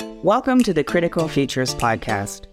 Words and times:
Welcome 0.00 0.62
to 0.64 0.74
the 0.74 0.84
Critical 0.84 1.28
Futures 1.28 1.74
Podcast. 1.74 2.46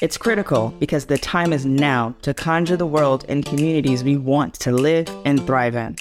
It's 0.00 0.16
critical 0.16 0.74
because 0.78 1.06
the 1.06 1.18
time 1.18 1.52
is 1.52 1.64
now 1.64 2.14
to 2.22 2.34
conjure 2.34 2.76
the 2.76 2.86
world 2.86 3.24
and 3.28 3.46
communities 3.46 4.02
we 4.02 4.16
want 4.16 4.54
to 4.54 4.72
live 4.72 5.08
and 5.24 5.44
thrive 5.46 5.76
in. 5.76 5.96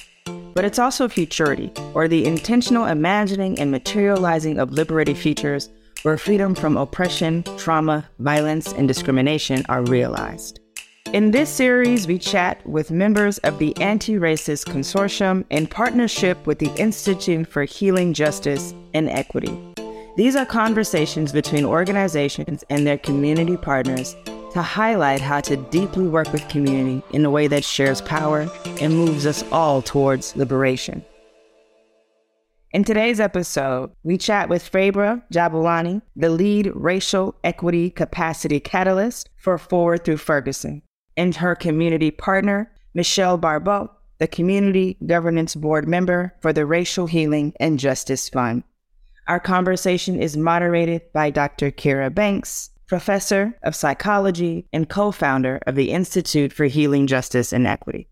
But 0.54 0.66
it's 0.66 0.79
also 0.79 1.08
futurity, 1.08 1.71
or 1.94 2.08
the 2.08 2.26
intentional 2.26 2.86
imagining 2.86 3.60
and 3.60 3.71
materializing 3.71 4.60
of 4.60 4.71
liberated 4.71 5.18
futures 5.18 5.70
where 6.03 6.17
freedom 6.17 6.56
from 6.56 6.78
oppression, 6.78 7.44
trauma, 7.57 8.10
violence, 8.19 8.73
and 8.73 8.87
discrimination 8.87 9.63
are 9.69 9.83
realized. 9.83 10.60
In 11.13 11.31
this 11.31 11.49
series, 11.49 12.07
we 12.07 12.17
chat 12.17 12.65
with 12.67 12.89
members 12.89 13.37
of 13.39 13.60
the 13.60 13.78
Anti 13.78 14.15
Racist 14.15 14.65
Consortium 14.65 15.46
in 15.49 15.67
partnership 15.67 16.48
with 16.48 16.59
the 16.59 16.73
Institute 16.75 17.48
for 17.48 17.66
Healing 17.66 18.13
Justice 18.13 18.73
and 18.94 19.09
Equity. 19.09 19.73
These 20.16 20.36
are 20.36 20.45
conversations 20.45 21.32
between 21.32 21.66
organizations 21.66 22.63
and 22.70 22.85
their 22.85 22.99
community 22.99 23.58
partners 23.58 24.16
to 24.54 24.62
highlight 24.62 25.21
how 25.21 25.41
to 25.41 25.58
deeply 25.58 26.08
work 26.08 26.31
with 26.31 26.48
community 26.49 27.02
in 27.13 27.26
a 27.26 27.31
way 27.31 27.48
that 27.48 27.63
shares 27.63 27.99
power 27.99 28.48
and 28.80 28.94
moves 28.94 29.26
us 29.26 29.44
all 29.52 29.81
towards 29.81 30.35
liberation. 30.35 31.04
In 32.73 32.84
today's 32.84 33.20
episode, 33.20 33.90
we 34.04 34.20
chat 34.20 34.49
with 34.49 34.71
Faybra 34.71 35.23
Jabulani, 35.34 36.04
the 36.16 36.30
lead 36.30 36.71
racial 36.76 37.35
equity 37.43 37.90
capacity 37.90 38.59
catalyst 38.59 39.32
for 39.35 39.57
Forward 39.57 40.05
Through 40.05 40.18
Ferguson, 40.18 40.84
and 41.18 41.35
her 41.38 41.55
community 41.55 42.12
partner, 42.12 42.71
Michelle 42.93 43.40
Barbeau, 43.40 43.90
the 44.20 44.27
community 44.27 44.95
governance 45.07 45.55
board 45.55 45.88
member 45.88 46.35
for 46.40 46.54
the 46.54 46.68
Racial 46.68 47.07
Healing 47.07 47.54
and 47.59 47.80
Justice 47.80 48.30
Fund. 48.30 48.63
Our 49.27 49.40
conversation 49.40 50.22
is 50.22 50.36
moderated 50.36 51.04
by 51.13 51.30
Dr. 51.30 51.72
Kira 51.72 52.13
Banks, 52.13 52.72
professor 52.88 53.58
of 53.63 53.76
psychology 53.76 54.68
and 54.74 54.90
co 54.90 55.12
founder 55.12 55.62
of 55.65 55.76
the 55.76 55.91
Institute 55.91 56.52
for 56.52 56.65
Healing 56.65 57.07
Justice 57.07 57.54
and 57.54 57.65
Equity. 57.65 58.10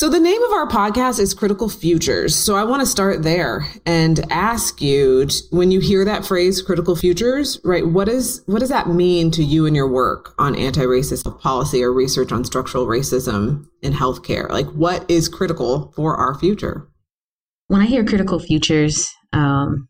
So, 0.00 0.08
the 0.08 0.18
name 0.18 0.42
of 0.44 0.52
our 0.52 0.66
podcast 0.66 1.20
is 1.20 1.34
Critical 1.34 1.68
Futures. 1.68 2.34
So, 2.34 2.56
I 2.56 2.64
want 2.64 2.80
to 2.80 2.86
start 2.86 3.22
there 3.22 3.66
and 3.84 4.18
ask 4.32 4.80
you 4.80 5.28
when 5.50 5.70
you 5.70 5.80
hear 5.80 6.06
that 6.06 6.24
phrase 6.24 6.62
critical 6.62 6.96
futures, 6.96 7.60
right? 7.64 7.86
What 7.86 8.08
is 8.08 8.42
what 8.46 8.60
does 8.60 8.70
that 8.70 8.88
mean 8.88 9.30
to 9.32 9.44
you 9.44 9.66
and 9.66 9.76
your 9.76 9.86
work 9.86 10.34
on 10.38 10.56
anti-racist 10.56 11.38
policy 11.40 11.82
or 11.82 11.92
research 11.92 12.32
on 12.32 12.46
structural 12.46 12.86
racism 12.86 13.66
in 13.82 13.92
healthcare? 13.92 14.48
Like 14.48 14.68
what 14.68 15.04
is 15.10 15.28
critical 15.28 15.92
for 15.94 16.16
our 16.16 16.34
future? 16.34 16.88
When 17.66 17.82
I 17.82 17.84
hear 17.84 18.02
critical 18.02 18.38
futures, 18.38 19.06
um, 19.34 19.86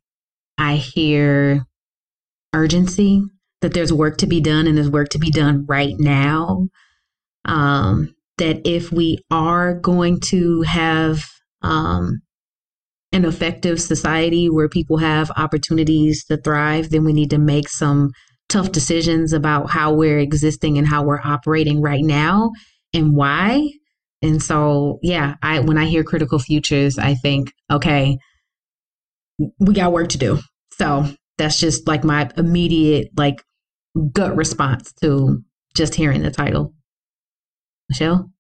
I 0.59 0.75
hear 0.75 1.67
urgency 2.53 3.23
that 3.61 3.75
there's 3.75 3.93
work 3.93 4.17
to 4.17 4.27
be 4.27 4.41
done 4.41 4.67
and 4.67 4.77
there's 4.77 4.91
work 4.91 5.11
to 5.11 5.21
be 5.21 5.31
done 5.31 5.67
right 5.69 5.95
now. 6.01 6.67
Um, 7.45 8.17
that 8.41 8.61
if 8.65 8.91
we 8.91 9.19
are 9.31 9.75
going 9.75 10.19
to 10.19 10.63
have 10.63 11.25
um, 11.63 12.21
an 13.13 13.25
effective 13.25 13.81
society 13.81 14.49
where 14.49 14.69
people 14.69 14.97
have 14.97 15.31
opportunities 15.37 16.25
to 16.25 16.37
thrive, 16.37 16.91
then 16.91 17.05
we 17.05 17.13
need 17.13 17.31
to 17.31 17.39
make 17.39 17.69
some 17.69 18.11
tough 18.49 18.73
decisions 18.73 19.33
about 19.33 19.71
how 19.71 19.93
we're 19.93 20.19
existing 20.19 20.79
and 20.79 20.87
how 20.87 21.05
we're 21.05 21.21
operating 21.23 21.81
right 21.81 22.03
now 22.03 22.51
and 22.93 23.15
why. 23.15 23.69
And 24.23 24.43
so, 24.43 24.99
yeah, 25.03 25.35
I 25.43 25.61
when 25.61 25.79
I 25.79 25.87
hear 25.87 26.03
critical 26.05 26.39
futures, 26.39 26.99
I 26.99 27.15
think, 27.15 27.53
okay, 27.71 28.19
we 29.59 29.75
got 29.75 29.93
work 29.93 30.09
to 30.11 30.19
do. 30.19 30.39
So 30.73 31.07
that's 31.39 31.59
just 31.59 31.87
like 31.87 32.05
my 32.05 32.31
immediate 32.37 33.09
like 33.17 33.43
gut 34.13 34.37
response 34.37 34.93
to 35.03 35.43
just 35.75 35.95
hearing 35.95 36.23
the 36.23 36.31
title. 36.31 36.75
Michelle? 37.91 38.31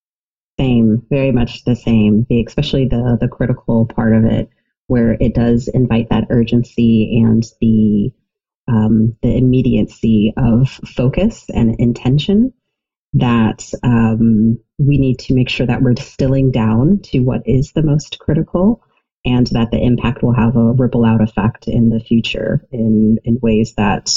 Same, 0.58 1.02
very 1.10 1.32
much 1.32 1.64
the 1.64 1.74
same. 1.74 2.24
The, 2.30 2.44
especially 2.46 2.86
the 2.86 3.18
the 3.20 3.28
critical 3.28 3.86
part 3.86 4.14
of 4.14 4.24
it, 4.24 4.48
where 4.86 5.16
it 5.20 5.34
does 5.34 5.68
invite 5.68 6.08
that 6.10 6.28
urgency 6.30 7.20
and 7.22 7.42
the 7.60 8.10
um, 8.68 9.16
the 9.22 9.36
immediacy 9.36 10.32
of 10.36 10.68
focus 10.68 11.46
and 11.52 11.74
intention 11.78 12.52
that 13.14 13.68
um, 13.82 14.56
we 14.78 14.96
need 14.96 15.18
to 15.18 15.34
make 15.34 15.48
sure 15.48 15.66
that 15.66 15.82
we're 15.82 15.94
distilling 15.94 16.52
down 16.52 17.00
to 17.02 17.18
what 17.18 17.42
is 17.44 17.72
the 17.72 17.82
most 17.82 18.18
critical 18.20 18.80
and 19.24 19.48
that 19.48 19.72
the 19.72 19.82
impact 19.82 20.22
will 20.22 20.32
have 20.32 20.54
a 20.54 20.72
ripple 20.72 21.04
out 21.04 21.20
effect 21.20 21.66
in 21.66 21.88
the 21.88 21.98
future 21.98 22.64
in, 22.70 23.18
in 23.24 23.38
ways 23.42 23.74
that 23.76 24.08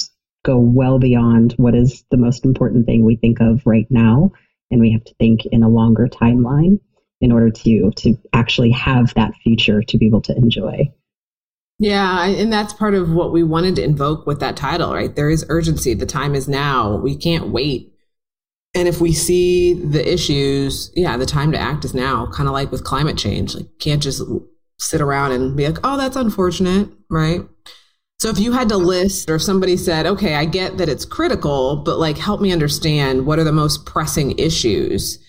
go 0.46 0.60
well 0.60 1.00
beyond 1.00 1.54
what 1.54 1.74
is 1.74 2.04
the 2.12 2.18
most 2.18 2.46
important 2.46 2.86
thing 2.86 3.04
we 3.04 3.16
think 3.16 3.40
of 3.42 3.66
right 3.66 3.88
now 3.90 4.30
and 4.74 4.82
we 4.82 4.92
have 4.92 5.04
to 5.04 5.14
think 5.20 5.46
in 5.46 5.62
a 5.62 5.70
longer 5.70 6.08
timeline 6.08 6.80
in 7.22 7.32
order 7.32 7.52
to 7.52 7.92
to 7.92 8.18
actually 8.34 8.72
have 8.72 9.14
that 9.14 9.34
future 9.44 9.84
to 9.84 9.98
be 9.98 10.08
able 10.08 10.22
to 10.22 10.36
enjoy. 10.36 10.92
Yeah, 11.80 12.26
and 12.26 12.52
that's 12.52 12.74
part 12.74 12.96
of 12.96 13.12
what 13.12 13.32
we 13.32 13.44
wanted 13.44 13.76
to 13.76 13.84
invoke 13.84 14.26
with 14.26 14.40
that 14.40 14.58
title, 14.58 14.94
right? 14.94 15.16
There 15.16 15.30
is 15.30 15.46
urgency. 15.50 15.94
The 15.94 16.06
time 16.06 16.34
is 16.36 16.48
now. 16.48 16.98
We 16.98 17.16
can't 17.16 17.50
wait. 17.50 17.94
And 18.76 18.88
if 18.88 19.00
we 19.00 19.14
see 19.14 19.74
the 19.74 20.12
issues, 20.12 20.92
yeah, 20.96 21.18
the 21.18 21.26
time 21.26 21.52
to 21.52 21.60
act 21.60 21.86
is 21.86 21.94
now, 21.94 22.28
kind 22.28 22.50
of 22.50 22.54
like 22.54 22.72
with 22.72 22.84
climate 22.84 23.18
change. 23.18 23.54
Like 23.54 23.68
can't 23.80 24.02
just 24.02 24.24
sit 24.80 25.02
around 25.02 25.34
and 25.34 25.56
be 25.56 25.68
like, 25.68 25.80
"Oh, 25.84 25.98
that's 25.98 26.16
unfortunate," 26.16 26.90
right? 27.10 27.42
So 28.24 28.30
if 28.30 28.40
you 28.40 28.54
had 28.54 28.70
to 28.70 28.78
list, 28.78 29.30
or 29.30 29.36
if 29.36 29.42
somebody 29.42 29.76
said, 29.76 30.06
okay, 30.06 30.36
I 30.36 30.46
get 30.46 30.78
that 30.78 30.88
it's 30.88 31.04
critical, 31.04 31.76
but 31.76 32.00
like 32.00 32.18
help 32.18 32.40
me 32.40 32.54
understand 32.54 33.26
what 33.26 33.38
are 33.38 33.44
the 33.44 33.52
most 33.52 33.86
pressing 33.86 34.40
issues 34.40 35.20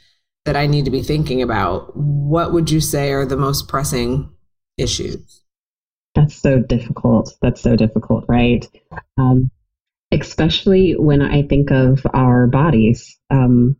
that 0.44 0.54
I 0.54 0.68
need 0.68 0.84
to 0.84 0.92
be 0.92 1.02
thinking 1.02 1.42
about, 1.42 1.90
what 1.96 2.52
would 2.52 2.70
you 2.70 2.80
say 2.80 3.10
are 3.10 3.26
the 3.26 3.36
most 3.36 3.66
pressing 3.66 4.30
issues? 4.78 5.42
That's 6.14 6.36
so 6.36 6.60
difficult. 6.60 7.34
That's 7.42 7.60
so 7.60 7.74
difficult, 7.74 8.26
right? 8.28 8.64
Um, 9.18 9.50
especially 10.12 10.92
when 10.92 11.20
I 11.20 11.42
think 11.42 11.72
of 11.72 12.06
our 12.14 12.46
bodies. 12.46 13.18
Um, 13.28 13.74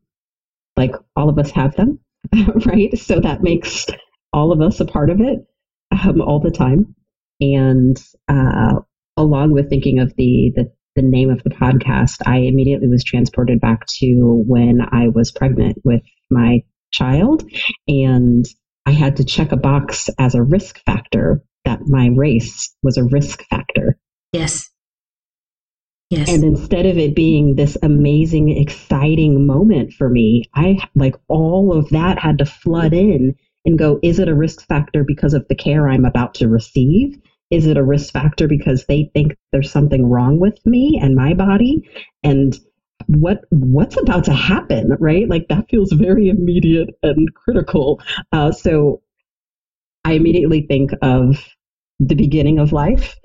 like 0.77 0.97
all 1.15 1.29
of 1.29 1.39
us 1.39 1.53
have 1.53 1.77
them, 1.77 2.01
right? 2.67 2.99
So 2.99 3.21
that 3.21 3.45
makes 3.45 3.87
all 4.33 4.51
of 4.51 4.61
us 4.61 4.81
a 4.81 4.85
part 4.85 5.09
of 5.09 5.21
it 5.21 5.47
um, 5.93 6.21
all 6.21 6.41
the 6.41 6.51
time. 6.51 6.97
And 7.41 7.97
uh, 8.27 8.81
along 9.17 9.53
with 9.53 9.69
thinking 9.69 9.99
of 9.99 10.13
the, 10.17 10.53
the 10.55 10.73
the 10.97 11.03
name 11.03 11.31
of 11.31 11.43
the 11.43 11.51
podcast, 11.51 12.23
I 12.25 12.39
immediately 12.39 12.89
was 12.89 13.03
transported 13.03 13.61
back 13.61 13.87
to 13.99 14.45
when 14.47 14.81
I 14.81 15.09
was 15.09 15.33
pregnant 15.33 15.79
with 15.85 16.03
my 16.31 16.63
child. 16.93 17.43
And 17.89 18.45
I 18.87 18.93
had 18.93 19.17
to 19.17 19.25
check 19.25 19.53
a 19.53 19.57
box 19.57 20.09
as 20.19 20.35
a 20.35 20.43
risk 20.43 20.79
factor 20.85 21.43
that 21.65 21.81
my 21.87 22.09
race 22.15 22.75
was 22.83 22.97
a 22.97 23.05
risk 23.05 23.43
factor. 23.49 23.99
Yes. 24.33 24.71
Yes. 26.11 26.29
And 26.29 26.45
instead 26.45 26.87
of 26.87 26.99
it 26.99 27.17
being 27.17 27.57
this 27.57 27.77
amazing, 27.83 28.51
exciting 28.51 29.47
moment 29.47 29.95
for 29.95 30.09
me, 30.09 30.45
I 30.55 30.79
like 30.95 31.17
all 31.29 31.77
of 31.77 31.89
that 31.89 32.19
had 32.19 32.39
to 32.39 32.47
flood 32.47 32.93
in 32.93 33.35
and 33.65 33.79
go, 33.79 33.99
is 34.03 34.19
it 34.19 34.29
a 34.29 34.35
risk 34.35 34.67
factor 34.67 35.03
because 35.03 35.35
of 35.35 35.49
the 35.49 35.55
care 35.55 35.89
I'm 35.89 36.05
about 36.05 36.35
to 36.35 36.49
receive? 36.49 37.17
Is 37.51 37.67
it 37.67 37.77
a 37.77 37.85
risk 37.85 38.13
factor 38.13 38.49
because 38.49 38.87
they 38.87 39.11
think 39.15 39.37
there's 39.53 39.71
something 39.71 40.07
wrong 40.07 40.39
with 40.41 40.59
me 40.67 40.99
and 41.03 41.15
my 41.15 41.35
body? 41.35 41.89
And 42.23 42.59
what 43.07 43.43
what's 43.51 44.01
about 44.01 44.25
to 44.25 44.33
happen, 44.33 44.97
right? 44.99 45.29
Like 45.29 45.49
that 45.49 45.69
feels 45.69 45.93
very 45.93 46.29
immediate 46.29 46.91
and 47.03 47.33
critical. 47.35 48.01
Uh, 48.33 48.51
so 48.53 49.03
I 50.05 50.13
immediately 50.13 50.63
think 50.63 50.91
of 51.03 51.37
the 52.01 52.15
beginning 52.15 52.59
of 52.59 52.73
life 52.73 53.17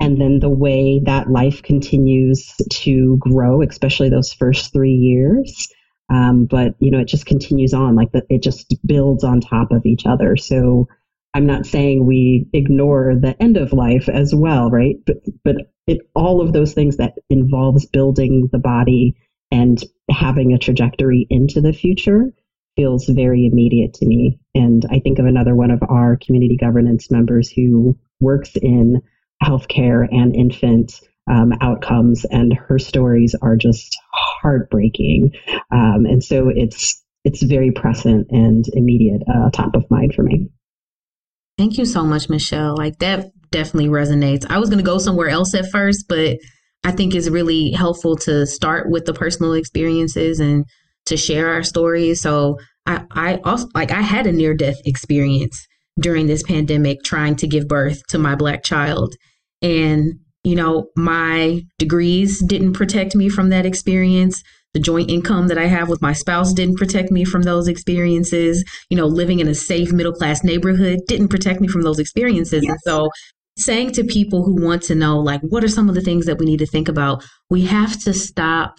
and 0.00 0.20
then 0.20 0.38
the 0.38 0.48
way 0.48 1.00
that 1.04 1.30
life 1.30 1.62
continues 1.62 2.54
to 2.70 3.16
grow, 3.18 3.62
especially 3.62 4.08
those 4.08 4.32
first 4.32 4.72
three 4.72 4.92
years. 4.92 5.68
Um, 6.10 6.46
but 6.46 6.74
you 6.78 6.90
know, 6.90 7.00
it 7.00 7.08
just 7.08 7.26
continues 7.26 7.74
on, 7.74 7.94
like 7.94 8.12
the, 8.12 8.24
it 8.30 8.42
just 8.42 8.74
builds 8.86 9.24
on 9.24 9.40
top 9.40 9.72
of 9.72 9.84
each 9.84 10.06
other. 10.06 10.36
So 10.36 10.88
I'm 11.34 11.46
not 11.46 11.66
saying 11.66 12.06
we 12.06 12.48
ignore 12.52 13.14
the 13.20 13.40
end 13.40 13.56
of 13.56 13.72
life 13.72 14.08
as 14.08 14.34
well, 14.34 14.70
right? 14.70 14.96
But 15.06 15.16
but 15.44 15.56
it, 15.86 15.98
all 16.14 16.40
of 16.40 16.52
those 16.52 16.74
things 16.74 16.96
that 16.96 17.14
involves 17.30 17.86
building 17.86 18.48
the 18.52 18.58
body 18.58 19.16
and 19.50 19.82
having 20.10 20.52
a 20.52 20.58
trajectory 20.58 21.26
into 21.30 21.60
the 21.60 21.72
future 21.72 22.32
feels 22.76 23.06
very 23.06 23.46
immediate 23.46 23.94
to 23.94 24.06
me. 24.06 24.38
And 24.54 24.84
I 24.90 25.00
think 25.00 25.18
of 25.18 25.26
another 25.26 25.54
one 25.54 25.70
of 25.70 25.82
our 25.88 26.16
community 26.16 26.56
governance 26.56 27.10
members 27.10 27.50
who 27.50 27.96
works 28.20 28.52
in 28.56 29.00
healthcare 29.42 30.06
and 30.10 30.34
infant 30.34 31.00
um, 31.30 31.52
outcomes, 31.60 32.24
and 32.24 32.54
her 32.54 32.78
stories 32.78 33.34
are 33.42 33.56
just 33.56 33.98
heartbreaking. 34.12 35.32
Um, 35.70 36.06
and 36.06 36.22
so 36.24 36.48
it's 36.48 37.02
it's 37.24 37.42
very 37.42 37.72
present 37.72 38.28
and 38.30 38.64
immediate, 38.72 39.22
uh, 39.28 39.50
top 39.50 39.74
of 39.74 39.84
mind 39.90 40.14
for 40.14 40.22
me. 40.22 40.48
Thank 41.58 41.76
you 41.76 41.84
so 41.84 42.04
much, 42.04 42.28
Michelle. 42.28 42.76
Like 42.76 42.98
that 43.00 43.26
definitely 43.50 43.90
resonates. 43.90 44.46
I 44.48 44.58
was 44.58 44.70
going 44.70 44.78
to 44.78 44.84
go 44.84 44.98
somewhere 44.98 45.28
else 45.28 45.54
at 45.54 45.70
first, 45.70 46.06
but 46.08 46.38
I 46.84 46.92
think 46.92 47.14
it's 47.14 47.28
really 47.28 47.72
helpful 47.72 48.16
to 48.18 48.46
start 48.46 48.88
with 48.88 49.06
the 49.06 49.12
personal 49.12 49.54
experiences 49.54 50.38
and 50.38 50.64
to 51.06 51.16
share 51.16 51.52
our 51.52 51.64
stories. 51.64 52.20
So 52.20 52.58
I, 52.86 53.04
I 53.10 53.34
also 53.44 53.66
like 53.74 53.90
I 53.90 54.02
had 54.02 54.28
a 54.28 54.32
near 54.32 54.54
death 54.54 54.76
experience 54.84 55.66
during 56.00 56.28
this 56.28 56.44
pandemic 56.44 57.02
trying 57.02 57.34
to 57.36 57.48
give 57.48 57.66
birth 57.66 58.06
to 58.10 58.18
my 58.18 58.36
black 58.36 58.62
child. 58.62 59.16
And, 59.60 60.14
you 60.44 60.54
know, 60.54 60.86
my 60.96 61.62
degrees 61.78 62.40
didn't 62.40 62.74
protect 62.74 63.16
me 63.16 63.28
from 63.28 63.48
that 63.48 63.66
experience. 63.66 64.40
The 64.78 64.84
joint 64.84 65.10
income 65.10 65.48
that 65.48 65.58
I 65.58 65.66
have 65.66 65.88
with 65.88 66.00
my 66.00 66.12
spouse 66.12 66.52
didn't 66.52 66.76
protect 66.76 67.10
me 67.10 67.24
from 67.24 67.42
those 67.42 67.66
experiences. 67.66 68.64
You 68.90 68.96
know, 68.96 69.06
living 69.06 69.40
in 69.40 69.48
a 69.48 69.54
safe 69.54 69.90
middle 69.90 70.12
class 70.12 70.44
neighborhood 70.44 71.00
didn't 71.08 71.30
protect 71.30 71.60
me 71.60 71.66
from 71.66 71.82
those 71.82 71.98
experiences. 71.98 72.62
Yes. 72.62 72.70
And 72.70 72.78
so 72.84 73.10
saying 73.56 73.90
to 73.94 74.04
people 74.04 74.44
who 74.44 74.54
want 74.64 74.84
to 74.84 74.94
know, 74.94 75.18
like, 75.18 75.40
what 75.40 75.64
are 75.64 75.68
some 75.68 75.88
of 75.88 75.96
the 75.96 76.00
things 76.00 76.26
that 76.26 76.38
we 76.38 76.46
need 76.46 76.60
to 76.60 76.66
think 76.66 76.88
about? 76.88 77.24
We 77.50 77.66
have 77.66 78.00
to 78.04 78.14
stop 78.14 78.76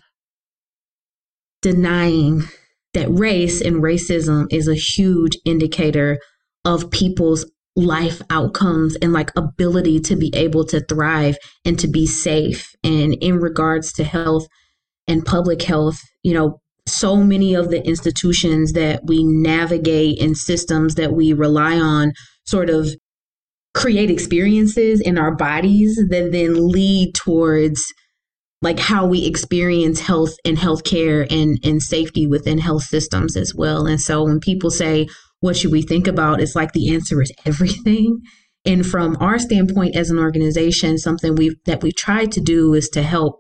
denying 1.62 2.44
that 2.94 3.10
race 3.10 3.60
and 3.60 3.84
racism 3.84 4.46
is 4.52 4.70
a 4.70 4.76
huge 4.76 5.38
indicator 5.44 6.18
of 6.64 6.92
people's 6.92 7.46
life 7.76 8.22
outcomes 8.30 8.96
and 9.02 9.12
like 9.12 9.32
ability 9.36 10.00
to 10.00 10.16
be 10.16 10.32
able 10.34 10.64
to 10.68 10.80
thrive 10.80 11.36
and 11.66 11.78
to 11.78 11.90
be 11.90 12.06
safe. 12.06 12.70
And 12.86 13.18
in 13.20 13.42
regards 13.42 13.92
to 13.94 14.06
health 14.06 14.48
and 15.10 15.26
public 15.26 15.62
health, 15.64 16.00
you 16.24 16.34
know, 16.34 16.60
so 16.88 17.18
many 17.18 17.54
of 17.54 17.70
the 17.70 17.86
institutions 17.86 18.74
that 18.74 19.02
we 19.06 19.24
navigate 19.24 20.22
and 20.22 20.38
systems 20.38 20.96
that 20.96 21.14
we 21.14 21.34
rely 21.34 21.78
on 21.78 22.14
sort 22.46 22.70
of 22.70 22.90
create 23.74 24.10
experiences 24.10 25.00
in 25.02 25.18
our 25.18 25.36
bodies 25.36 25.96
that 26.10 26.32
then 26.32 26.70
lead 26.70 27.14
towards 27.14 27.84
like 28.62 28.80
how 28.80 29.06
we 29.06 29.26
experience 29.26 30.02
health 30.02 30.34
and 30.44 30.58
healthcare 30.58 31.26
and, 31.32 31.60
and 31.64 31.82
safety 31.82 32.28
within 32.28 32.58
health 32.58 32.84
systems 32.84 33.38
as 33.38 33.54
well. 33.56 33.86
And 33.86 34.02
so 34.02 34.24
when 34.24 34.40
people 34.40 34.70
say, 34.70 35.08
what 35.40 35.56
should 35.56 35.72
we 35.72 35.82
think 35.82 36.08
about? 36.08 36.42
It's 36.42 36.56
like 36.56 36.74
the 36.74 36.94
answer 36.94 37.22
is 37.22 37.32
everything. 37.46 38.20
And 38.66 38.86
from 38.86 39.16
our 39.22 39.40
standpoint 39.40 39.96
as 39.96 40.10
an 40.10 40.20
organization, 40.20 40.98
something 40.98 41.36
we 41.36 41.56
that 41.66 41.82
we 41.82 41.94
tried 41.94 42.32
to 42.34 42.42
do 42.42 42.74
is 42.74 42.90
to 42.90 43.02
help, 43.02 43.40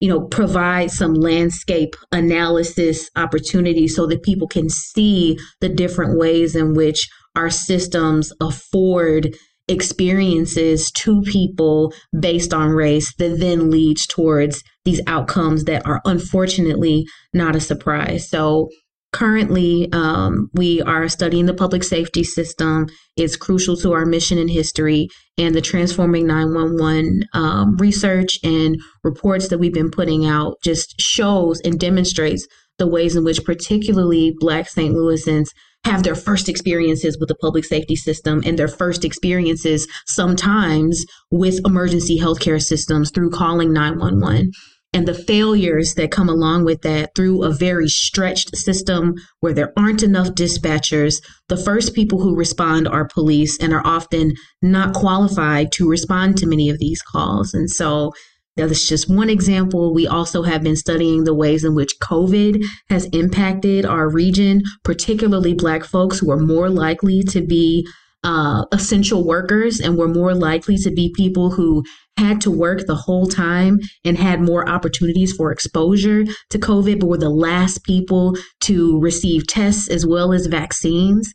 you 0.00 0.08
know, 0.08 0.22
provide 0.22 0.90
some 0.90 1.14
landscape 1.14 1.94
analysis 2.10 3.08
opportunities 3.16 3.94
so 3.94 4.06
that 4.06 4.22
people 4.22 4.48
can 4.48 4.68
see 4.68 5.38
the 5.60 5.68
different 5.68 6.18
ways 6.18 6.56
in 6.56 6.74
which 6.74 7.08
our 7.36 7.50
systems 7.50 8.32
afford 8.40 9.36
experiences 9.68 10.90
to 10.90 11.22
people 11.22 11.92
based 12.18 12.52
on 12.52 12.70
race 12.70 13.14
that 13.16 13.38
then 13.38 13.70
leads 13.70 14.06
towards 14.06 14.64
these 14.84 15.00
outcomes 15.06 15.64
that 15.64 15.86
are 15.86 16.00
unfortunately 16.04 17.06
not 17.32 17.54
a 17.54 17.60
surprise. 17.60 18.28
So 18.28 18.68
currently 19.12 19.88
um, 19.92 20.50
we 20.54 20.80
are 20.82 21.08
studying 21.08 21.46
the 21.46 21.54
public 21.54 21.82
safety 21.82 22.24
system. 22.24 22.86
It's 23.16 23.36
crucial 23.36 23.76
to 23.78 23.92
our 23.92 24.06
mission 24.06 24.38
and 24.38 24.50
history 24.50 25.08
and 25.36 25.54
the 25.54 25.60
transforming 25.60 26.26
911 26.26 27.24
um, 27.32 27.76
research 27.76 28.38
and 28.42 28.76
reports 29.02 29.48
that 29.48 29.58
we've 29.58 29.74
been 29.74 29.90
putting 29.90 30.26
out 30.26 30.56
just 30.62 31.00
shows 31.00 31.60
and 31.64 31.78
demonstrates 31.78 32.46
the 32.78 32.86
ways 32.86 33.16
in 33.16 33.24
which 33.24 33.44
particularly 33.44 34.34
black 34.38 34.68
st 34.68 34.94
louisans 34.94 35.48
have 35.84 36.02
their 36.02 36.14
first 36.14 36.48
experiences 36.48 37.18
with 37.18 37.28
the 37.28 37.34
public 37.36 37.64
safety 37.64 37.96
system 37.96 38.42
and 38.44 38.58
their 38.58 38.68
first 38.68 39.04
experiences 39.04 39.86
sometimes 40.06 41.04
with 41.30 41.60
emergency 41.66 42.18
healthcare 42.18 42.62
systems 42.62 43.10
through 43.10 43.30
calling 43.30 43.72
911 43.72 44.50
and 44.92 45.06
the 45.06 45.14
failures 45.14 45.94
that 45.94 46.10
come 46.10 46.28
along 46.28 46.64
with 46.64 46.82
that 46.82 47.10
through 47.14 47.44
a 47.44 47.54
very 47.54 47.88
stretched 47.88 48.56
system 48.56 49.14
where 49.38 49.52
there 49.52 49.72
aren't 49.76 50.02
enough 50.02 50.28
dispatchers. 50.30 51.22
The 51.48 51.56
first 51.56 51.94
people 51.94 52.20
who 52.20 52.34
respond 52.34 52.88
are 52.88 53.06
police 53.06 53.58
and 53.60 53.72
are 53.72 53.86
often 53.86 54.34
not 54.62 54.94
qualified 54.94 55.70
to 55.72 55.88
respond 55.88 56.38
to 56.38 56.46
many 56.46 56.68
of 56.70 56.78
these 56.78 57.02
calls. 57.02 57.54
And 57.54 57.70
so 57.70 58.12
that's 58.56 58.88
just 58.88 59.08
one 59.08 59.30
example. 59.30 59.94
We 59.94 60.08
also 60.08 60.42
have 60.42 60.62
been 60.62 60.76
studying 60.76 61.24
the 61.24 61.34
ways 61.34 61.64
in 61.64 61.74
which 61.74 61.98
COVID 62.02 62.62
has 62.88 63.06
impacted 63.06 63.86
our 63.86 64.10
region, 64.10 64.62
particularly 64.82 65.54
Black 65.54 65.84
folks 65.84 66.18
who 66.18 66.30
are 66.32 66.36
more 66.36 66.68
likely 66.68 67.22
to 67.24 67.40
be 67.40 67.86
uh, 68.22 68.64
essential 68.72 69.24
workers 69.24 69.80
and 69.80 69.96
were 69.96 70.08
more 70.08 70.34
likely 70.34 70.76
to 70.76 70.90
be 70.90 71.12
people 71.16 71.50
who 71.50 71.82
had 72.18 72.40
to 72.42 72.50
work 72.50 72.86
the 72.86 72.94
whole 72.94 73.26
time 73.26 73.78
and 74.04 74.18
had 74.18 74.40
more 74.40 74.68
opportunities 74.68 75.32
for 75.32 75.50
exposure 75.50 76.24
to 76.50 76.58
COVID, 76.58 77.00
but 77.00 77.06
were 77.06 77.18
the 77.18 77.30
last 77.30 77.82
people 77.84 78.36
to 78.60 78.98
receive 79.00 79.46
tests 79.46 79.88
as 79.88 80.06
well 80.06 80.32
as 80.32 80.46
vaccines. 80.46 81.32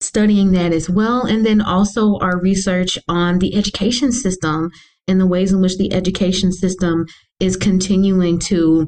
Studying 0.00 0.52
that 0.52 0.72
as 0.72 0.88
well. 0.88 1.26
And 1.26 1.44
then 1.44 1.60
also 1.60 2.18
our 2.20 2.40
research 2.40 2.98
on 3.08 3.40
the 3.40 3.56
education 3.56 4.12
system 4.12 4.70
and 5.08 5.20
the 5.20 5.26
ways 5.26 5.52
in 5.52 5.60
which 5.60 5.76
the 5.76 5.92
education 5.92 6.52
system 6.52 7.06
is 7.40 7.56
continuing 7.56 8.38
to 8.38 8.86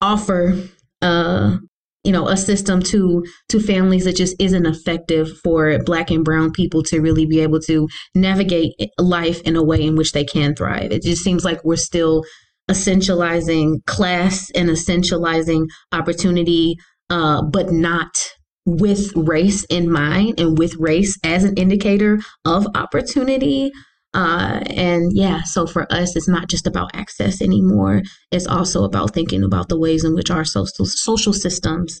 offer 0.00 0.68
uh, 1.00 1.56
you 2.04 2.12
know 2.12 2.28
a 2.28 2.36
system 2.36 2.82
to 2.82 3.24
to 3.48 3.60
families 3.60 4.04
that 4.04 4.16
just 4.16 4.36
isn't 4.38 4.66
effective 4.66 5.28
for 5.42 5.78
black 5.84 6.10
and 6.10 6.24
brown 6.24 6.50
people 6.50 6.82
to 6.82 7.00
really 7.00 7.26
be 7.26 7.40
able 7.40 7.60
to 7.60 7.88
navigate 8.14 8.72
life 8.98 9.40
in 9.42 9.56
a 9.56 9.64
way 9.64 9.82
in 9.82 9.96
which 9.96 10.12
they 10.12 10.24
can 10.24 10.54
thrive. 10.54 10.90
It 10.90 11.02
just 11.02 11.22
seems 11.22 11.44
like 11.44 11.64
we're 11.64 11.76
still 11.76 12.24
essentializing 12.70 13.84
class 13.86 14.50
and 14.54 14.68
essentializing 14.68 15.66
opportunity 15.92 16.76
uh, 17.10 17.42
but 17.42 17.72
not 17.72 18.16
with 18.64 19.12
race 19.16 19.64
in 19.64 19.90
mind 19.90 20.38
and 20.38 20.56
with 20.56 20.76
race 20.76 21.18
as 21.24 21.44
an 21.44 21.54
indicator 21.56 22.20
of 22.44 22.66
opportunity 22.74 23.72
uh, 24.14 24.60
and 24.66 25.12
yeah, 25.14 25.42
so 25.42 25.66
for 25.66 25.90
us, 25.90 26.16
it's 26.16 26.28
not 26.28 26.48
just 26.48 26.66
about 26.66 26.90
access 26.94 27.40
anymore. 27.40 28.02
It's 28.30 28.46
also 28.46 28.84
about 28.84 29.14
thinking 29.14 29.42
about 29.42 29.68
the 29.68 29.78
ways 29.78 30.04
in 30.04 30.14
which 30.14 30.30
our 30.30 30.44
social, 30.44 30.84
social 30.84 31.32
systems, 31.32 32.00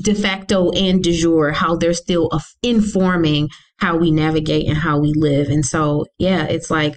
de 0.00 0.14
facto 0.14 0.70
and 0.72 1.02
de 1.02 1.12
jure, 1.12 1.52
how 1.52 1.74
they're 1.74 1.94
still 1.94 2.30
informing 2.62 3.48
how 3.78 3.96
we 3.96 4.10
navigate 4.10 4.68
and 4.68 4.76
how 4.76 4.98
we 4.98 5.12
live. 5.16 5.48
And 5.48 5.64
so, 5.64 6.06
yeah, 6.18 6.44
it's 6.44 6.70
like 6.70 6.94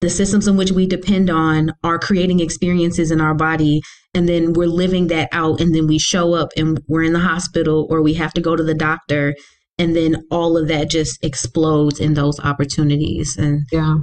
the 0.00 0.10
systems 0.10 0.46
in 0.46 0.56
which 0.56 0.72
we 0.72 0.86
depend 0.86 1.30
on 1.30 1.72
are 1.82 1.98
creating 1.98 2.40
experiences 2.40 3.10
in 3.10 3.20
our 3.20 3.34
body. 3.34 3.80
And 4.14 4.28
then 4.28 4.52
we're 4.52 4.66
living 4.66 5.08
that 5.08 5.28
out. 5.32 5.60
And 5.60 5.74
then 5.74 5.86
we 5.86 5.98
show 5.98 6.34
up 6.34 6.50
and 6.56 6.80
we're 6.86 7.04
in 7.04 7.14
the 7.14 7.20
hospital 7.20 7.86
or 7.88 8.02
we 8.02 8.14
have 8.14 8.34
to 8.34 8.40
go 8.40 8.54
to 8.54 8.62
the 8.62 8.74
doctor 8.74 9.34
and 9.82 9.96
then 9.96 10.24
all 10.30 10.56
of 10.56 10.68
that 10.68 10.88
just 10.88 11.18
explodes 11.24 11.98
in 11.98 12.14
those 12.14 12.38
opportunities. 12.38 13.36
And 13.36 13.66
yeah. 13.72 13.96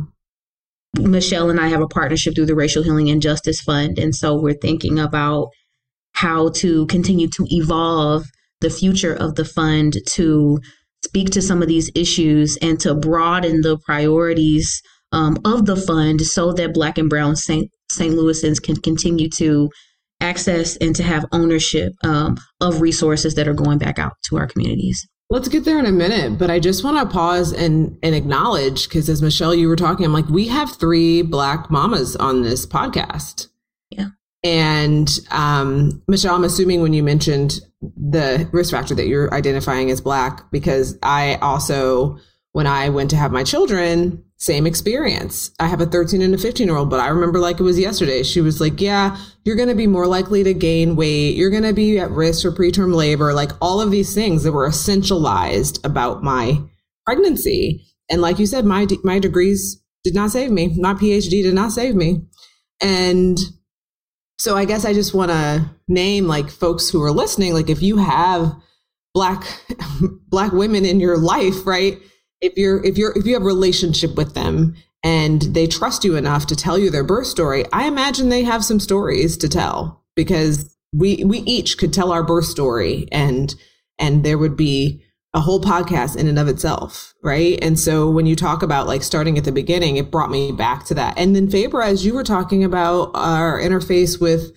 Michelle 0.98 1.50
and 1.50 1.60
i 1.60 1.68
have 1.68 1.82
a 1.82 1.88
partnership 1.88 2.36
through 2.36 2.48
the 2.48 2.56
racial 2.56 2.84
healing 2.84 3.10
and 3.10 3.22
justice 3.22 3.62
fund. 3.62 3.98
And 3.98 4.14
so 4.14 4.36
we're 4.36 4.56
thinking 4.56 5.00
about 5.00 5.48
how 6.16 6.50
to 6.50 6.86
continue 6.88 7.30
to 7.30 7.46
evolve 7.50 8.26
the 8.60 8.70
future 8.70 9.14
of 9.14 9.36
the 9.36 9.46
fund 9.46 10.00
to 10.08 10.60
speak 11.06 11.30
to 11.30 11.42
some 11.42 11.62
of 11.62 11.70
these 11.70 11.90
issues 11.96 12.58
and 12.62 12.78
to 12.82 12.94
broaden 12.94 13.62
the 13.62 13.78
priorities 13.86 14.82
um, 15.14 15.38
of 15.46 15.66
the 15.66 15.78
fund 15.78 16.22
so 16.22 16.52
that 16.52 16.74
black 16.74 16.98
and 16.98 17.10
brown 17.10 17.38
st 17.38 17.72
st 17.90 18.14
louisans 18.14 18.62
can 18.62 18.76
continue 18.76 19.30
to 19.30 19.70
access 20.20 20.76
and 20.78 20.96
to 20.96 21.04
have 21.04 21.26
ownership 21.32 21.94
um, 22.04 22.38
of 22.60 22.82
resources 22.82 23.36
that 23.36 23.48
are 23.48 23.54
going 23.54 23.78
back 23.78 23.98
out 23.98 24.14
to 24.24 24.38
our 24.38 24.46
communities 24.46 25.08
Let's 25.32 25.48
get 25.48 25.64
there 25.64 25.78
in 25.78 25.86
a 25.86 25.92
minute, 25.92 26.40
but 26.40 26.50
I 26.50 26.60
just 26.60 26.84
want 26.84 26.98
to 26.98 27.14
pause 27.14 27.54
and 27.54 28.00
and 28.02 28.16
acknowledge 28.16 28.90
because 28.90 29.10
as 29.10 29.22
Michelle 29.22 29.54
you 29.54 29.68
were 29.68 29.76
talking, 29.76 30.04
I'm 30.04 30.14
like, 30.14 30.28
we 30.28 30.48
have 30.48 30.72
three 30.72 31.22
black 31.22 31.70
mamas 31.70 32.16
on 32.16 32.42
this 32.42 32.66
podcast. 32.66 33.48
Yeah. 33.92 34.08
And 34.44 35.08
um, 35.30 36.02
Michelle, 36.08 36.34
I'm 36.34 36.44
assuming 36.44 36.82
when 36.82 36.94
you 36.94 37.04
mentioned 37.04 37.60
the 37.82 38.50
risk 38.52 38.72
factor 38.72 38.96
that 38.96 39.06
you're 39.06 39.32
identifying 39.32 39.92
as 39.92 40.02
black, 40.02 40.50
because 40.52 40.98
I 41.04 41.36
also, 41.36 42.18
when 42.54 42.66
I 42.66 42.90
went 42.90 43.12
to 43.12 43.16
have 43.16 43.32
my 43.32 43.44
children, 43.44 44.24
same 44.40 44.66
experience. 44.66 45.52
I 45.60 45.68
have 45.68 45.82
a 45.82 45.86
13 45.86 46.22
and 46.22 46.34
a 46.34 46.38
15 46.38 46.66
year 46.68 46.78
old, 46.78 46.90
but 46.90 47.02
I 47.02 47.10
remember 47.10 47.40
like 47.40 47.60
it 47.60 47.64
was 47.64 47.78
yesterday. 47.78 48.24
She 48.24 48.42
was 48.42 48.62
like, 48.62 48.80
Yeah, 48.80 49.18
you're 49.44 49.58
going 49.58 49.70
to 49.70 49.76
be 49.76 49.88
more 49.88 50.08
likely 50.08 50.44
to 50.44 50.54
gain 50.54 50.96
weight. 50.96 51.36
You're 51.36 51.50
going 51.50 51.64
to 51.64 51.74
be 51.74 52.00
at 52.00 52.12
risk 52.12 52.44
for 52.44 52.52
preterm 52.52 52.96
labor, 52.96 53.34
like 53.34 53.52
all 53.62 53.82
of 53.82 53.92
these 53.92 54.14
things 54.14 54.44
that 54.44 54.54
were 54.54 54.68
essentialized 54.70 55.84
about 55.86 56.24
my 56.24 56.58
pregnancy. 57.06 57.86
And 58.10 58.22
like 58.22 58.40
you 58.40 58.46
said, 58.46 58.66
my, 58.66 58.88
my 59.04 59.20
degrees 59.20 59.82
did 60.04 60.16
not 60.16 60.32
save 60.32 60.52
me. 60.52 60.74
My 60.78 60.94
PhD 60.94 61.44
did 61.44 61.54
not 61.54 61.72
save 61.72 61.96
me. 61.96 62.22
And 62.82 63.38
So 64.38 64.56
I 64.56 64.64
guess 64.66 64.86
I 64.86 64.94
just 64.94 65.14
want 65.14 65.32
to 65.32 65.70
name 65.90 66.28
like 66.28 66.50
folks 66.50 66.90
who 66.90 67.02
are 67.04 67.12
listening. 67.12 67.54
Like 67.54 67.70
if 67.70 67.82
you 67.82 67.98
have 67.98 68.56
black 69.14 69.44
black 70.30 70.54
women 70.54 70.86
in 70.86 71.00
your 71.02 71.18
life, 71.18 71.66
right? 71.68 72.00
If 72.42 72.58
you're 72.58 72.84
if 72.84 72.98
you're 72.98 73.18
if 73.18 73.26
you 73.26 73.34
have 73.34 73.44
a 73.44 73.46
relationship 73.46 74.16
with 74.16 74.34
them 74.34 74.76
and 75.04 75.42
they 75.42 75.68
trust 75.68 76.04
you 76.04 76.16
enough 76.16 76.48
to 76.48 76.56
tell 76.56 76.78
you 76.78 76.90
their 76.90 77.04
birth 77.04 77.28
story, 77.28 77.66
I 77.74 77.88
imagine 77.88 78.30
they 78.30 78.44
have 78.44 78.64
some 78.64 78.80
stories 78.80 79.38
to 79.38 79.50
tell 79.50 80.04
because 80.16 80.76
we 80.94 81.24
we 81.26 81.40
each 81.40 81.78
could 81.78 81.94
tell 81.94 82.12
our 82.12 82.24
birth 82.24 82.46
story 82.46 83.08
and 83.12 83.54
and 83.98 84.24
there 84.24 84.38
would 84.38 84.56
be 84.56 85.04
a 85.34 85.40
whole 85.40 85.62
podcast 85.62 86.18
in 86.18 86.28
and 86.28 86.40
of 86.40 86.48
itself, 86.48 87.14
right? 87.24 87.60
And 87.62 87.78
so 87.80 88.10
when 88.10 88.26
you 88.26 88.36
talk 88.36 88.64
about 88.64 88.88
like 88.88 89.04
starting 89.04 89.38
at 89.38 89.44
the 89.44 89.52
beginning, 89.52 89.98
it 89.98 90.10
brought 90.10 90.32
me 90.32 90.52
back 90.52 90.86
to 90.86 90.96
that. 90.96 91.18
And 91.18 91.36
then 91.36 91.48
Faybra, 91.48 91.86
as 91.86 92.04
you 92.04 92.16
were 92.16 92.24
talking 92.24 92.64
about 92.64 93.12
our 93.14 93.60
interface 93.60 94.20
with 94.20 94.52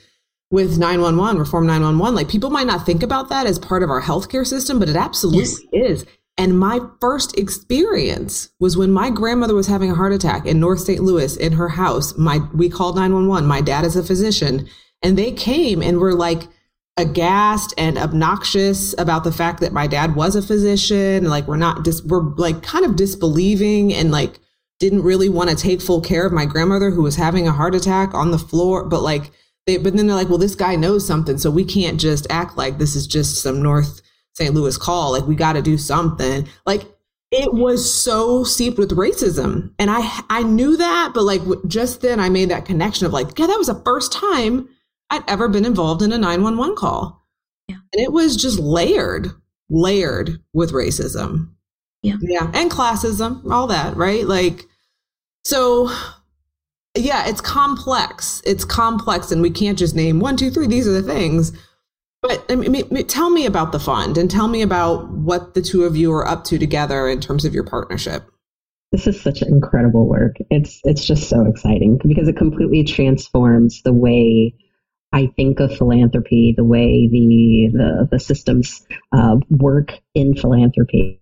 with 0.51 0.79
911, 0.79 1.39
Reform 1.39 1.67
911, 1.67 2.15
like 2.15 2.29
people 2.29 2.51
might 2.51 2.67
not 2.67 2.85
think 2.85 3.03
about 3.03 3.31
that 3.31 3.47
as 3.47 3.59
part 3.59 3.83
of 3.83 3.89
our 3.89 4.03
healthcare 4.03 4.47
system, 4.47 4.79
but 4.79 4.89
it 4.89 4.97
absolutely 4.97 5.67
yes. 5.73 6.01
is. 6.03 6.07
And 6.39 6.59
my 6.59 6.81
first 7.01 7.37
experience 7.39 8.51
was 8.59 8.77
when 8.77 8.91
my 8.91 9.11
grandmother 9.11 9.55
was 9.55 9.67
having 9.67 9.91
a 9.91 9.95
heart 9.95 10.12
attack 10.12 10.47
in 10.47 10.59
North 10.59 10.81
St. 10.81 11.01
Louis 11.01 11.37
in 11.37 11.53
her 11.53 11.69
house. 11.69 12.17
My 12.17 12.41
we 12.55 12.69
called 12.69 12.97
911. 12.97 13.47
My 13.47 13.61
dad 13.61 13.85
is 13.85 13.97
a 13.97 14.03
physician, 14.03 14.69
and 15.03 15.19
they 15.19 15.33
came 15.33 15.83
and 15.83 15.99
were 15.99 16.15
like 16.15 16.49
aghast 16.97 17.73
and 17.79 17.97
obnoxious 17.97 18.95
about 18.99 19.25
the 19.25 19.33
fact 19.33 19.61
that 19.61 19.73
my 19.73 19.87
dad 19.87 20.15
was 20.15 20.35
a 20.35 20.43
physician. 20.43 21.25
Like 21.25 21.47
we're 21.47 21.57
not 21.57 21.85
dis- 21.85 22.03
we're 22.03 22.23
like 22.37 22.62
kind 22.62 22.85
of 22.85 22.97
disbelieving 22.97 23.93
and 23.93 24.11
like 24.11 24.39
didn't 24.81 25.03
really 25.03 25.29
want 25.29 25.51
to 25.51 25.57
take 25.57 25.81
full 25.81 26.01
care 26.01 26.27
of 26.27 26.33
my 26.33 26.45
grandmother 26.45 26.91
who 26.91 27.03
was 27.03 27.17
having 27.17 27.47
a 27.47 27.53
heart 27.53 27.75
attack 27.75 28.15
on 28.15 28.31
the 28.31 28.39
floor. 28.39 28.85
But 28.85 29.03
like 29.03 29.31
they, 29.67 29.77
but 29.77 29.95
then 29.95 30.07
they're 30.07 30.17
like, 30.17 30.29
well, 30.29 30.39
this 30.39 30.55
guy 30.55 30.77
knows 30.77 31.07
something, 31.07 31.39
so 31.39 31.51
we 31.51 31.65
can't 31.65 32.01
just 32.01 32.27
act 32.31 32.57
like 32.57 32.79
this 32.79 32.97
is 32.97 33.07
just 33.07 33.41
some 33.43 33.62
North 33.62 34.01
St. 34.35 34.55
Louis 34.55 34.77
call. 34.77 35.12
Like 35.12 35.27
we 35.27 35.35
got 35.35 35.55
to 35.55 35.62
do 35.62 35.77
something. 35.77 36.49
Like 36.67 36.83
it 37.31 37.53
was 37.53 38.03
so 38.03 38.45
seeped 38.45 38.79
with 38.79 38.97
racism, 38.97 39.73
and 39.79 39.91
I 39.91 40.21
I 40.29 40.43
knew 40.43 40.77
that, 40.77 41.12
but 41.15 41.25
like 41.25 41.41
just 41.67 42.03
then 42.03 42.21
I 42.21 42.29
made 42.29 42.51
that 42.51 42.67
connection 42.67 43.07
of 43.07 43.12
like, 43.12 43.39
yeah, 43.39 43.47
that 43.47 43.59
was 43.59 43.69
the 43.69 43.83
first 43.85 44.12
time 44.12 44.69
I'd 45.11 45.29
ever 45.29 45.49
been 45.49 45.65
involved 45.65 46.03
in 46.03 46.12
a 46.12 46.19
911 46.19 46.77
call. 46.77 47.23
Yeah. 47.69 47.77
And 47.93 48.03
it 48.03 48.12
was 48.12 48.37
just 48.37 48.59
layered, 48.59 49.29
layered 49.69 50.41
with 50.53 50.73
racism. 50.73 51.51
Yeah. 52.03 52.17
Yeah. 52.21 52.51
And 52.55 52.71
classism, 52.71 53.51
all 53.51 53.67
that, 53.69 53.97
right? 53.97 54.27
Like, 54.27 54.65
so 55.45 55.91
yeah, 56.95 57.29
it's 57.29 57.41
complex. 57.41 58.43
It's 58.45 58.65
complex, 58.65 59.31
and 59.33 59.41
we 59.41 59.51
can't 59.51 59.79
just 59.79 59.95
name 59.95 60.21
one, 60.21 60.37
two, 60.37 60.51
three, 60.51 60.67
these 60.67 60.87
are 60.87 60.93
the 60.93 61.03
things. 61.03 61.53
But 62.23 62.45
I 62.49 62.55
mean, 62.55 63.07
tell 63.09 63.31
me 63.31 63.47
about 63.47 63.73
the 63.73 63.81
fund 63.81 64.17
and 64.17 64.31
tell 64.31 64.47
me 64.47 64.62
about 64.62 65.11
what 65.11 65.55
the 65.55 65.62
two 65.62 65.85
of 65.85 65.97
you 65.97 66.12
are 66.12 66.26
up 66.26 66.45
to 66.45 66.59
together 66.59 67.09
in 67.09 67.21
terms 67.21 67.45
of 67.45 67.52
your 67.52 67.64
partnership. 67.64 68.23
This 68.93 69.07
is 69.07 69.21
such 69.21 69.43
incredible 69.43 70.09
work. 70.09 70.37
It's 70.50 70.81
it's 70.85 71.05
just 71.05 71.29
so 71.29 71.47
exciting 71.47 71.99
because 72.07 72.29
it 72.29 72.37
completely 72.37 72.85
transforms 72.85 73.83
the 73.83 73.93
way 73.93 74.55
I 75.12 75.26
think 75.35 75.61
of 75.61 75.76
philanthropy, 75.76 76.55
the 76.57 76.64
way 76.64 77.09
the 77.11 77.71
the, 77.73 78.09
the 78.12 78.21
systems 78.21 78.87
uh, 79.12 79.37
work 79.50 79.93
in 80.14 80.37
philanthropy. 80.37 81.21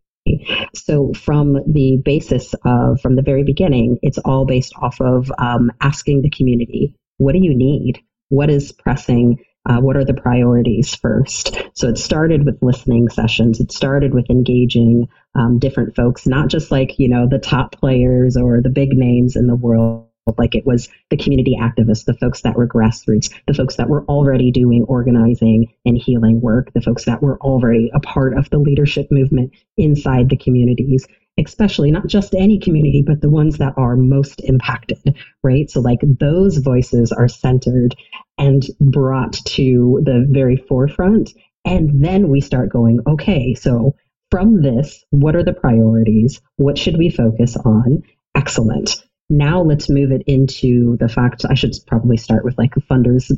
So, 0.75 1.13
from 1.15 1.55
the 1.67 2.01
basis 2.05 2.55
of 2.65 3.01
from 3.01 3.17
the 3.17 3.23
very 3.23 3.43
beginning, 3.43 3.99
it's 4.03 4.19
all 4.19 4.45
based 4.45 4.75
off 4.81 5.01
of 5.01 5.33
um, 5.39 5.73
asking 5.81 6.23
the 6.23 6.31
community, 6.31 6.95
"What 7.17 7.33
do 7.33 7.39
you 7.39 7.55
need? 7.55 8.01
What 8.29 8.51
is 8.51 8.71
pressing? 8.71 9.43
Uh, 9.71 9.81
what 9.81 9.97
are 9.97 10.05
the 10.05 10.15
priorities 10.15 10.97
first? 10.97 11.57
So 11.75 11.89
it 11.89 11.97
started 11.97 12.45
with 12.45 12.61
listening 12.61 13.09
sessions. 13.09 13.61
It 13.61 13.71
started 13.71 14.13
with 14.13 14.29
engaging 14.29 15.09
um, 15.37 15.61
different 15.61 15.95
folks, 15.95 16.27
not 16.27 16.49
just 16.49 16.73
like 16.73 16.99
you 16.99 17.09
know 17.09 17.29
the 17.29 17.39
top 17.39 17.77
players 17.77 18.37
or 18.37 18.61
the 18.61 18.69
big 18.69 18.91
names 18.95 19.37
in 19.37 19.47
the 19.47 19.55
world 19.55 20.09
like 20.39 20.55
it 20.55 20.67
was 20.67 20.89
the 21.11 21.17
community 21.17 21.57
activists, 21.61 22.05
the 22.05 22.15
folks 22.15 22.43
that 22.43 22.57
were 22.57 22.69
grassroots, 22.69 23.31
the 23.47 23.55
folks 23.55 23.77
that 23.77 23.89
were 23.89 24.05
already 24.05 24.51
doing 24.51 24.85
organizing 24.85 25.73
and 25.85 25.97
healing 25.97 26.41
work, 26.41 26.73
the 26.73 26.81
folks 26.81 27.05
that 27.05 27.23
were 27.23 27.39
already 27.39 27.91
a 27.95 28.01
part 28.01 28.37
of 28.37 28.49
the 28.51 28.59
leadership 28.59 29.09
movement 29.11 29.53
inside 29.77 30.29
the 30.29 30.37
communities, 30.37 31.07
especially 31.39 31.91
not 31.91 32.07
just 32.07 32.35
any 32.35 32.59
community, 32.59 33.03
but 33.05 33.21
the 33.21 33.31
ones 33.31 33.59
that 33.59 33.75
are 33.77 33.97
most 33.97 34.41
impacted, 34.45 35.17
right? 35.43 35.71
So, 35.71 35.81
like, 35.81 36.01
those 36.03 36.59
voices 36.59 37.13
are 37.13 37.29
centered 37.29 37.97
and 38.41 38.65
brought 38.81 39.35
to 39.35 40.01
the 40.05 40.27
very 40.29 40.57
forefront. 40.57 41.31
And 41.65 42.05
then 42.05 42.29
we 42.29 42.41
start 42.41 42.71
going, 42.71 42.99
okay, 43.07 43.55
so 43.55 43.95
from 44.33 44.63
this, 44.63 45.05
what 45.11 45.37
are 45.37 45.45
the 45.45 45.53
priorities? 45.53 46.41
What 46.57 46.77
should 46.77 46.99
we 46.99 47.11
focus 47.11 47.57
on? 47.57 48.03
Excellent 48.35 49.05
now 49.33 49.63
let's 49.63 49.89
move 49.89 50.11
it 50.11 50.25
into 50.27 50.97
the 50.97 51.09
fact 51.09 51.45
I 51.49 51.55
should 51.55 51.71
probably 51.87 52.17
start 52.17 52.45
with 52.45 52.59
like 52.59 52.75
funders 52.91 53.31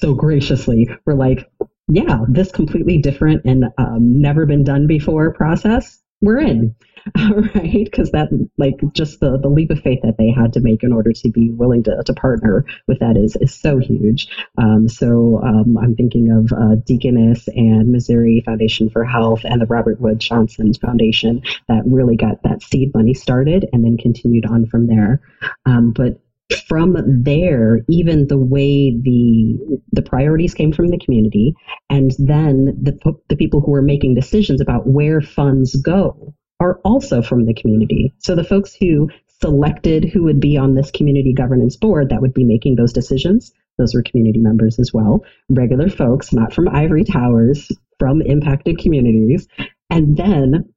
so 0.00 0.14
graciously 0.14 0.88
we're 1.06 1.14
like, 1.14 1.50
yeah, 1.88 2.20
this 2.28 2.52
completely 2.52 2.98
different 2.98 3.42
and 3.44 3.66
um, 3.78 4.20
never 4.20 4.44
been 4.44 4.64
done 4.64 4.86
before 4.86 5.32
process, 5.32 6.02
we're 6.20 6.38
in. 6.38 6.74
right? 7.54 7.84
Because 7.84 8.10
that, 8.10 8.28
like, 8.58 8.80
just 8.92 9.20
the, 9.20 9.38
the 9.38 9.48
leap 9.48 9.70
of 9.70 9.80
faith 9.80 10.00
that 10.02 10.16
they 10.18 10.30
had 10.30 10.52
to 10.54 10.60
make 10.60 10.82
in 10.82 10.92
order 10.92 11.12
to 11.12 11.30
be 11.30 11.50
willing 11.50 11.84
to, 11.84 12.02
to 12.04 12.12
partner 12.14 12.64
with 12.88 12.98
that 12.98 13.16
is, 13.16 13.36
is 13.40 13.54
so 13.54 13.78
huge. 13.78 14.28
Um, 14.58 14.88
so 14.88 15.40
um, 15.44 15.78
I'm 15.78 15.94
thinking 15.94 16.30
of 16.30 16.52
uh, 16.52 16.76
Deaconess 16.84 17.48
and 17.48 17.92
Missouri 17.92 18.42
Foundation 18.44 18.90
for 18.90 19.04
Health 19.04 19.42
and 19.44 19.60
the 19.60 19.66
Robert 19.66 20.00
Wood 20.00 20.18
Johnson 20.18 20.72
Foundation 20.74 21.42
that 21.68 21.82
really 21.86 22.16
got 22.16 22.42
that 22.42 22.62
seed 22.62 22.92
money 22.94 23.14
started 23.14 23.68
and 23.72 23.84
then 23.84 23.96
continued 23.96 24.46
on 24.46 24.66
from 24.66 24.88
there. 24.88 25.20
Um, 25.64 25.92
but 25.92 26.20
from 26.68 26.96
there, 27.22 27.80
even 27.88 28.28
the 28.28 28.38
way 28.38 28.96
the 29.02 29.58
the 29.92 30.02
priorities 30.02 30.54
came 30.54 30.72
from 30.72 30.88
the 30.88 30.98
community, 30.98 31.54
and 31.90 32.12
then 32.18 32.66
the 32.80 32.96
the 33.28 33.36
people 33.36 33.60
who 33.60 33.72
were 33.72 33.82
making 33.82 34.14
decisions 34.14 34.60
about 34.60 34.86
where 34.86 35.20
funds 35.20 35.74
go 35.76 36.34
are 36.60 36.80
also 36.84 37.22
from 37.22 37.44
the 37.44 37.54
community. 37.54 38.14
So 38.18 38.34
the 38.34 38.44
folks 38.44 38.74
who 38.74 39.10
selected 39.40 40.04
who 40.04 40.22
would 40.24 40.40
be 40.40 40.56
on 40.56 40.74
this 40.74 40.90
community 40.90 41.34
governance 41.34 41.76
board 41.76 42.08
that 42.08 42.22
would 42.22 42.32
be 42.32 42.44
making 42.44 42.76
those 42.76 42.92
decisions, 42.92 43.52
those 43.78 43.94
were 43.94 44.02
community 44.02 44.38
members 44.38 44.78
as 44.78 44.92
well, 44.92 45.24
regular 45.50 45.90
folks, 45.90 46.32
not 46.32 46.54
from 46.54 46.68
ivory 46.68 47.04
towers, 47.04 47.70
from 47.98 48.22
impacted 48.22 48.78
communities. 48.78 49.46
And 49.90 50.16
then 50.16 50.72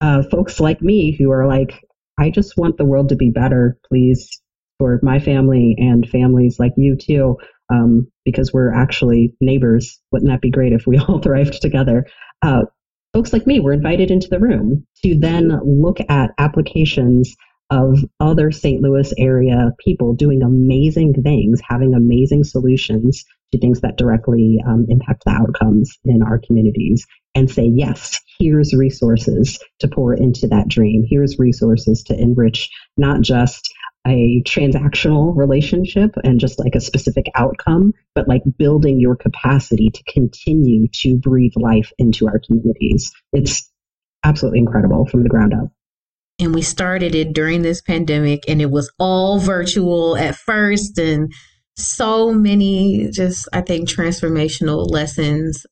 uh, 0.00 0.22
folks 0.30 0.58
like 0.58 0.82
me 0.82 1.16
who 1.16 1.30
are 1.30 1.46
like, 1.46 1.84
I 2.18 2.30
just 2.30 2.56
want 2.56 2.76
the 2.76 2.84
world 2.84 3.08
to 3.10 3.16
be 3.16 3.30
better, 3.30 3.78
please, 3.88 4.41
for 4.82 4.98
my 5.00 5.20
family 5.20 5.76
and 5.78 6.08
families 6.08 6.58
like 6.58 6.72
you 6.76 6.96
too, 6.96 7.36
um, 7.72 8.04
because 8.24 8.52
we're 8.52 8.74
actually 8.74 9.32
neighbors. 9.40 10.00
Wouldn't 10.10 10.28
that 10.28 10.40
be 10.40 10.50
great 10.50 10.72
if 10.72 10.88
we 10.88 10.98
all 11.08 11.20
thrived 11.20 11.62
together? 11.62 12.04
Uh, 12.44 12.62
folks 13.12 13.32
like 13.32 13.46
me 13.46 13.60
were 13.60 13.72
invited 13.72 14.10
into 14.10 14.28
the 14.28 14.40
room 14.40 14.84
to 15.04 15.16
then 15.16 15.56
look 15.64 15.98
at 16.08 16.32
applications 16.38 17.32
of 17.72 18.04
other 18.20 18.50
St. 18.50 18.82
Louis 18.82 19.12
area 19.16 19.70
people 19.82 20.14
doing 20.14 20.42
amazing 20.42 21.14
things, 21.22 21.60
having 21.66 21.94
amazing 21.94 22.44
solutions 22.44 23.24
to 23.50 23.58
things 23.58 23.80
that 23.80 23.96
directly 23.96 24.58
um, 24.66 24.84
impact 24.88 25.24
the 25.24 25.30
outcomes 25.32 25.98
in 26.04 26.22
our 26.22 26.38
communities, 26.38 27.06
and 27.34 27.50
say, 27.50 27.64
yes, 27.64 28.20
here's 28.38 28.74
resources 28.74 29.58
to 29.78 29.88
pour 29.88 30.12
into 30.12 30.46
that 30.48 30.68
dream. 30.68 31.04
Here's 31.08 31.38
resources 31.38 32.02
to 32.04 32.18
enrich 32.18 32.68
not 32.98 33.22
just 33.22 33.72
a 34.06 34.42
transactional 34.44 35.34
relationship 35.34 36.10
and 36.24 36.40
just 36.40 36.58
like 36.58 36.74
a 36.74 36.80
specific 36.80 37.26
outcome, 37.34 37.92
but 38.14 38.28
like 38.28 38.42
building 38.58 39.00
your 39.00 39.16
capacity 39.16 39.90
to 39.90 40.02
continue 40.12 40.88
to 40.92 41.16
breathe 41.16 41.52
life 41.56 41.90
into 41.98 42.26
our 42.26 42.40
communities. 42.46 43.12
It's 43.32 43.70
absolutely 44.24 44.58
incredible 44.58 45.06
from 45.06 45.22
the 45.22 45.28
ground 45.30 45.54
up. 45.54 45.70
And 46.38 46.54
we 46.54 46.62
started 46.62 47.14
it 47.14 47.34
during 47.34 47.62
this 47.62 47.80
pandemic, 47.80 48.44
and 48.48 48.60
it 48.60 48.70
was 48.70 48.92
all 48.98 49.38
virtual 49.38 50.16
at 50.16 50.34
first, 50.34 50.98
and 50.98 51.32
so 51.76 52.32
many 52.32 53.10
just, 53.10 53.48
I 53.52 53.60
think, 53.60 53.88
transformational 53.88 54.90
lessons 54.90 55.64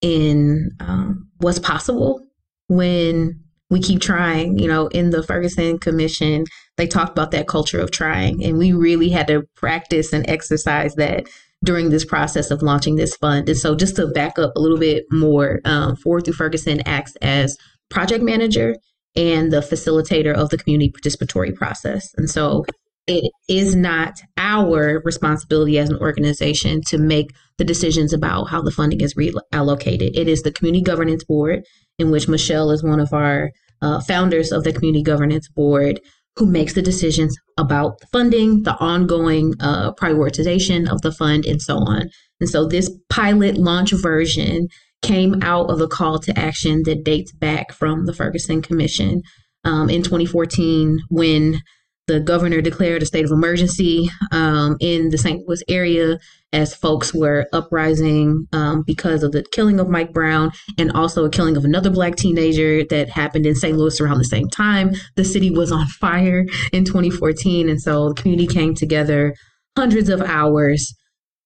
in 0.00 0.70
um, 0.80 1.28
what's 1.38 1.58
possible 1.58 2.20
when 2.68 3.40
we 3.68 3.80
keep 3.80 4.00
trying. 4.00 4.58
You 4.58 4.68
know, 4.68 4.86
in 4.88 5.10
the 5.10 5.22
Ferguson 5.22 5.78
Commission, 5.78 6.44
they 6.76 6.86
talked 6.86 7.12
about 7.12 7.30
that 7.32 7.48
culture 7.48 7.80
of 7.80 7.90
trying, 7.90 8.42
and 8.44 8.58
we 8.58 8.72
really 8.72 9.10
had 9.10 9.26
to 9.28 9.42
practice 9.56 10.12
and 10.12 10.28
exercise 10.28 10.94
that 10.94 11.26
during 11.62 11.90
this 11.90 12.04
process 12.04 12.50
of 12.50 12.62
launching 12.62 12.96
this 12.96 13.14
fund. 13.16 13.48
And 13.48 13.58
so, 13.58 13.74
just 13.74 13.96
to 13.96 14.06
back 14.08 14.38
up 14.38 14.52
a 14.56 14.60
little 14.60 14.78
bit 14.78 15.04
more, 15.10 15.60
um, 15.64 15.96
Forward 15.96 16.24
Through 16.24 16.34
Ferguson 16.34 16.80
acts 16.86 17.14
as 17.16 17.56
project 17.90 18.24
manager 18.24 18.76
and 19.16 19.52
the 19.52 19.60
facilitator 19.60 20.34
of 20.34 20.50
the 20.50 20.58
community 20.58 20.92
participatory 20.92 21.54
process. 21.54 22.10
And 22.16 22.30
so, 22.30 22.64
it 23.06 23.32
is 23.48 23.74
not 23.74 24.20
our 24.36 25.02
responsibility 25.04 25.78
as 25.78 25.90
an 25.90 25.98
organization 25.98 26.80
to 26.86 26.98
make 26.98 27.30
the 27.58 27.64
decisions 27.64 28.12
about 28.12 28.44
how 28.44 28.62
the 28.62 28.70
funding 28.70 29.00
is 29.00 29.14
reallocated. 29.14 30.12
It 30.14 30.28
is 30.28 30.42
the 30.42 30.52
Community 30.52 30.84
Governance 30.84 31.24
Board, 31.24 31.64
in 31.98 32.10
which 32.10 32.28
Michelle 32.28 32.70
is 32.70 32.84
one 32.84 33.00
of 33.00 33.12
our 33.12 33.50
uh, 33.82 34.00
founders 34.00 34.52
of 34.52 34.62
the 34.62 34.72
Community 34.72 35.02
Governance 35.02 35.48
Board, 35.48 36.00
who 36.36 36.46
makes 36.46 36.74
the 36.74 36.82
decisions 36.82 37.36
about 37.58 37.98
funding, 38.12 38.62
the 38.62 38.76
ongoing 38.76 39.54
uh, 39.60 39.92
prioritization 39.94 40.88
of 40.88 41.02
the 41.02 41.12
fund, 41.12 41.44
and 41.44 41.60
so 41.60 41.78
on. 41.78 42.08
And 42.40 42.48
so 42.48 42.66
this 42.66 42.90
pilot 43.08 43.56
launch 43.56 43.92
version 43.92 44.68
came 45.02 45.42
out 45.42 45.70
of 45.70 45.80
a 45.80 45.88
call 45.88 46.18
to 46.20 46.38
action 46.38 46.82
that 46.84 47.04
dates 47.04 47.32
back 47.32 47.72
from 47.72 48.06
the 48.06 48.12
Ferguson 48.12 48.62
Commission 48.62 49.22
um, 49.64 49.88
in 49.90 50.02
2014 50.02 50.98
when 51.08 51.60
the 52.06 52.18
governor 52.20 52.60
declared 52.60 53.02
a 53.02 53.06
state 53.06 53.24
of 53.24 53.30
emergency 53.30 54.10
um, 54.32 54.76
in 54.80 55.10
the 55.10 55.18
St. 55.18 55.46
Louis 55.46 55.62
area 55.68 56.18
as 56.52 56.74
folks 56.74 57.14
were 57.14 57.46
uprising 57.52 58.48
um, 58.52 58.82
because 58.84 59.22
of 59.22 59.30
the 59.30 59.44
killing 59.52 59.78
of 59.78 59.88
Mike 59.88 60.12
Brown 60.12 60.50
and 60.76 60.90
also 60.90 61.24
a 61.24 61.30
killing 61.30 61.56
of 61.56 61.64
another 61.64 61.88
black 61.88 62.16
teenager 62.16 62.84
that 62.90 63.08
happened 63.08 63.46
in 63.46 63.54
St. 63.54 63.78
Louis 63.78 64.00
around 64.00 64.18
the 64.18 64.24
same 64.24 64.48
time. 64.48 64.92
The 65.14 65.24
city 65.24 65.50
was 65.50 65.70
on 65.70 65.86
fire 65.86 66.44
in 66.72 66.84
2014. 66.84 67.68
And 67.68 67.80
so 67.80 68.08
the 68.08 68.20
community 68.20 68.52
came 68.52 68.74
together 68.74 69.34
hundreds 69.76 70.08
of 70.08 70.20
hours, 70.20 70.92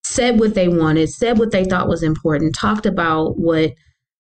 said 0.05 0.39
what 0.39 0.55
they 0.55 0.69
wanted, 0.69 1.09
said 1.11 1.39
what 1.39 1.51
they 1.51 1.65
thought 1.65 1.89
was 1.89 2.03
important, 2.03 2.55
talked 2.55 2.87
about 2.87 3.39
what 3.39 3.73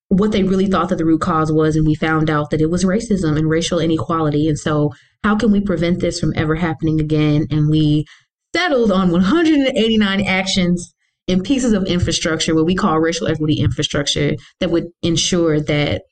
what 0.09 0.33
they 0.33 0.45
really 0.45 0.67
thought 0.67 0.91
that 0.91 0.97
the 0.97 1.05
root 1.05 1.21
cause 1.23 1.50
was 1.50 1.75
and 1.75 1.87
we 1.87 1.95
found 1.95 2.31
out 2.31 2.50
that 2.50 2.61
it 2.61 2.71
was 2.71 2.85
racism 2.85 3.37
and 3.37 3.49
racial 3.49 3.81
inequality 3.81 4.47
and 4.47 4.59
so 4.59 4.93
how 5.25 5.35
can 5.35 5.50
we 5.50 5.61
prevent 5.61 5.99
this 6.00 6.21
from 6.21 6.33
ever 6.37 6.55
happening 6.55 7.00
again 7.00 7.47
and 7.50 7.69
we 7.69 8.05
settled 8.55 8.93
on 8.93 9.11
189 9.11 10.21
actions 10.26 10.95
and 11.26 11.43
pieces 11.43 11.73
of 11.73 11.85
infrastructure, 11.85 12.55
what 12.55 12.67
we 12.67 12.75
call 12.75 12.99
racial 12.99 13.26
equity 13.26 13.55
infrastructure, 13.55 14.35
that 14.61 14.71
would 14.71 14.87
ensure 15.03 15.61
that 15.61 16.03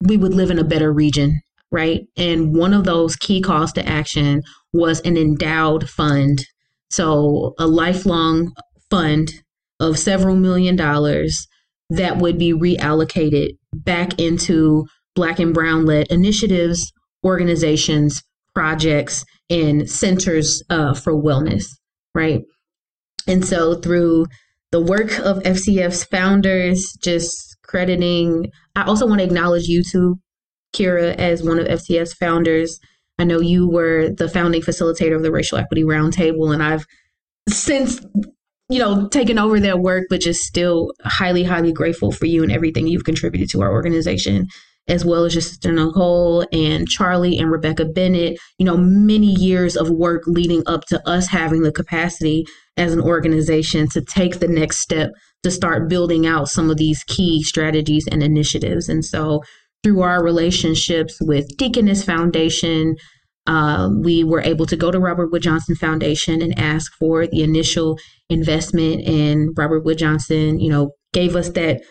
we 0.00 0.16
would 0.16 0.34
live 0.34 0.50
in 0.50 0.58
a 0.58 0.64
better 0.64 0.92
region, 0.92 1.40
right? 1.70 2.02
And 2.16 2.54
one 2.54 2.72
of 2.72 2.84
those 2.84 3.16
key 3.16 3.40
calls 3.40 3.72
to 3.72 3.86
action 3.86 4.42
was 4.72 5.00
an 5.00 5.16
endowed 5.16 5.88
fund. 5.88 6.44
So, 6.96 7.52
a 7.58 7.66
lifelong 7.66 8.54
fund 8.88 9.30
of 9.80 9.98
several 9.98 10.34
million 10.34 10.76
dollars 10.76 11.46
that 11.90 12.16
would 12.16 12.38
be 12.38 12.54
reallocated 12.54 13.50
back 13.74 14.18
into 14.18 14.86
Black 15.14 15.38
and 15.38 15.52
Brown 15.52 15.84
led 15.84 16.06
initiatives, 16.10 16.90
organizations, 17.22 18.22
projects, 18.54 19.26
and 19.50 19.90
centers 19.90 20.62
uh, 20.70 20.94
for 20.94 21.12
wellness, 21.12 21.64
right? 22.14 22.40
And 23.26 23.44
so 23.44 23.74
through 23.74 24.24
the 24.72 24.80
work 24.80 25.18
of 25.18 25.42
FTF's 25.42 26.04
founders, 26.04 26.96
just 27.02 27.58
crediting, 27.62 28.50
I 28.74 28.84
also 28.84 29.06
want 29.06 29.18
to 29.18 29.26
acknowledge 29.26 29.64
you 29.64 29.82
too, 29.82 30.16
Kira, 30.74 31.14
as 31.16 31.42
one 31.42 31.58
of 31.58 31.66
FTF's 31.66 32.14
founders. 32.14 32.78
I 33.18 33.24
know 33.24 33.40
you 33.40 33.68
were 33.68 34.10
the 34.10 34.28
founding 34.28 34.62
facilitator 34.62 35.16
of 35.16 35.22
the 35.22 35.32
Racial 35.32 35.58
Equity 35.58 35.84
Roundtable, 35.84 36.52
and 36.52 36.62
I've 36.62 36.86
since 37.48 38.00
you 38.68 38.78
know 38.78 39.08
taken 39.08 39.38
over 39.38 39.60
that 39.60 39.80
work, 39.80 40.04
but 40.10 40.20
just 40.20 40.42
still 40.42 40.92
highly, 41.04 41.44
highly 41.44 41.72
grateful 41.72 42.12
for 42.12 42.26
you 42.26 42.42
and 42.42 42.52
everything 42.52 42.86
you've 42.86 43.04
contributed 43.04 43.48
to 43.50 43.62
our 43.62 43.72
organization 43.72 44.48
as 44.88 45.04
well 45.04 45.24
as 45.24 45.34
your 45.34 45.42
sister 45.42 45.72
Nicole 45.72 46.46
and 46.52 46.88
Charlie 46.88 47.38
and 47.38 47.50
Rebecca 47.50 47.84
Bennett, 47.84 48.38
you 48.58 48.64
know, 48.64 48.76
many 48.76 49.32
years 49.34 49.76
of 49.76 49.90
work 49.90 50.22
leading 50.26 50.62
up 50.66 50.84
to 50.86 51.08
us 51.08 51.26
having 51.26 51.62
the 51.62 51.72
capacity 51.72 52.46
as 52.76 52.92
an 52.92 53.00
organization 53.00 53.88
to 53.88 54.00
take 54.00 54.38
the 54.38 54.48
next 54.48 54.78
step 54.78 55.10
to 55.42 55.50
start 55.50 55.88
building 55.88 56.26
out 56.26 56.48
some 56.48 56.70
of 56.70 56.76
these 56.76 57.02
key 57.04 57.42
strategies 57.42 58.06
and 58.06 58.22
initiatives. 58.22 58.88
And 58.88 59.04
so 59.04 59.42
through 59.82 60.02
our 60.02 60.22
relationships 60.22 61.18
with 61.20 61.56
Deaconess 61.56 62.04
Foundation, 62.04 62.96
uh, 63.46 63.88
we 64.02 64.24
were 64.24 64.40
able 64.40 64.66
to 64.66 64.76
go 64.76 64.90
to 64.90 64.98
Robert 64.98 65.30
Wood 65.30 65.42
Johnson 65.42 65.76
Foundation 65.76 66.42
and 66.42 66.58
ask 66.58 66.92
for 66.98 67.26
the 67.26 67.42
initial 67.42 67.98
investment. 68.28 69.06
And 69.06 69.50
Robert 69.56 69.84
Wood 69.84 69.98
Johnson, 69.98 70.58
you 70.58 70.70
know, 70.70 70.90
gave 71.12 71.36
us 71.36 71.50
that 71.50 71.82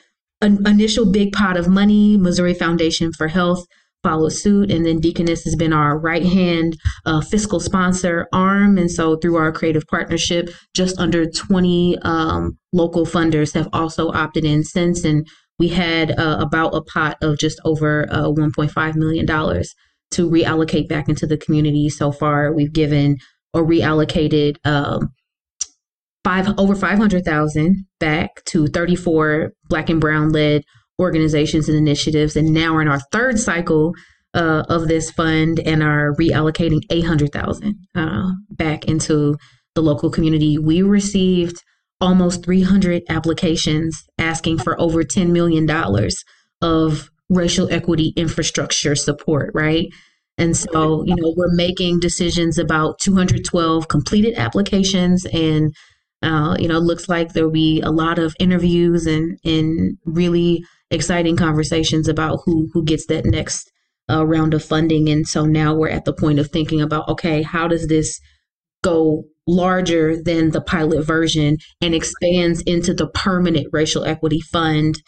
an 0.41 0.65
initial 0.67 1.09
big 1.09 1.31
pot 1.31 1.57
of 1.57 1.67
money. 1.67 2.17
Missouri 2.17 2.53
Foundation 2.53 3.13
for 3.13 3.27
Health 3.27 3.65
followed 4.03 4.33
suit, 4.33 4.69
and 4.69 4.85
then 4.85 4.99
Deaconess 4.99 5.43
has 5.45 5.55
been 5.55 5.73
our 5.73 5.97
right 5.97 6.23
hand 6.23 6.77
uh, 7.07 7.21
fiscal 7.21 7.59
sponsor 7.59 8.27
arm. 8.31 8.77
And 8.77 8.91
so, 8.91 9.15
through 9.17 9.37
our 9.37 9.51
creative 9.51 9.83
partnership, 9.87 10.49
just 10.75 10.99
under 10.99 11.27
20 11.27 11.97
um, 12.03 12.57
local 12.71 13.05
funders 13.05 13.53
have 13.55 13.67
also 13.73 14.11
opted 14.11 14.45
in 14.45 14.63
since. 14.63 15.03
And 15.03 15.25
we 15.59 15.69
had 15.69 16.11
uh, 16.19 16.37
about 16.39 16.75
a 16.75 16.81
pot 16.81 17.17
of 17.21 17.37
just 17.37 17.59
over 17.65 18.07
uh, 18.09 18.27
$1.5 18.27 18.95
million 18.95 19.25
to 19.25 20.29
reallocate 20.29 20.87
back 20.87 21.09
into 21.09 21.25
the 21.25 21.37
community. 21.37 21.89
So 21.89 22.11
far, 22.11 22.53
we've 22.53 22.73
given 22.73 23.17
or 23.53 23.65
reallocated 23.65 24.57
um, 24.65 25.09
five 26.23 26.53
over 26.57 26.75
500,000 26.75 27.85
back 27.99 28.43
to 28.45 28.67
34 28.67 29.53
black 29.69 29.89
and 29.89 30.01
brown 30.01 30.31
led 30.31 30.63
organizations 30.99 31.69
and 31.69 31.77
initiatives 31.77 32.35
and 32.35 32.53
now 32.53 32.73
we're 32.73 32.81
in 32.81 32.87
our 32.87 32.99
third 33.11 33.39
cycle 33.39 33.93
uh, 34.33 34.63
of 34.67 34.87
this 34.87 35.11
fund 35.11 35.59
and 35.59 35.81
are 35.81 36.13
reallocating 36.19 36.81
800,000 36.89 37.75
uh, 37.95 38.31
back 38.49 38.85
into 38.85 39.37
the 39.75 39.81
local 39.81 40.09
community. 40.09 40.57
We 40.57 40.81
received 40.81 41.61
almost 42.01 42.43
300 42.43 43.03
applications 43.09 44.03
asking 44.17 44.59
for 44.59 44.79
over 44.79 45.03
$10 45.03 45.31
million 45.31 45.69
of 46.61 47.09
racial 47.29 47.71
equity 47.71 48.13
infrastructure 48.15 48.95
support, 48.95 49.51
right? 49.53 49.87
And 50.37 50.55
so, 50.55 51.03
you 51.05 51.15
know, 51.15 51.33
we're 51.37 51.53
making 51.53 52.01
decisions 52.01 52.57
about 52.57 52.99
212 52.99 53.87
completed 53.87 54.35
applications 54.37 55.25
and 55.25 55.73
uh, 56.21 56.55
you 56.57 56.67
know, 56.67 56.79
looks 56.79 57.07
like 57.07 57.33
there'll 57.33 57.51
be 57.51 57.81
a 57.81 57.91
lot 57.91 58.17
of 58.17 58.35
interviews 58.39 59.05
and 59.05 59.37
and 59.45 59.97
really 60.05 60.63
exciting 60.89 61.37
conversations 61.37 62.07
about 62.07 62.39
who 62.45 62.67
who 62.73 62.83
gets 62.83 63.05
that 63.07 63.25
next 63.25 63.71
uh, 64.09 64.25
round 64.25 64.53
of 64.53 64.63
funding. 64.63 65.09
And 65.09 65.27
so 65.27 65.45
now 65.45 65.75
we're 65.75 65.89
at 65.89 66.05
the 66.05 66.13
point 66.13 66.39
of 66.39 66.49
thinking 66.49 66.81
about, 66.81 67.07
okay, 67.09 67.41
how 67.43 67.67
does 67.67 67.87
this 67.87 68.19
go 68.83 69.25
larger 69.47 70.21
than 70.21 70.51
the 70.51 70.61
pilot 70.61 71.05
version 71.05 71.57
and 71.81 71.93
expands 71.93 72.61
into 72.61 72.93
the 72.93 73.07
permanent 73.07 73.67
racial 73.71 74.03
equity 74.05 74.41
fund? 74.41 75.01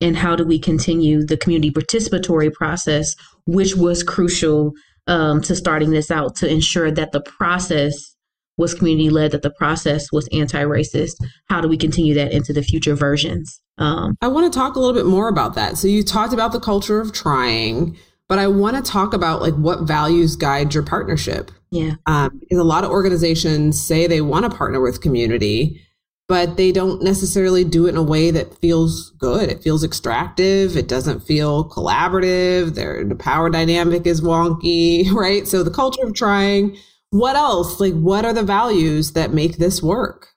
And 0.00 0.16
how 0.16 0.36
do 0.36 0.44
we 0.44 0.58
continue 0.58 1.24
the 1.24 1.36
community 1.36 1.70
participatory 1.70 2.52
process, 2.52 3.14
which 3.46 3.76
was 3.76 4.02
crucial 4.02 4.72
um, 5.06 5.40
to 5.42 5.54
starting 5.54 5.90
this 5.90 6.10
out 6.10 6.36
to 6.36 6.50
ensure 6.50 6.90
that 6.90 7.12
the 7.12 7.20
process 7.20 8.14
was 8.56 8.74
community 8.74 9.10
led, 9.10 9.32
that 9.32 9.42
the 9.42 9.50
process 9.50 10.12
was 10.12 10.28
anti 10.32 10.62
racist. 10.62 11.14
How 11.48 11.60
do 11.60 11.68
we 11.68 11.76
continue 11.76 12.14
that 12.14 12.32
into 12.32 12.52
the 12.52 12.62
future 12.62 12.94
versions? 12.94 13.60
Um, 13.78 14.16
I 14.20 14.28
want 14.28 14.52
to 14.52 14.56
talk 14.56 14.76
a 14.76 14.80
little 14.80 14.94
bit 14.94 15.06
more 15.06 15.28
about 15.28 15.54
that. 15.54 15.76
So 15.76 15.88
you 15.88 16.02
talked 16.02 16.32
about 16.32 16.52
the 16.52 16.60
culture 16.60 17.00
of 17.00 17.12
trying, 17.12 17.96
but 18.28 18.38
I 18.38 18.46
want 18.46 18.76
to 18.76 18.90
talk 18.90 19.12
about 19.12 19.42
like 19.42 19.54
what 19.54 19.82
values 19.82 20.36
guide 20.36 20.74
your 20.74 20.82
partnership. 20.82 21.50
Yeah. 21.70 21.94
Um, 22.06 22.38
because 22.38 22.58
a 22.58 22.64
lot 22.64 22.84
of 22.84 22.90
organizations 22.90 23.84
say 23.84 24.06
they 24.06 24.20
want 24.20 24.50
to 24.50 24.56
partner 24.56 24.80
with 24.80 25.00
community, 25.00 25.80
but 26.28 26.56
they 26.56 26.72
don't 26.72 27.02
necessarily 27.02 27.64
do 27.64 27.86
it 27.86 27.90
in 27.90 27.96
a 27.96 28.02
way 28.02 28.30
that 28.30 28.58
feels 28.60 29.10
good. 29.18 29.50
It 29.50 29.62
feels 29.62 29.84
extractive. 29.84 30.76
It 30.76 30.88
doesn't 30.88 31.20
feel 31.20 31.68
collaborative. 31.68 32.74
Their 32.74 33.04
the 33.04 33.16
power 33.16 33.50
dynamic 33.50 34.06
is 34.06 34.20
wonky, 34.20 35.10
right? 35.12 35.46
So 35.46 35.62
the 35.62 35.70
culture 35.70 36.02
of 36.02 36.14
trying 36.14 36.76
what 37.14 37.36
else? 37.36 37.78
Like, 37.78 37.94
what 37.94 38.24
are 38.24 38.32
the 38.32 38.42
values 38.42 39.12
that 39.12 39.32
make 39.32 39.58
this 39.58 39.80
work? 39.80 40.30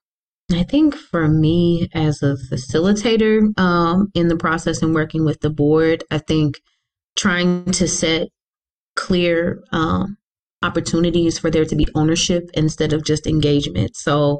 I 0.51 0.61
think 0.61 0.95
for 0.95 1.27
me 1.27 1.89
as 1.91 2.21
a 2.21 2.37
facilitator 2.51 3.57
um, 3.59 4.11
in 4.13 4.27
the 4.27 4.37
process 4.37 4.83
and 4.83 4.93
working 4.93 5.25
with 5.25 5.41
the 5.41 5.49
board, 5.49 6.03
I 6.11 6.19
think 6.19 6.61
trying 7.17 7.65
to 7.65 7.87
set 7.87 8.29
clear 8.95 9.63
um, 9.71 10.17
opportunities 10.63 11.37
for 11.37 11.51
there 11.51 11.65
to 11.65 11.75
be 11.75 11.87
ownership 11.95 12.49
instead 12.53 12.93
of 12.93 13.05
just 13.05 13.27
engagement. 13.27 13.95
So, 13.95 14.39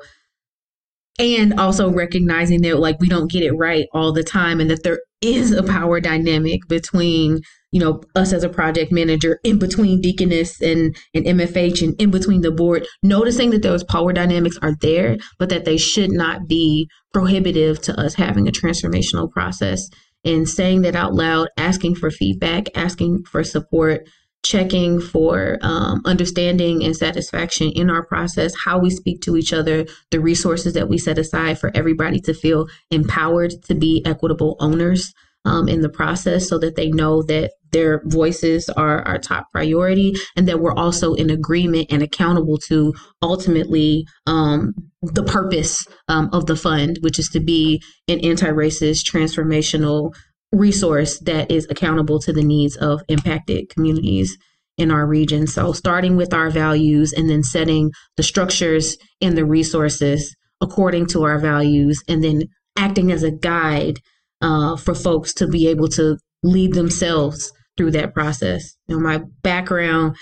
and 1.20 1.60
also 1.60 1.92
recognizing 1.92 2.62
that 2.62 2.80
like 2.80 3.00
we 3.00 3.10
don't 3.10 3.32
get 3.32 3.44
it 3.44 3.54
right 3.54 3.88
all 3.94 4.14
the 4.14 4.24
time 4.24 4.60
and 4.60 4.70
that 4.70 4.84
there 4.84 5.00
is 5.22 5.52
a 5.52 5.64
power 5.64 6.00
dynamic 6.00 6.62
between 6.68 7.42
you 7.72 7.80
know, 7.82 8.02
us 8.16 8.32
as 8.32 8.44
a 8.44 8.50
project 8.50 8.92
manager 8.92 9.40
in 9.44 9.60
between 9.60 10.02
Deaconess 10.02 10.62
and, 10.62 10.96
and 11.14 11.26
MFH 11.26 11.82
and 11.82 12.02
in 12.02 12.12
between 12.12 12.42
the 12.42 12.52
board, 12.52 12.88
noticing 13.04 13.50
that 13.52 13.62
those 13.62 13.84
power 13.84 14.14
dynamics 14.14 14.58
are 14.62 14.76
there, 14.82 15.18
but 15.38 15.50
that 15.50 15.66
they 15.66 15.78
should 15.78 16.12
not 16.12 16.48
be 16.48 16.90
prohibitive 17.14 17.82
to 17.82 18.00
us 18.00 18.16
having 18.16 18.48
a 18.48 18.52
transformational 18.52 19.30
process. 19.30 19.90
And 20.28 20.48
saying 20.48 20.82
that 20.82 20.96
out 20.96 21.14
loud, 21.14 21.48
asking 21.58 21.96
for 21.96 22.12
feedback, 22.12 22.68
asking 22.76 23.24
for 23.24 23.44
support, 23.46 24.10
checking 24.44 25.00
for 25.00 25.58
um, 25.62 26.02
understanding 26.06 26.84
and 26.84 26.96
satisfaction 26.96 27.72
in 27.72 27.90
our 27.90 28.06
process, 28.06 28.54
how 28.66 28.78
we 28.78 28.90
speak 28.90 29.22
to 29.22 29.38
each 29.38 29.54
other, 29.54 29.86
the 30.12 30.20
resources 30.20 30.74
that 30.74 30.90
we 30.90 30.98
set 30.98 31.18
aside 31.18 31.58
for 31.58 31.72
everybody 31.74 32.20
to 32.20 32.34
feel 32.34 32.68
empowered 32.92 33.54
to 33.64 33.74
be 33.74 34.04
equitable 34.06 34.58
owners 34.60 35.14
um, 35.48 35.70
in 35.70 35.80
the 35.80 35.90
process 35.90 36.50
so 36.50 36.60
that 36.60 36.76
they 36.76 36.90
know 36.90 37.24
that 37.24 37.52
their 37.72 38.02
voices 38.06 38.70
are 38.70 39.02
our 39.08 39.18
top 39.18 39.46
priority 39.54 40.14
and 40.36 40.48
that 40.48 40.60
we're 40.60 40.74
also 40.74 41.14
in 41.14 41.30
agreement 41.30 41.88
and 41.90 42.04
accountable 42.04 42.58
to 42.58 42.94
ultimately 43.22 44.06
um, 44.26 44.74
the 45.02 45.24
purpose 45.24 45.88
um, 46.10 46.30
of 46.34 46.48
the 46.48 46.56
fund, 46.56 46.98
which 47.02 47.18
is 47.18 47.30
to 47.30 47.40
be 47.40 47.82
an 48.10 48.20
anti 48.20 48.48
racist 48.48 49.10
transformational 49.10 50.14
resource 50.52 51.20
that 51.20 51.50
is 51.50 51.66
accountable 51.70 52.20
to 52.20 52.34
the 52.34 52.44
needs 52.44 52.76
of 52.78 53.02
impacted 53.08 53.70
communities 53.70 54.38
in 54.78 54.92
our 54.92 55.08
region. 55.08 55.48
So, 55.48 55.72
starting 55.72 56.18
with 56.18 56.34
our 56.34 56.50
values 56.50 57.14
and 57.14 57.30
then 57.30 57.44
setting 57.44 57.92
the 58.18 58.24
structures 58.24 58.98
and 59.22 59.38
the 59.38 59.46
resources 59.46 60.36
according 60.60 61.06
to 61.06 61.24
our 61.24 61.40
values, 61.40 62.04
and 62.08 62.24
then 62.24 62.42
acting 62.78 63.12
as 63.12 63.24
a 63.24 63.32
guide 63.32 64.00
uh, 64.42 64.76
for 64.78 64.94
folks 64.94 65.34
to 65.36 65.48
be 65.48 65.68
able 65.68 65.88
to 65.90 66.18
lead 66.44 66.74
themselves 66.74 67.52
through 67.76 67.92
that 67.92 68.14
process. 68.14 68.76
You 68.88 68.96
know, 68.96 69.02
my 69.02 69.22
background 69.44 70.16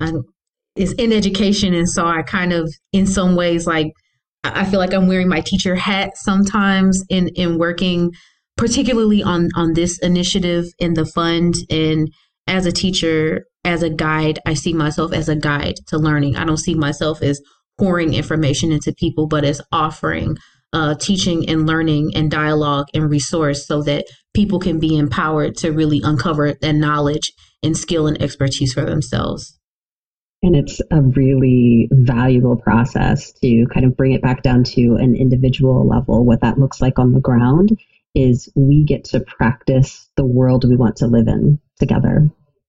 um, 0.00 0.22
is 0.76 0.92
in 0.92 1.12
education, 1.12 1.74
and 1.74 1.88
so 1.88 2.06
I 2.06 2.22
kind 2.22 2.52
of, 2.52 2.72
in 2.92 3.06
some 3.06 3.36
ways, 3.36 3.66
like 3.66 3.92
I 4.44 4.64
feel 4.64 4.80
like 4.80 4.94
I'm 4.94 5.08
wearing 5.08 5.28
my 5.28 5.40
teacher 5.40 5.74
hat 5.74 6.16
sometimes 6.16 7.04
in 7.08 7.28
in 7.34 7.58
working 7.58 8.12
particularly 8.60 9.22
on 9.22 9.48
on 9.56 9.72
this 9.72 9.98
initiative 10.00 10.66
in 10.78 10.92
the 10.92 11.06
fund 11.06 11.54
and 11.70 12.08
as 12.46 12.66
a 12.66 12.72
teacher 12.72 13.46
as 13.64 13.82
a 13.82 13.88
guide 13.88 14.38
i 14.46 14.52
see 14.52 14.74
myself 14.74 15.14
as 15.14 15.30
a 15.30 15.36
guide 15.36 15.76
to 15.86 15.96
learning 15.96 16.36
i 16.36 16.44
don't 16.44 16.58
see 16.58 16.74
myself 16.74 17.22
as 17.22 17.40
pouring 17.78 18.12
information 18.12 18.70
into 18.70 18.92
people 18.98 19.26
but 19.26 19.44
as 19.44 19.62
offering 19.72 20.36
uh, 20.72 20.94
teaching 20.94 21.48
and 21.48 21.66
learning 21.66 22.12
and 22.14 22.30
dialogue 22.30 22.86
and 22.94 23.10
resource 23.10 23.66
so 23.66 23.82
that 23.82 24.04
people 24.34 24.58
can 24.58 24.78
be 24.78 24.96
empowered 24.96 25.56
to 25.56 25.70
really 25.70 26.00
uncover 26.02 26.54
that 26.60 26.74
knowledge 26.74 27.32
and 27.62 27.76
skill 27.76 28.06
and 28.06 28.20
expertise 28.22 28.72
for 28.72 28.84
themselves 28.84 29.60
and 30.42 30.56
it's 30.56 30.80
a 30.90 31.02
really 31.02 31.88
valuable 31.92 32.56
process 32.56 33.32
to 33.32 33.66
kind 33.72 33.84
of 33.84 33.96
bring 33.96 34.12
it 34.12 34.22
back 34.22 34.42
down 34.42 34.64
to 34.64 34.96
an 34.96 35.14
individual 35.14 35.86
level, 35.86 36.24
what 36.24 36.40
that 36.40 36.58
looks 36.58 36.80
like 36.80 36.98
on 36.98 37.12
the 37.12 37.20
ground 37.20 37.78
is 38.14 38.50
we 38.56 38.84
get 38.84 39.04
to 39.04 39.20
practice 39.20 40.08
the 40.16 40.24
world 40.24 40.64
we 40.64 40.76
want 40.76 40.96
to 40.96 41.06
live 41.06 41.28
in 41.28 41.60
together. 41.78 42.28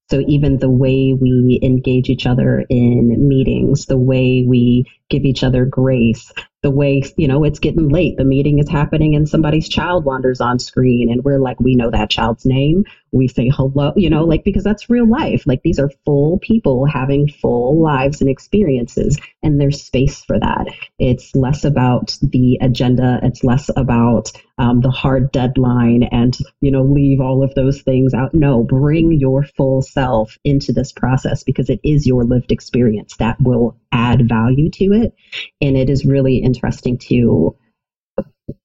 So 0.09 0.21
even 0.27 0.57
the 0.57 0.69
way 0.69 1.13
we 1.19 1.59
engage 1.63 2.09
each 2.09 2.25
other 2.25 2.65
in 2.69 3.27
meetings, 3.27 3.85
the 3.85 3.97
way 3.97 4.43
we 4.45 4.85
give 5.09 5.23
each 5.23 5.41
other 5.41 5.65
grace, 5.65 6.33
the 6.61 6.69
way, 6.71 7.01
you 7.17 7.27
know, 7.27 7.43
it's 7.43 7.59
getting 7.59 7.89
late, 7.89 8.17
the 8.17 8.23
meeting 8.23 8.59
is 8.59 8.69
happening 8.69 9.15
and 9.15 9.27
somebody's 9.27 9.67
child 9.67 10.05
wanders 10.05 10.41
on 10.41 10.59
screen 10.59 11.11
and 11.11 11.23
we're 11.23 11.39
like, 11.39 11.59
we 11.59 11.75
know 11.75 11.89
that 11.89 12.09
child's 12.09 12.45
name 12.45 12.83
we 13.11 13.27
say 13.27 13.49
hello, 13.53 13.91
you 13.95 14.09
know, 14.09 14.23
like 14.23 14.43
because 14.43 14.63
that's 14.63 14.89
real 14.89 15.07
life. 15.07 15.43
Like 15.45 15.61
these 15.63 15.79
are 15.79 15.91
full 16.05 16.39
people 16.39 16.85
having 16.85 17.27
full 17.27 17.81
lives 17.81 18.21
and 18.21 18.29
experiences, 18.29 19.19
and 19.43 19.59
there's 19.59 19.81
space 19.81 20.23
for 20.23 20.39
that. 20.39 20.67
It's 20.99 21.35
less 21.35 21.63
about 21.63 22.17
the 22.21 22.57
agenda, 22.61 23.19
it's 23.23 23.43
less 23.43 23.69
about 23.75 24.31
um, 24.57 24.81
the 24.81 24.91
hard 24.91 25.31
deadline 25.31 26.03
and, 26.03 26.37
you 26.61 26.71
know, 26.71 26.83
leave 26.83 27.19
all 27.19 27.43
of 27.43 27.53
those 27.55 27.81
things 27.81 28.13
out. 28.13 28.33
No, 28.33 28.63
bring 28.63 29.11
your 29.11 29.43
full 29.43 29.81
self 29.81 30.37
into 30.43 30.71
this 30.71 30.91
process 30.91 31.43
because 31.43 31.69
it 31.69 31.79
is 31.83 32.05
your 32.05 32.23
lived 32.23 32.51
experience 32.51 33.17
that 33.17 33.41
will 33.41 33.75
add 33.91 34.29
value 34.29 34.69
to 34.69 34.93
it. 34.93 35.13
And 35.61 35.75
it 35.75 35.89
is 35.89 36.05
really 36.05 36.37
interesting 36.37 36.97
to 37.09 37.55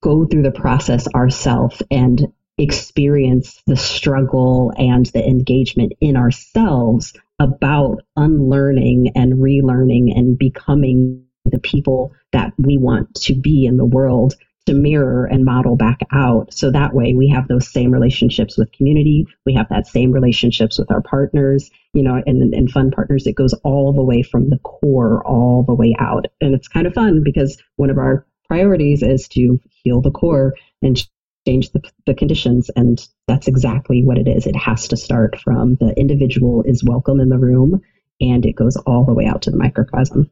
go 0.02 0.26
through 0.26 0.42
the 0.42 0.50
process 0.50 1.08
ourselves 1.14 1.82
and 1.90 2.26
experience 2.58 3.62
the 3.66 3.76
struggle 3.76 4.72
and 4.76 5.06
the 5.06 5.24
engagement 5.24 5.92
in 6.00 6.16
ourselves 6.16 7.12
about 7.38 8.02
unlearning 8.16 9.12
and 9.14 9.34
relearning 9.34 10.16
and 10.16 10.38
becoming 10.38 11.22
the 11.44 11.58
people 11.58 12.12
that 12.32 12.52
we 12.58 12.78
want 12.78 13.14
to 13.14 13.34
be 13.34 13.66
in 13.66 13.76
the 13.76 13.84
world 13.84 14.34
to 14.66 14.74
mirror 14.74 15.26
and 15.26 15.44
model 15.44 15.76
back 15.76 16.00
out. 16.12 16.52
So 16.52 16.72
that 16.72 16.92
way 16.92 17.14
we 17.14 17.28
have 17.28 17.46
those 17.46 17.68
same 17.68 17.92
relationships 17.92 18.58
with 18.58 18.72
community. 18.72 19.26
We 19.44 19.54
have 19.54 19.68
that 19.68 19.86
same 19.86 20.10
relationships 20.10 20.78
with 20.78 20.90
our 20.90 21.02
partners, 21.02 21.70
you 21.92 22.02
know, 22.02 22.20
and, 22.26 22.52
and 22.52 22.70
fun 22.70 22.90
partners. 22.90 23.26
It 23.26 23.36
goes 23.36 23.54
all 23.62 23.92
the 23.92 24.02
way 24.02 24.22
from 24.22 24.50
the 24.50 24.58
core 24.58 25.24
all 25.24 25.62
the 25.62 25.74
way 25.74 25.94
out. 26.00 26.26
And 26.40 26.52
it's 26.54 26.68
kind 26.68 26.86
of 26.86 26.94
fun 26.94 27.22
because 27.22 27.62
one 27.76 27.90
of 27.90 27.98
our 27.98 28.26
priorities 28.48 29.02
is 29.02 29.28
to 29.28 29.60
heal 29.84 30.00
the 30.00 30.10
core 30.10 30.54
and 30.82 30.96
change 31.46 31.70
the, 31.70 31.80
the 32.06 32.14
conditions. 32.14 32.70
And 32.76 33.06
that's 33.28 33.48
exactly 33.48 34.02
what 34.04 34.18
it 34.18 34.28
is. 34.28 34.46
It 34.46 34.56
has 34.56 34.88
to 34.88 34.96
start 34.96 35.38
from 35.40 35.76
the 35.76 35.94
individual 35.96 36.62
is 36.66 36.84
welcome 36.84 37.20
in 37.20 37.28
the 37.28 37.38
room 37.38 37.80
and 38.20 38.44
it 38.44 38.56
goes 38.56 38.76
all 38.76 39.04
the 39.04 39.14
way 39.14 39.26
out 39.26 39.42
to 39.42 39.50
the 39.50 39.56
microcosm. 39.56 40.30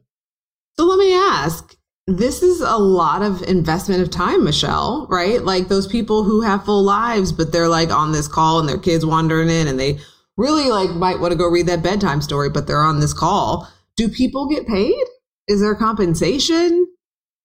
So 0.77 0.85
let 0.85 0.99
me 0.99 1.13
ask 1.13 1.75
this 2.07 2.43
is 2.43 2.61
a 2.61 2.77
lot 2.77 3.23
of 3.23 3.41
investment 3.43 4.01
of 4.01 4.11
time, 4.11 4.43
Michelle, 4.43 5.07
right? 5.09 5.41
Like 5.41 5.69
those 5.69 5.87
people 5.87 6.23
who 6.23 6.41
have 6.41 6.65
full 6.65 6.83
lives, 6.83 7.31
but 7.31 7.51
they're 7.51 7.69
like 7.69 7.89
on 7.89 8.11
this 8.11 8.27
call 8.27 8.59
and 8.59 8.69
their 8.69 8.77
kids 8.77 9.05
wandering 9.05 9.49
in 9.49 9.67
and 9.67 9.79
they 9.79 9.97
really 10.37 10.69
like 10.69 10.91
might 10.91 11.19
want 11.19 11.31
to 11.31 11.37
go 11.37 11.47
read 11.47 11.65
that 11.67 11.81
bedtime 11.81 12.21
story, 12.21 12.49
but 12.49 12.67
they're 12.67 12.83
on 12.83 12.99
this 12.99 13.13
call. 13.13 13.67
Do 13.95 14.09
people 14.09 14.47
get 14.47 14.67
paid? 14.67 15.03
Is 15.47 15.61
there 15.61 15.75
compensation? 15.75 16.85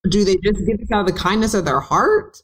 Do 0.09 0.24
they 0.24 0.37
just 0.42 0.66
give 0.66 0.78
this 0.78 0.90
out 0.92 1.06
of 1.09 1.14
the 1.14 1.18
kindness 1.18 1.54
of 1.54 1.64
their 1.64 1.80
heart? 1.80 2.42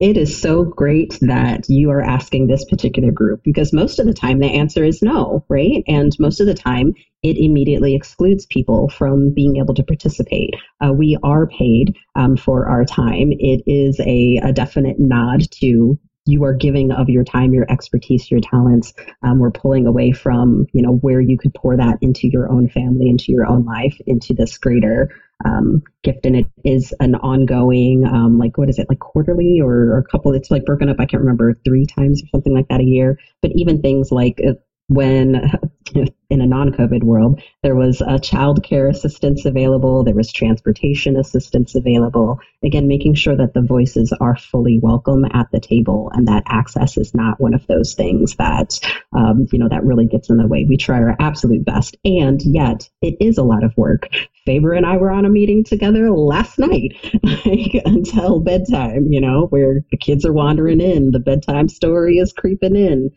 It 0.00 0.16
is 0.16 0.40
so 0.40 0.64
great 0.64 1.18
that 1.22 1.68
you 1.68 1.90
are 1.90 2.02
asking 2.02 2.46
this 2.46 2.64
particular 2.64 3.10
group 3.10 3.40
because 3.42 3.72
most 3.72 3.98
of 3.98 4.06
the 4.06 4.14
time 4.14 4.38
the 4.38 4.46
answer 4.46 4.84
is 4.84 5.02
no, 5.02 5.44
right? 5.48 5.82
And 5.88 6.12
most 6.20 6.40
of 6.40 6.46
the 6.46 6.54
time 6.54 6.94
it 7.24 7.36
immediately 7.36 7.96
excludes 7.96 8.46
people 8.46 8.88
from 8.90 9.34
being 9.34 9.56
able 9.56 9.74
to 9.74 9.82
participate. 9.82 10.54
Uh, 10.80 10.92
we 10.92 11.18
are 11.24 11.48
paid 11.48 11.96
um, 12.14 12.36
for 12.36 12.68
our 12.68 12.84
time. 12.84 13.32
It 13.32 13.62
is 13.66 13.98
a, 14.00 14.40
a 14.44 14.52
definite 14.52 15.00
nod 15.00 15.50
to 15.60 15.98
you 16.28 16.44
are 16.44 16.52
giving 16.52 16.92
of 16.92 17.08
your 17.08 17.24
time, 17.24 17.54
your 17.54 17.66
expertise, 17.70 18.30
your 18.30 18.40
talents. 18.40 18.92
Um, 19.22 19.38
we're 19.38 19.50
pulling 19.50 19.86
away 19.86 20.12
from, 20.12 20.66
you 20.72 20.82
know, 20.82 20.96
where 20.96 21.20
you 21.20 21.38
could 21.38 21.54
pour 21.54 21.76
that 21.76 21.96
into 22.02 22.28
your 22.28 22.50
own 22.50 22.68
family, 22.68 23.08
into 23.08 23.32
your 23.32 23.46
own 23.46 23.64
life, 23.64 23.96
into 24.06 24.34
this 24.34 24.58
greater 24.58 25.08
um, 25.44 25.82
gift. 26.02 26.26
And 26.26 26.36
it 26.36 26.46
is 26.64 26.92
an 27.00 27.14
ongoing, 27.14 28.04
um, 28.04 28.38
like, 28.38 28.58
what 28.58 28.68
is 28.68 28.78
it, 28.78 28.86
like 28.88 28.98
quarterly 28.98 29.60
or, 29.60 29.72
or, 29.72 29.98
a 29.98 30.04
couple, 30.04 30.34
it's 30.34 30.50
like 30.50 30.64
broken 30.64 30.88
up, 30.88 30.96
I 30.98 31.06
can't 31.06 31.22
remember, 31.22 31.54
three 31.64 31.86
times 31.86 32.22
or 32.22 32.26
something 32.28 32.52
like 32.52 32.68
that 32.68 32.80
a 32.80 32.84
year. 32.84 33.18
But 33.40 33.52
even 33.54 33.80
things 33.80 34.12
like 34.12 34.40
uh, 34.46 34.52
when 34.88 35.50
in 36.30 36.40
a 36.40 36.46
non-COVID 36.46 37.02
world, 37.02 37.40
there 37.62 37.74
was 37.74 38.02
a 38.06 38.18
child 38.18 38.62
care 38.62 38.88
assistance 38.88 39.44
available, 39.46 40.04
there 40.04 40.14
was 40.14 40.32
transportation 40.32 41.16
assistance 41.16 41.74
available. 41.74 42.38
Again, 42.62 42.88
making 42.88 43.14
sure 43.14 43.36
that 43.36 43.54
the 43.54 43.62
voices 43.62 44.12
are 44.20 44.36
fully 44.36 44.78
welcome 44.82 45.24
at 45.32 45.50
the 45.52 45.60
table 45.60 46.10
and 46.14 46.26
that 46.28 46.42
access 46.46 46.98
is 46.98 47.14
not 47.14 47.40
one 47.40 47.54
of 47.54 47.66
those 47.66 47.94
things 47.94 48.34
that 48.36 48.78
um, 49.12 49.46
you 49.52 49.58
know 49.58 49.68
that 49.68 49.84
really 49.84 50.06
gets 50.06 50.28
in 50.28 50.36
the 50.36 50.46
way. 50.46 50.64
We 50.64 50.76
try 50.76 50.98
our 50.98 51.16
absolute 51.18 51.64
best, 51.64 51.96
and 52.04 52.40
yet 52.42 52.88
it 53.00 53.16
is 53.20 53.38
a 53.38 53.44
lot 53.44 53.64
of 53.64 53.76
work. 53.76 54.08
Faybra 54.46 54.76
and 54.76 54.86
I 54.86 54.96
were 54.96 55.10
on 55.10 55.24
a 55.24 55.30
meeting 55.30 55.64
together 55.64 56.10
last 56.10 56.58
night 56.58 56.96
like, 57.22 57.82
until 57.84 58.40
bedtime. 58.40 59.12
You 59.12 59.20
know, 59.20 59.46
where 59.46 59.84
the 59.90 59.96
kids 59.96 60.26
are 60.26 60.32
wandering 60.32 60.80
in, 60.80 61.12
the 61.12 61.20
bedtime 61.20 61.68
story 61.68 62.18
is 62.18 62.32
creeping 62.32 62.76
in, 62.76 63.10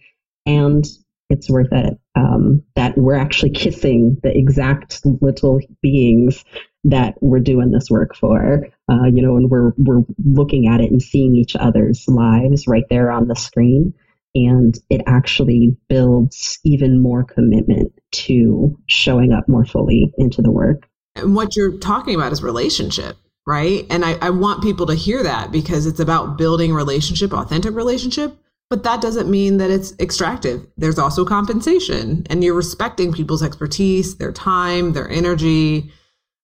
and 0.46 0.86
it's 1.32 1.50
worth 1.50 1.72
it. 1.72 1.98
Um, 2.16 2.64
that 2.76 2.98
we're 2.98 3.16
actually 3.16 3.52
kissing 3.52 4.18
the 4.22 4.36
exact 4.36 5.02
little 5.22 5.60
beings 5.82 6.44
that 6.84 7.16
we're 7.22 7.40
doing 7.40 7.72
this 7.72 7.90
work 7.90 8.16
for. 8.16 8.68
Uh, 8.92 9.06
you 9.06 9.22
know, 9.22 9.38
and 9.38 9.50
we're 9.50 9.72
we're 9.78 10.04
looking 10.24 10.68
at 10.68 10.82
it 10.82 10.92
and 10.92 11.02
seeing 11.02 11.36
each 11.36 11.56
other's 11.56 12.06
lives 12.08 12.68
right 12.68 12.86
there 12.90 13.12
on 13.12 13.28
the 13.28 13.36
screen, 13.36 13.94
and 14.36 14.78
it 14.90 15.02
actually 15.08 15.76
builds 15.90 16.60
even 16.64 17.02
more 17.02 17.24
commitment 17.24 17.94
to 18.12 18.78
showing 18.88 19.32
up 19.32 19.48
more 19.48 19.66
fully 19.66 20.14
into 20.18 20.42
the 20.42 20.52
work. 20.52 20.88
And 21.16 21.36
what 21.36 21.56
you're 21.56 21.78
talking 21.78 22.16
about 22.16 22.32
is 22.32 22.44
relationship 22.44 23.18
right? 23.48 23.86
And 23.90 24.06
I, 24.06 24.14
I 24.22 24.30
want 24.30 24.62
people 24.62 24.86
to 24.86 24.96
hear 24.96 25.24
that 25.24 25.52
because 25.52 25.86
it's 25.86 26.00
about 26.00 26.38
building 26.38 26.74
relationship, 26.74 27.34
authentic 27.34 27.74
relationship 27.74 28.38
but 28.72 28.84
that 28.84 29.02
doesn't 29.02 29.30
mean 29.30 29.58
that 29.58 29.70
it's 29.70 29.94
extractive. 30.00 30.66
There's 30.78 30.98
also 30.98 31.26
compensation, 31.26 32.26
and 32.30 32.42
you're 32.42 32.56
respecting 32.56 33.12
people's 33.12 33.44
expertise, 33.44 34.16
their 34.16 34.32
time, 34.32 34.94
their 34.94 35.10
energy, 35.10 35.92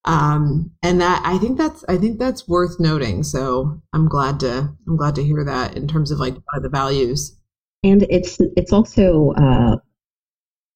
um, 0.03 0.69
and 0.83 0.99
that 0.99 1.21
I 1.25 1.37
think 1.37 1.57
that's 1.57 1.85
I 1.87 1.95
think 1.95 2.19
that's 2.19 2.45
worth 2.45 2.81
noting. 2.81 3.23
So 3.23 3.81
I'm 3.93 4.09
glad 4.09 4.41
to 4.41 4.69
I'm 4.87 4.97
glad 4.97 5.15
to 5.15 5.23
hear 5.23 5.45
that 5.45 5.77
in 5.77 5.87
terms 5.87 6.11
of 6.11 6.19
like 6.19 6.35
the 6.61 6.67
values. 6.67 7.33
And 7.85 8.05
it's 8.09 8.37
it's 8.57 8.73
also 8.73 9.31
uh, 9.31 9.77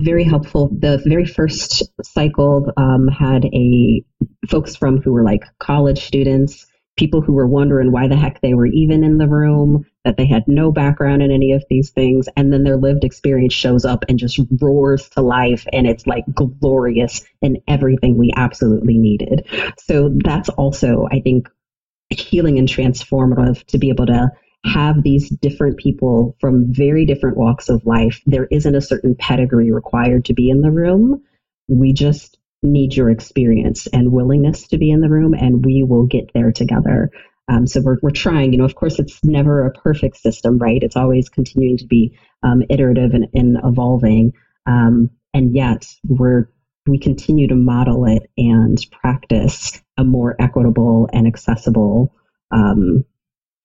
very 0.02 0.24
helpful. 0.24 0.70
The 0.72 1.04
very 1.06 1.26
first 1.26 1.84
cycle 2.02 2.72
um, 2.78 3.10
had 3.10 3.44
a 3.44 4.06
folks 4.50 4.78
from 4.78 5.02
who 5.02 5.12
were 5.12 5.24
like 5.24 5.44
college 5.60 6.06
students, 6.06 6.66
people 6.98 7.20
who 7.20 7.34
were 7.34 7.48
wondering 7.48 7.92
why 7.92 8.08
the 8.08 8.16
heck 8.16 8.40
they 8.40 8.54
were 8.54 8.68
even 8.68 9.04
in 9.04 9.18
the 9.18 9.28
room, 9.28 9.86
that 10.04 10.18
they 10.18 10.26
had 10.26 10.48
no 10.48 10.72
background 10.72 11.22
in 11.22 11.32
any 11.32 11.52
of 11.52 11.64
these 11.70 11.92
things, 11.92 12.28
and 12.36 12.52
then 12.52 12.64
their 12.64 12.78
lived 12.78 13.04
experience 13.04 13.54
shows 13.54 13.86
up 13.86 14.04
and 14.10 14.18
just 14.18 14.40
roars 14.60 15.10
to 15.10 15.22
life, 15.22 15.66
and 15.72 15.86
it's 15.88 16.08
like 16.08 16.26
glorious 16.34 17.22
and 17.42 17.60
everything 17.68 18.18
we 18.18 18.32
absolutely 18.36 18.98
needed. 18.98 19.46
So 19.78 20.12
that's 20.24 20.50
also, 20.50 21.08
I 21.12 21.20
think, 21.20 21.48
healing 22.10 22.58
and 22.58 22.68
transformative 22.68 23.64
to 23.66 23.78
be 23.78 23.90
able 23.90 24.08
to 24.08 24.30
have 24.66 25.02
these 25.02 25.30
different 25.30 25.78
people 25.78 26.36
from 26.40 26.72
very 26.74 27.06
different 27.06 27.38
walks 27.38 27.70
of 27.70 27.86
life. 27.86 28.22
There 28.26 28.48
isn't 28.52 28.76
a 28.76 28.82
certain 28.82 29.16
pedigree 29.16 29.72
required 29.72 30.26
to 30.26 30.34
be 30.34 30.50
in 30.50 30.62
the 30.62 30.72
room. 30.72 31.24
We 31.68 31.94
just 31.94 32.38
need 32.64 32.96
your 32.96 33.10
experience 33.10 33.88
and 33.88 34.12
willingness 34.12 34.68
to 34.68 34.78
be 34.78 34.92
in 34.92 35.02
the 35.02 35.10
room, 35.10 35.34
and 35.34 35.66
we 35.66 35.84
will 35.84 36.06
get 36.06 36.32
there 36.34 36.52
together. 36.52 37.10
Um, 37.52 37.68
so 37.68 37.82
we're, 37.82 37.98
we're 38.02 38.12
trying, 38.12 38.54
you 38.54 38.60
know, 38.60 38.66
of 38.66 38.76
course, 38.76 38.98
it's 38.98 39.20
never 39.26 39.66
a 39.66 39.74
perfect 39.74 40.18
system, 40.18 40.58
right? 40.58 40.82
It's 40.82 40.96
always 40.96 41.28
continuing 41.28 41.78
to 41.78 41.86
be 41.86 42.18
um, 42.44 42.64
iterative 42.70 43.14
and, 43.14 43.28
and 43.34 43.58
evolving. 43.64 44.32
Um, 44.66 45.10
and 45.34 45.54
yet 45.54 45.86
we're, 46.08 46.50
we 46.88 46.98
continue 46.98 47.50
to 47.50 47.56
model 47.56 48.06
it 48.06 48.30
and 48.38 48.78
practice 48.92 49.82
a 49.98 50.04
more 50.06 50.36
equitable 50.40 51.10
and 51.12 51.28
accessible 51.28 52.16
um, 52.52 53.04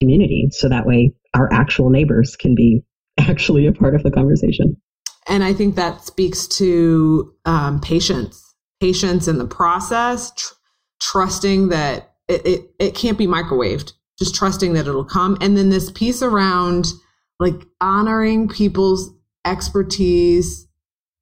community. 0.00 0.48
So 0.50 0.68
that 0.68 0.86
way 0.86 1.12
our 1.34 1.52
actual 1.52 1.90
neighbors 1.90 2.34
can 2.34 2.56
be 2.56 2.82
actually 3.20 3.68
a 3.68 3.72
part 3.72 3.94
of 3.94 4.02
the 4.02 4.10
conversation. 4.10 4.76
And 5.28 5.44
I 5.44 5.52
think 5.52 5.76
that 5.76 6.02
speaks 6.02 6.48
to 6.58 7.32
um, 7.44 7.80
patience, 7.80 8.54
patience 8.80 9.28
in 9.28 9.38
the 9.38 9.46
process, 9.46 10.32
tr- 10.32 10.54
trusting 11.00 11.68
that 11.68 12.15
it, 12.28 12.46
it, 12.46 12.70
it 12.78 12.94
can't 12.94 13.18
be 13.18 13.26
microwaved, 13.26 13.92
just 14.18 14.34
trusting 14.34 14.72
that 14.74 14.86
it'll 14.86 15.04
come. 15.04 15.36
And 15.40 15.56
then 15.56 15.70
this 15.70 15.90
piece 15.90 16.22
around 16.22 16.86
like 17.38 17.66
honoring 17.80 18.48
people's 18.48 19.12
expertise 19.44 20.66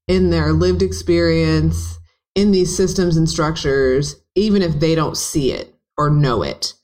in 0.09 0.31
their 0.31 0.53
lived 0.53 0.83
experience 0.83 1.99
in 2.35 2.51
these 2.51 2.75
systems 2.75 3.17
and 3.17 3.29
structures, 3.29 4.17
even 4.35 4.63
if 4.63 4.81
they 4.81 4.95
don't 4.95 5.17
see 5.17 5.53
it 5.53 5.75
or 5.97 6.11
know 6.11 6.43
it. 6.43 6.75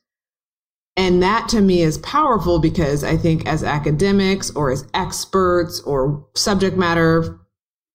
And 0.96 1.22
that 1.22 1.48
to 1.50 1.60
me 1.60 1.82
is 1.82 1.98
powerful 1.98 2.58
because 2.58 3.04
I 3.04 3.16
think 3.16 3.46
as 3.46 3.64
academics 3.64 4.50
or 4.50 4.70
as 4.70 4.86
experts 4.92 5.80
or 5.80 6.26
subject 6.34 6.76
matter 6.76 7.40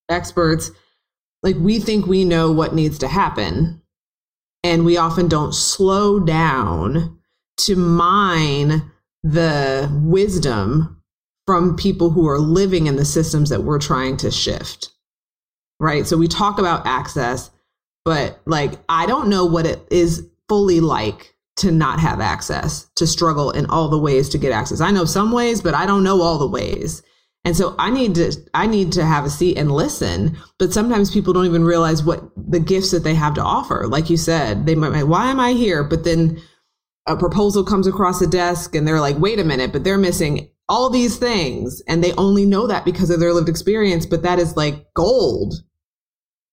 experts, 0.10 0.72
like 1.44 1.56
we 1.58 1.80
think 1.80 2.08
we 2.08 2.26
know 2.26 2.52
what 2.52 2.74
needs 2.74 2.98
to 3.00 3.08
happen. 3.08 3.82
And 4.66 4.84
we 4.84 4.98
often 4.98 5.28
don't 5.28 5.54
slow 5.54 6.20
down 6.20 7.20
to 7.58 7.76
mine 7.76 8.92
the 9.22 9.88
wisdom 10.02 11.04
from 11.46 11.76
people 11.76 12.10
who 12.10 12.28
are 12.28 12.40
living 12.40 12.88
in 12.88 12.96
the 12.96 13.06
systems 13.06 13.52
that 13.52 13.64
we're 13.64 13.78
trying 13.78 14.18
to 14.18 14.32
shift. 14.32 14.90
Right. 15.80 16.08
So 16.08 16.18
we 16.18 16.28
talk 16.28 16.58
about 16.58 16.88
access, 16.88 17.52
but 18.06 18.42
like, 18.48 18.74
I 18.90 19.06
don't 19.06 19.30
know 19.30 19.46
what 19.46 19.68
it 19.68 19.88
is 19.92 20.28
fully 20.50 20.80
like 20.80 21.36
to 21.58 21.70
not 21.70 22.00
have 22.00 22.20
access, 22.20 22.90
to 22.96 23.06
struggle 23.06 23.52
in 23.52 23.68
all 23.68 23.90
the 23.90 24.00
ways 24.00 24.30
to 24.30 24.40
get 24.40 24.52
access. 24.52 24.82
I 24.82 24.90
know 24.90 25.06
some 25.06 25.32
ways, 25.32 25.62
but 25.62 25.76
I 25.76 25.86
don't 25.86 26.04
know 26.04 26.24
all 26.24 26.40
the 26.40 26.48
ways. 26.48 27.04
And 27.46 27.56
so 27.56 27.76
I 27.78 27.90
need 27.92 28.16
to 28.16 28.36
I 28.54 28.68
need 28.68 28.92
to 28.94 29.06
have 29.06 29.24
a 29.24 29.30
seat 29.30 29.58
and 29.58 29.72
listen. 29.72 30.38
But 30.60 30.74
sometimes 30.74 31.12
people 31.12 31.32
don't 31.32 31.46
even 31.46 31.64
realize 31.64 32.04
what 32.04 32.24
the 32.36 32.60
gifts 32.60 32.92
that 32.92 33.04
they 33.04 33.16
have 33.16 33.36
to 33.36 33.44
offer. 33.44 33.88
Like 33.88 34.10
you 34.10 34.18
said, 34.18 34.66
they 34.66 34.76
might 34.76 35.04
why 35.04 35.30
am 35.30 35.40
I 35.40 35.54
here? 35.54 35.84
But 35.84 36.04
then 36.04 36.42
a 37.08 37.16
proposal 37.16 37.64
comes 37.64 37.88
across 37.88 38.20
the 38.20 38.28
desk 38.28 38.76
and 38.76 38.88
they're 38.88 39.00
like, 39.00 39.20
wait 39.20 39.40
a 39.40 39.44
minute, 39.44 39.72
but 39.72 39.84
they're 39.84 39.98
missing 39.98 40.50
all 40.68 40.90
these 40.90 41.18
things. 41.18 41.82
And 41.88 42.04
they 42.04 42.14
only 42.14 42.46
know 42.46 42.66
that 42.66 42.84
because 42.84 43.12
of 43.12 43.20
their 43.20 43.32
lived 43.32 43.48
experience. 43.48 44.08
But 44.08 44.24
that 44.24 44.40
is 44.40 44.58
like 44.58 44.92
gold 44.96 45.54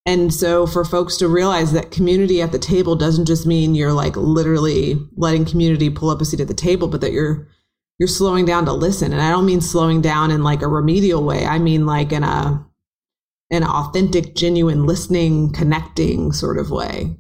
and 0.04 0.34
so 0.34 0.66
for 0.66 0.84
folks 0.84 1.16
to 1.18 1.28
realize 1.28 1.72
that 1.72 1.92
community 1.92 2.42
at 2.42 2.50
the 2.50 2.58
table 2.58 2.96
doesn't 2.96 3.26
just 3.26 3.46
mean 3.46 3.74
you're 3.74 3.92
like 3.92 4.16
literally 4.16 4.96
letting 5.16 5.44
community 5.44 5.90
pull 5.90 6.10
up 6.10 6.20
a 6.20 6.24
seat 6.24 6.40
at 6.40 6.48
the 6.48 6.54
table, 6.54 6.88
but 6.88 7.00
that 7.02 7.12
you're 7.12 7.46
you're 7.98 8.08
slowing 8.08 8.44
down 8.44 8.64
to 8.66 8.72
listen. 8.72 9.12
And 9.12 9.20
I 9.22 9.30
don't 9.30 9.46
mean 9.46 9.60
slowing 9.60 10.00
down 10.00 10.30
in 10.30 10.42
like 10.42 10.62
a 10.62 10.68
remedial 10.68 11.24
way. 11.24 11.46
I 11.46 11.58
mean 11.58 11.86
like 11.86 12.12
in 12.12 12.24
a 12.24 12.66
an 13.50 13.64
authentic, 13.64 14.34
genuine 14.34 14.86
listening, 14.86 15.52
connecting 15.52 16.32
sort 16.32 16.58
of 16.58 16.70
way. 16.70 17.16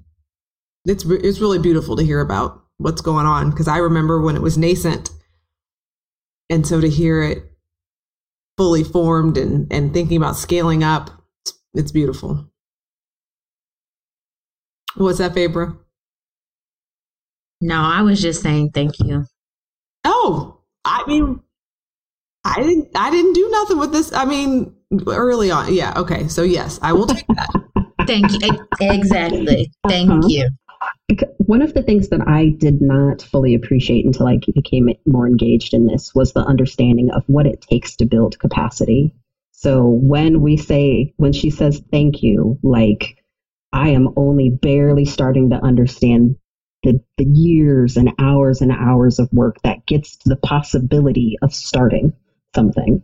It's 0.86 1.04
it's 1.04 1.40
really 1.40 1.58
beautiful 1.58 1.94
to 1.96 2.04
hear 2.04 2.20
about 2.20 2.62
what's 2.78 3.02
going 3.02 3.26
on 3.26 3.50
because 3.50 3.68
I 3.68 3.76
remember 3.76 4.20
when 4.20 4.34
it 4.34 4.42
was 4.42 4.58
nascent. 4.58 5.10
And 6.50 6.66
so 6.66 6.80
to 6.80 6.88
hear 6.88 7.22
it 7.22 7.44
fully 8.56 8.82
formed 8.82 9.36
and 9.36 9.70
and 9.72 9.92
thinking 9.92 10.16
about 10.16 10.36
scaling 10.36 10.82
up, 10.82 11.10
it's, 11.44 11.58
it's 11.74 11.92
beautiful. 11.92 12.50
What's 14.96 15.18
that, 15.18 15.34
Faybra? 15.34 15.78
No, 17.60 17.76
I 17.80 18.02
was 18.02 18.20
just 18.20 18.42
saying 18.42 18.70
thank 18.70 18.98
you. 18.98 19.26
Oh, 20.04 20.61
I 20.84 21.04
mean, 21.06 21.40
I 22.44 22.56
didn't. 22.56 22.88
I 22.94 23.10
didn't 23.10 23.34
do 23.34 23.48
nothing 23.50 23.78
with 23.78 23.92
this. 23.92 24.12
I 24.12 24.24
mean, 24.24 24.74
early 25.06 25.50
on, 25.50 25.72
yeah. 25.72 25.92
Okay, 25.96 26.28
so 26.28 26.42
yes, 26.42 26.78
I 26.82 26.92
will 26.92 27.06
take 27.06 27.26
that. 27.28 27.50
thank 28.06 28.32
you. 28.32 28.66
Exactly. 28.80 29.70
Thank 29.88 30.10
uh-huh. 30.10 30.28
you. 30.28 30.48
One 31.38 31.62
of 31.62 31.74
the 31.74 31.82
things 31.82 32.08
that 32.08 32.26
I 32.26 32.48
did 32.58 32.80
not 32.80 33.22
fully 33.22 33.54
appreciate 33.54 34.04
until 34.04 34.26
I 34.26 34.38
became 34.54 34.88
more 35.06 35.26
engaged 35.26 35.74
in 35.74 35.86
this 35.86 36.12
was 36.14 36.32
the 36.32 36.40
understanding 36.40 37.10
of 37.10 37.22
what 37.26 37.46
it 37.46 37.60
takes 37.60 37.94
to 37.96 38.06
build 38.06 38.38
capacity. 38.38 39.14
So 39.52 39.86
when 39.86 40.40
we 40.40 40.56
say, 40.56 41.12
when 41.18 41.32
she 41.32 41.50
says 41.50 41.82
thank 41.92 42.22
you, 42.22 42.58
like 42.62 43.22
I 43.72 43.90
am 43.90 44.12
only 44.16 44.50
barely 44.50 45.04
starting 45.04 45.50
to 45.50 45.64
understand 45.64 46.36
the, 46.82 47.00
the 47.16 47.24
years 47.24 47.96
and 47.96 48.12
hours 48.18 48.60
and 48.60 48.72
hours 48.72 49.18
of 49.18 49.32
work 49.32 49.56
that 49.62 49.86
gets 49.86 50.16
to 50.16 50.28
the 50.28 50.36
possibility 50.36 51.36
of 51.42 51.54
starting 51.54 52.12
something 52.54 53.02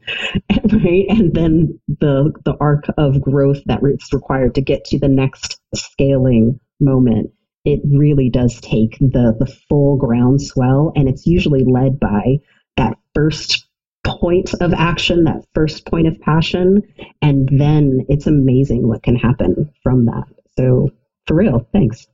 right? 0.51 1.07
And 1.09 1.33
then 1.33 1.81
the 1.87 2.33
the 2.45 2.55
arc 2.61 2.85
of 2.99 3.23
growth 3.23 3.63
that 3.67 3.81
it's 3.83 4.13
required 4.13 4.55
to 4.57 4.61
get 4.61 4.85
to 4.87 4.99
the 4.99 5.09
next 5.09 5.59
scaling 5.75 6.61
moment 6.81 7.31
it 7.69 7.81
really 7.85 8.31
does 8.31 8.61
take 8.61 8.99
the 8.99 9.37
the 9.39 9.47
full 9.69 9.97
groundswell. 9.97 10.93
And 10.97 11.09
it's 11.09 11.27
usually 11.27 11.65
led 11.65 12.01
by 12.01 12.39
that 12.77 12.97
first 13.15 13.67
point 14.07 14.55
of 14.61 14.73
action 14.73 15.25
that 15.25 15.45
first 15.55 15.85
point 15.87 16.07
of 16.07 16.19
passion. 16.21 16.83
And 17.21 17.49
then 17.53 18.07
it's 18.09 18.27
amazing 18.27 18.89
what 18.89 19.03
can 19.03 19.17
happen 19.17 19.71
from 19.83 20.07
that. 20.07 20.25
So 20.57 20.91
for 21.27 21.37
real, 21.37 21.67
thanks. 21.73 22.07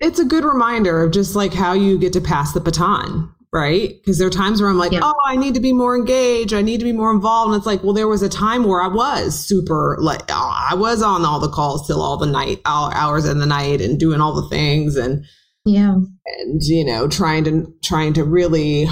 It's 0.00 0.18
a 0.18 0.24
good 0.24 0.44
reminder 0.44 1.02
of 1.02 1.12
just 1.12 1.36
like 1.36 1.52
how 1.52 1.72
you 1.72 1.98
get 1.98 2.12
to 2.14 2.20
pass 2.20 2.52
the 2.52 2.60
baton, 2.60 3.32
right? 3.52 3.90
Because 4.00 4.18
there 4.18 4.26
are 4.26 4.30
times 4.30 4.60
where 4.60 4.70
I'm 4.70 4.78
like, 4.78 4.92
yeah. 4.92 5.00
oh, 5.02 5.14
I 5.26 5.36
need 5.36 5.54
to 5.54 5.60
be 5.60 5.72
more 5.72 5.96
engaged. 5.96 6.52
I 6.52 6.62
need 6.62 6.78
to 6.78 6.84
be 6.84 6.92
more 6.92 7.12
involved. 7.12 7.52
And 7.52 7.56
it's 7.58 7.66
like, 7.66 7.82
well, 7.84 7.92
there 7.92 8.08
was 8.08 8.22
a 8.22 8.28
time 8.28 8.64
where 8.64 8.80
I 8.80 8.88
was 8.88 9.38
super 9.38 9.96
like, 10.00 10.22
oh, 10.30 10.66
I 10.70 10.74
was 10.74 11.02
on 11.02 11.24
all 11.24 11.38
the 11.38 11.50
calls 11.50 11.86
till 11.86 12.00
all 12.00 12.16
the 12.16 12.26
night, 12.26 12.60
all 12.64 12.90
hours 12.92 13.24
in 13.26 13.38
the 13.38 13.46
night 13.46 13.80
and 13.80 14.00
doing 14.00 14.20
all 14.20 14.34
the 14.34 14.48
things. 14.48 14.96
And 14.96 15.24
yeah. 15.64 15.94
And, 15.94 16.62
you 16.62 16.84
know, 16.84 17.06
trying 17.06 17.44
to, 17.44 17.72
trying 17.82 18.14
to 18.14 18.24
really 18.24 18.86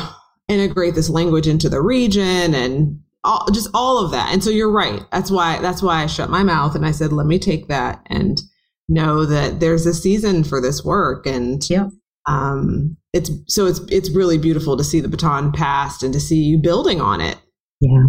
integrate 0.49 0.95
this 0.95 1.11
language 1.11 1.49
into 1.49 1.69
the 1.69 1.81
region 1.81 2.55
and 2.55 3.01
all, 3.25 3.47
just 3.53 3.69
all 3.75 3.99
of 4.05 4.11
that. 4.13 4.33
And 4.33 4.45
so 4.45 4.51
you're 4.51 4.71
right. 4.71 5.03
That's 5.11 5.31
why, 5.31 5.59
that's 5.61 5.83
why 5.83 6.03
I 6.03 6.07
shut 6.07 6.31
my 6.31 6.43
mouth 6.43 6.75
and 6.75 6.87
I 6.87 6.93
said, 6.93 7.13
let 7.13 7.27
me 7.27 7.39
take 7.39 7.69
that 7.69 8.03
and, 8.07 8.41
know 8.89 9.25
that 9.25 9.61
there's 9.61 9.87
a 9.87 9.95
season 9.95 10.45
for 10.45 10.61
this 10.61 10.85
work 10.85 11.27
and 11.27 11.69
yeah. 11.71 11.89
um 12.27 12.97
it's 13.13 13.31
so 13.47 13.67
it's 13.67 13.81
it's 13.89 14.11
really 14.11 14.39
beautiful 14.39 14.77
to 14.77 14.85
see 14.85 15.01
the 15.01 15.09
baton 15.09 15.53
passed 15.53 16.03
and 16.03 16.13
to 16.13 16.21
see 16.21 16.37
you 16.37 16.59
building 16.59 17.01
on 17.01 17.21
it 17.21 17.39
yeah 17.81 18.05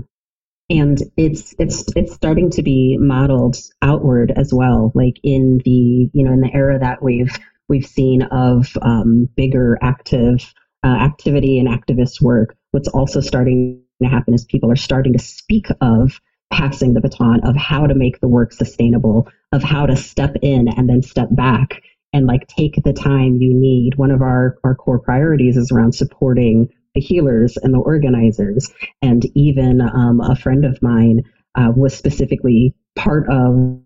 and 0.70 1.04
it's 1.18 1.54
it's 1.60 1.86
it's 1.96 2.14
starting 2.14 2.50
to 2.50 2.64
be 2.64 2.98
modeled 3.00 3.58
outward 3.82 4.32
as 4.36 4.54
well 4.54 4.92
like 4.96 5.20
in 5.24 5.60
the 5.66 6.10
you 6.14 6.24
know 6.24 6.32
in 6.32 6.42
the 6.42 6.54
era 6.54 6.80
that 6.80 7.02
we've 7.02 7.38
we've 7.70 7.86
seen 7.86 8.24
of 8.24 8.76
um, 8.82 9.30
bigger 9.36 9.78
active 9.82 10.54
uh, 10.86 10.88
activity 10.88 11.60
and 11.60 11.68
activist 11.68 12.22
work 12.22 12.56
what's 12.72 12.88
also 12.90 13.22
starting 13.22 13.82
to 14.02 14.10
happen 14.10 14.34
is 14.34 14.46
people 14.46 14.72
are 14.72 14.76
starting 14.76 15.14
to 15.14 15.20
speak 15.20 15.68
of 15.82 16.20
passing 16.54 16.94
the 16.94 17.02
baton 17.02 17.42
of 17.44 17.56
how 17.56 17.88
to 17.88 17.96
make 17.96 18.20
the 18.22 18.28
work 18.28 18.54
sustainable, 18.54 19.28
of 19.54 19.64
how 19.64 19.86
to 19.86 19.96
step 19.96 20.36
in 20.42 20.68
and 20.68 20.90
then 20.90 21.02
step 21.02 21.30
back 21.32 21.82
and 22.12 22.28
like 22.28 22.48
take 22.48 22.76
the 22.84 22.94
time 22.94 23.38
you 23.38 23.54
need. 23.54 23.96
One 23.96 24.12
of 24.12 24.22
our, 24.22 24.58
our 24.64 24.76
core 24.76 25.00
priorities 25.00 25.56
is 25.56 25.72
around 25.72 25.94
supporting 25.94 26.70
the 26.96 27.02
healers 27.02 27.58
and 27.58 27.74
the 27.74 27.80
organizers. 27.80 28.70
And 29.02 29.26
even 29.36 29.82
um, 29.82 30.20
a 30.22 30.36
friend 30.36 30.66
of 30.66 30.82
mine 30.82 31.22
uh, 31.56 31.72
was 31.76 31.96
specifically 31.96 32.76
part 32.96 33.30
of 33.30 33.80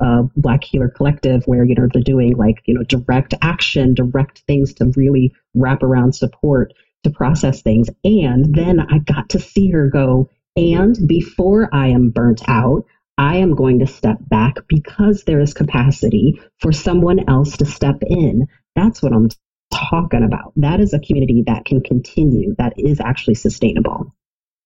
uh, 0.00 0.22
Black 0.36 0.62
Healer 0.62 0.88
Collective, 0.88 1.42
where 1.46 1.64
you 1.64 1.74
know 1.74 1.88
they're 1.92 2.02
doing 2.02 2.36
like 2.36 2.62
you 2.66 2.74
know 2.74 2.84
direct 2.84 3.34
action, 3.42 3.94
direct 3.94 4.42
things 4.46 4.72
to 4.74 4.92
really 4.94 5.32
wrap 5.54 5.82
around 5.82 6.14
support 6.14 6.72
to 7.02 7.10
process 7.10 7.60
things. 7.62 7.88
And 8.04 8.54
then 8.54 8.80
I 8.80 8.98
got 8.98 9.30
to 9.30 9.38
see 9.38 9.70
her 9.70 9.88
go. 9.88 10.28
And 10.56 10.96
before 11.08 11.68
I 11.72 11.88
am 11.88 12.10
burnt 12.10 12.42
out, 12.46 12.84
I 13.16 13.36
am 13.36 13.54
going 13.54 13.78
to 13.78 13.86
step 13.86 14.18
back 14.28 14.56
because 14.68 15.24
there 15.24 15.40
is 15.40 15.54
capacity 15.54 16.40
for 16.60 16.72
someone 16.72 17.28
else 17.28 17.56
to 17.58 17.66
step 17.66 18.02
in. 18.06 18.46
That's 18.74 19.02
what 19.02 19.12
I'm 19.12 19.28
talking 19.72 20.24
about. 20.24 20.52
That 20.56 20.80
is 20.80 20.92
a 20.92 20.98
community 20.98 21.44
that 21.46 21.64
can 21.64 21.80
continue, 21.80 22.54
that 22.58 22.74
is 22.76 23.00
actually 23.00 23.34
sustainable. 23.34 24.14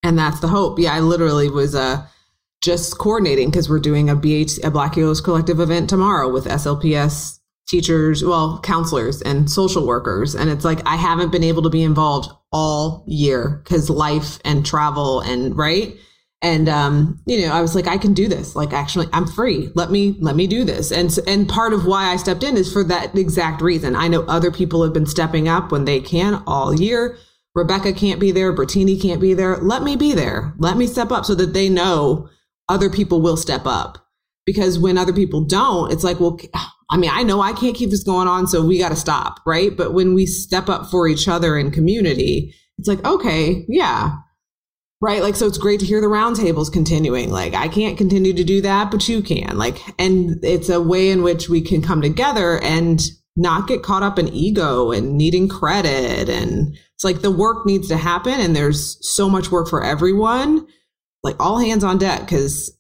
And 0.03 0.19
that's 0.19 0.41
the 0.41 0.49
hope. 0.49 0.79
Yeah, 0.79 0.95
I 0.95 1.01
literally 1.01 1.51
was 1.51 1.75
uh, 1.75 2.07
just 2.63 2.99
coordinating 2.99 3.51
because 3.51 3.69
we're 3.69 3.81
doing 3.81 4.09
a 4.09 4.17
BH, 4.17 4.65
a 4.65 4.71
Black 4.71 4.95
Healers 4.95 5.21
Collective 5.21 5.61
event 5.61 5.91
tomorrow 5.91 6.31
with 6.33 6.47
SLPS 6.47 7.39
teachers, 7.69 8.25
well, 8.25 8.61
counselors 8.63 9.21
and 9.23 9.51
social 9.51 9.87
workers. 9.87 10.35
And 10.35 10.49
it's 10.49 10.65
like, 10.65 10.81
I 10.87 10.97
haven't 10.97 11.33
been 11.33 11.45
able 11.45 11.63
to 11.63 11.71
be 11.71 11.83
involved 11.83 12.31
all 12.51 13.05
year 13.07 13.61
because 13.63 13.91
life 13.91 14.39
and 14.45 14.65
travel 14.65 15.21
and 15.21 15.57
right. 15.57 15.95
And, 16.41 16.69
um, 16.69 17.21
you 17.27 17.41
know, 17.43 17.53
I 17.53 17.61
was 17.61 17.75
like, 17.75 17.89
I 17.89 17.99
can 17.99 18.15
do 18.15 18.29
this. 18.29 18.55
Like, 18.55 18.73
actually, 18.73 19.09
I'm 19.13 19.27
free. 19.27 19.73
Let 19.75 19.91
me, 19.91 20.17
let 20.21 20.37
me 20.37 20.47
do 20.47 20.63
this. 20.63 20.93
And, 20.93 21.17
and 21.27 21.49
part 21.49 21.73
of 21.73 21.85
why 21.85 22.11
I 22.11 22.17
stepped 22.17 22.45
in 22.45 22.57
is 22.57 22.73
for 22.73 22.85
that 22.85 23.17
exact 23.17 23.61
reason. 23.61 23.97
I 23.97 24.07
know 24.07 24.23
other 24.23 24.53
people 24.53 24.85
have 24.85 24.93
been 24.93 25.07
stepping 25.07 25.49
up 25.49 25.73
when 25.73 25.85
they 25.85 26.01
can 26.01 26.43
all 26.47 26.73
year 26.73 27.19
Rebecca 27.59 27.93
can't 27.93 28.21
be 28.21 28.31
there, 28.31 28.55
Bertini 28.55 29.03
can't 29.03 29.21
be 29.21 29.35
there. 29.35 29.57
Let 29.57 29.83
me 29.83 29.97
be 29.97 30.13
there. 30.13 30.55
Let 30.59 30.77
me 30.77 30.87
step 30.87 31.11
up 31.11 31.25
so 31.25 31.35
that 31.35 31.55
they 31.55 31.69
know 31.69 32.29
other 32.69 32.89
people 32.89 33.21
will 33.21 33.37
step 33.37 33.63
up. 33.67 33.99
Because 34.47 34.79
when 34.79 34.97
other 34.97 35.13
people 35.13 35.45
don't, 35.45 35.93
it's 35.93 36.05
like, 36.05 36.21
well, 36.21 36.39
I 36.91 36.97
mean, 36.97 37.11
I 37.13 37.25
know 37.25 37.41
I 37.41 37.53
can't 37.53 37.77
keep 37.77 37.91
this 37.91 38.05
going 38.05 38.29
on, 38.29 38.47
so 38.47 38.65
we 38.65 38.79
got 38.79 38.91
to 38.91 38.97
stop, 38.97 39.41
right? 39.45 39.77
But 39.77 39.93
when 39.93 40.15
we 40.15 40.25
step 40.25 40.69
up 40.69 40.87
for 40.89 41.09
each 41.09 41.27
other 41.27 41.59
in 41.59 41.73
community, 41.73 42.55
it's 42.79 42.89
like, 42.89 43.05
okay, 43.05 43.67
yeah, 43.69 44.17
right? 45.01 45.23
Like, 45.23 45.37
so 45.37 45.47
it's 45.47 45.59
great 45.59 45.81
to 45.81 45.87
hear 45.87 46.01
the 46.01 46.09
roundtables 46.09 46.73
continuing. 46.73 47.31
Like, 47.31 47.55
I 47.55 47.69
can't 47.69 47.97
continue 47.97 48.33
to 48.33 48.45
do 48.45 48.61
that, 48.63 48.91
but 48.91 49.09
you 49.09 49.23
can. 49.23 49.57
Like, 49.57 49.79
and 49.99 50.39
it's 50.43 50.69
a 50.69 50.81
way 50.81 51.11
in 51.11 51.23
which 51.23 51.49
we 51.49 51.61
can 51.61 51.83
come 51.83 52.03
together 52.03 52.61
and 52.63 53.01
not 53.37 53.69
get 53.69 53.85
caught 53.85 54.03
up 54.03 54.19
in 54.19 54.29
ego 54.29 54.91
and 54.91 55.17
needing 55.17 55.49
credit. 55.49 56.29
And 56.29 56.77
it's 56.95 57.05
like 57.05 57.21
the 57.21 57.31
work 57.31 57.65
needs 57.65 57.87
to 57.89 57.97
happen 57.97 58.33
and 58.33 58.57
there's 58.57 58.99
so 59.09 59.31
much 59.31 59.53
work 59.53 59.69
for 59.69 59.85
everyone. 59.85 60.67
Like 61.23 61.37
all 61.39 61.59
hands 61.59 61.85
on 61.85 61.99
deck 61.99 62.21
because 62.21 62.77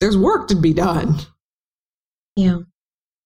there's 0.00 0.16
work 0.16 0.48
to 0.48 0.56
be 0.56 0.72
done. 0.72 1.16
Yeah. 2.36 2.60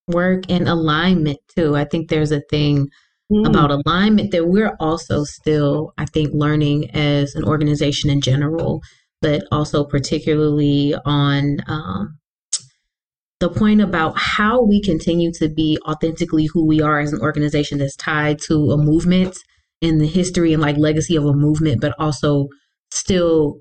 Work 0.08 0.44
and 0.48 0.68
alignment 0.68 1.38
too. 1.54 1.76
I 1.76 1.84
think 1.84 2.08
there's 2.08 2.32
a 2.32 2.42
thing 2.50 2.90
mm. 3.32 3.48
about 3.48 3.70
alignment 3.70 4.30
that 4.32 4.46
we're 4.46 4.76
also 4.78 5.24
still, 5.24 5.92
I 5.98 6.04
think, 6.06 6.30
learning 6.32 6.90
as 6.94 7.34
an 7.34 7.44
organization 7.44 8.10
in 8.10 8.20
general, 8.20 8.80
but 9.20 9.44
also 9.50 9.84
particularly 9.84 10.94
on 11.04 11.58
um, 11.66 12.18
the 13.40 13.48
point 13.48 13.80
about 13.80 14.14
how 14.16 14.62
we 14.62 14.80
continue 14.80 15.32
to 15.32 15.48
be 15.48 15.78
authentically 15.86 16.46
who 16.52 16.66
we 16.66 16.80
are 16.80 17.00
as 17.00 17.12
an 17.12 17.20
organization 17.20 17.78
that's 17.78 17.96
tied 17.96 18.38
to 18.42 18.70
a 18.70 18.76
movement 18.76 19.36
and 19.80 20.00
the 20.00 20.06
history 20.06 20.52
and 20.52 20.62
like 20.62 20.76
legacy 20.76 21.16
of 21.16 21.24
a 21.24 21.32
movement, 21.32 21.80
but 21.80 21.94
also 21.98 22.46
still 22.92 23.58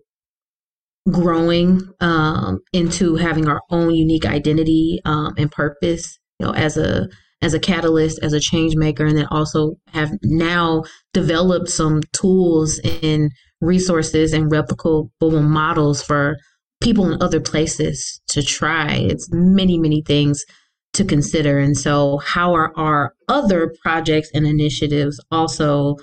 growing 1.09 1.81
um, 1.99 2.59
into 2.73 3.15
having 3.15 3.47
our 3.47 3.61
own 3.71 3.95
unique 3.95 4.25
identity 4.25 4.99
um, 5.05 5.33
and 5.37 5.51
purpose, 5.51 6.19
you 6.39 6.45
know, 6.45 6.53
as 6.53 6.77
a 6.77 7.07
as 7.41 7.53
a 7.53 7.59
catalyst, 7.59 8.19
as 8.21 8.33
a 8.33 8.39
change 8.39 8.75
maker, 8.75 9.05
and 9.05 9.17
then 9.17 9.27
also 9.31 9.75
have 9.87 10.11
now 10.23 10.83
developed 11.13 11.69
some 11.69 12.01
tools 12.13 12.79
and 13.01 13.31
resources 13.61 14.33
and 14.33 14.51
replicable 14.51 15.09
models 15.21 16.01
for 16.01 16.37
people 16.81 17.11
in 17.11 17.21
other 17.21 17.39
places 17.39 18.21
to 18.27 18.43
try. 18.43 18.93
It's 18.93 19.29
many, 19.31 19.77
many 19.77 20.03
things 20.05 20.43
to 20.93 21.05
consider. 21.05 21.59
And 21.59 21.77
so, 21.77 22.17
how 22.17 22.53
are 22.53 22.73
our 22.77 23.13
other 23.27 23.73
projects 23.81 24.29
and 24.33 24.45
initiatives 24.45 25.19
also 25.31 25.95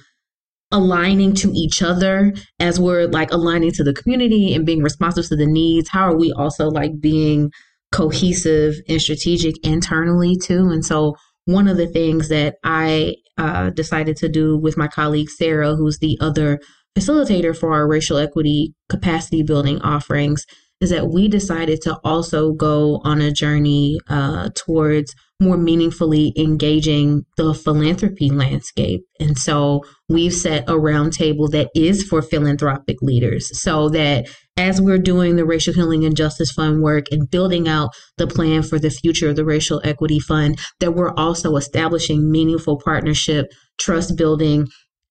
aligning 0.71 1.35
to 1.35 1.51
each 1.53 1.83
other 1.83 2.33
as 2.61 2.79
we're 2.79 3.07
like 3.07 3.33
aligning 3.33 3.73
to 3.73 3.83
the 3.83 3.95
community 3.95 4.55
and 4.55 4.67
being 4.67 4.83
responsive 4.83 5.27
to 5.29 5.37
the 5.37 5.47
needs? 5.47 5.91
How 5.91 6.05
are 6.11 6.17
we 6.17 6.33
also 6.33 6.69
like 6.69 7.01
being 7.01 7.51
cohesive 7.93 8.75
and 8.89 9.01
strategic 9.01 9.55
internally 9.67 10.37
too? 10.37 10.71
And 10.71 10.85
so, 10.85 11.17
one 11.49 11.67
of 11.67 11.79
the 11.79 11.87
things 11.87 12.29
that 12.29 12.57
I 12.63 13.15
uh, 13.39 13.71
decided 13.71 14.19
to 14.19 14.29
do 14.29 14.59
with 14.59 14.77
my 14.77 14.87
colleague 14.87 15.31
Sarah, 15.31 15.77
who's 15.77 15.99
the 15.99 16.19
other 16.21 16.61
facilitator 16.95 17.57
for 17.57 17.73
our 17.73 17.89
racial 17.89 18.19
equity 18.19 18.75
capacity 18.91 19.43
building 19.43 19.81
offerings, 19.81 20.45
is 20.83 20.91
that 20.91 21.09
we 21.09 21.27
decided 21.27 21.81
to 21.81 21.99
also 22.05 22.53
go 22.53 23.01
on 23.03 23.23
a 23.23 23.33
journey 23.33 23.99
uh, 24.11 24.51
towards 24.55 25.15
more 25.41 25.57
meaningfully 25.57 26.33
engaging 26.37 27.25
the 27.37 27.55
philanthropy 27.55 28.29
landscape. 28.29 29.03
And 29.21 29.39
so 29.39 29.85
we've 30.09 30.33
set 30.33 30.69
a 30.69 30.73
roundtable 30.73 31.51
that 31.53 31.71
is 31.77 32.03
for 32.03 32.23
philanthropic 32.23 32.97
leaders 33.03 33.51
so 33.61 33.89
that 33.91 34.27
as 34.57 34.81
we're 34.81 34.99
doing 34.99 35.37
the 35.37 35.45
Racial 35.45 35.75
Healing 35.75 36.05
and 36.05 36.17
Justice 36.17 36.51
Fund 36.51 36.83
work 36.83 37.05
and 37.13 37.31
building 37.31 37.69
out 37.69 37.91
the 38.17 38.27
plan 38.27 38.65
for 38.65 38.81
the 38.81 38.91
future 38.91 39.29
of 39.29 39.37
the 39.37 39.45
Racial 39.45 39.81
Equity 39.85 40.19
Fund, 40.19 40.59
that 40.81 40.93
we're 40.93 41.15
also 41.15 41.55
establishing 41.55 42.29
meaningful 42.31 42.81
partnership, 42.85 43.47
trust 43.79 44.17
building, 44.17 44.67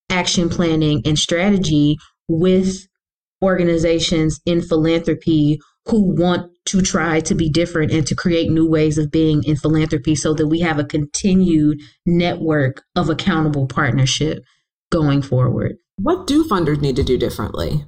action 0.10 0.50
planning, 0.50 1.02
and 1.06 1.18
strategy 1.18 1.96
with 2.28 2.86
organizations 3.42 4.42
in 4.46 4.62
philanthropy 4.62 5.60
who 5.88 6.16
want 6.16 6.52
to 6.66 6.82
try 6.82 7.20
to 7.22 7.34
be 7.34 7.50
different 7.50 7.92
and 7.92 8.06
to 8.08 8.16
create 8.16 8.50
new 8.50 8.68
ways 8.68 8.98
of 8.98 9.12
being 9.12 9.44
in 9.46 9.56
philanthropy 9.56 10.16
so 10.16 10.34
that 10.34 10.48
we 10.48 10.60
have 10.60 10.80
a 10.80 10.84
continued 10.84 11.80
network 12.06 12.84
of 12.96 13.10
accountable 13.10 13.68
partnership 13.68 14.44
going 14.92 15.22
forward. 15.22 15.78
What 15.98 16.28
do 16.28 16.44
funders 16.48 16.82
need 16.82 16.96
to 16.98 17.04
do 17.04 17.18
differently? 17.18 17.86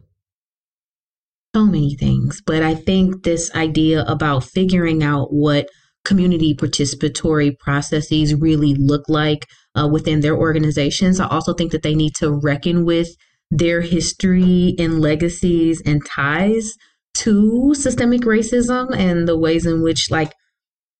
So 1.55 1.65
many 1.65 1.95
things, 1.95 2.41
but 2.45 2.63
I 2.63 2.75
think 2.75 3.23
this 3.23 3.53
idea 3.55 4.03
about 4.05 4.43
figuring 4.43 5.03
out 5.03 5.33
what 5.33 5.67
community 6.05 6.55
participatory 6.55 7.57
processes 7.59 8.33
really 8.35 8.75
look 8.75 9.09
like 9.09 9.47
uh, 9.75 9.87
within 9.91 10.21
their 10.21 10.37
organizations. 10.37 11.19
I 11.19 11.27
also 11.27 11.53
think 11.53 11.71
that 11.71 11.83
they 11.83 11.95
need 11.95 12.15
to 12.15 12.31
reckon 12.31 12.85
with 12.85 13.09
their 13.51 13.81
history 13.81 14.75
and 14.77 15.01
legacies 15.01 15.81
and 15.85 16.05
ties 16.05 16.75
to 17.19 17.73
systemic 17.73 18.21
racism 18.21 18.95
and 18.95 19.27
the 19.27 19.37
ways 19.37 19.65
in 19.65 19.81
which 19.81 20.09
like 20.09 20.31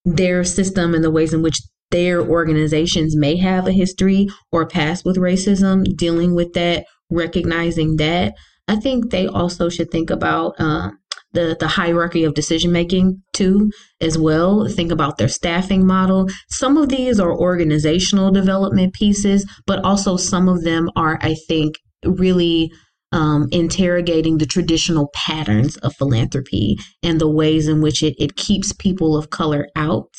their 0.06 0.44
system 0.44 0.94
and 0.94 1.04
the 1.04 1.12
ways 1.12 1.34
in 1.34 1.42
which 1.42 1.62
their 1.92 2.22
organizations 2.22 3.16
may 3.16 3.36
have 3.38 3.68
a 3.68 3.72
history 3.72 4.28
or 4.52 4.68
past 4.68 5.06
with 5.06 5.18
racism 5.18 5.84
dealing 5.96 6.36
with 6.36 6.54
that 6.54 6.86
recognizing 7.10 7.96
that 7.98 8.34
i 8.68 8.76
think 8.76 9.10
they 9.10 9.28
also 9.28 9.70
should 9.70 9.90
think 9.90 10.10
about 10.10 10.54
uh, 10.60 10.90
the 11.34 11.56
the 11.60 11.68
hierarchy 11.68 12.24
of 12.24 12.34
decision 12.34 12.72
making 12.72 13.22
too 13.34 13.70
as 14.02 14.18
well. 14.18 14.68
Think 14.68 14.92
about 14.92 15.20
their 15.20 15.28
staffing 15.28 15.86
model. 15.86 16.28
Some 16.50 16.76
of 16.76 16.90
these 16.90 17.20
are 17.20 17.32
organizational 17.32 18.32
development 18.32 18.94
pieces 18.94 19.46
but 19.68 19.84
also 19.86 20.18
some 20.18 20.50
of 20.50 20.64
them 20.64 20.90
are 20.96 21.20
i 21.22 21.36
think 21.48 21.76
really 22.04 22.72
um, 23.12 23.48
interrogating 23.52 24.38
the 24.38 24.46
traditional 24.46 25.10
patterns 25.14 25.78
of 25.78 25.96
philanthropy 25.96 26.78
and 27.02 27.20
the 27.20 27.30
ways 27.30 27.68
in 27.68 27.82
which 27.82 28.04
it, 28.04 28.16
it 28.20 28.36
keeps 28.36 28.74
people 28.74 29.18
of 29.18 29.30
color 29.30 29.68
out 29.76 30.14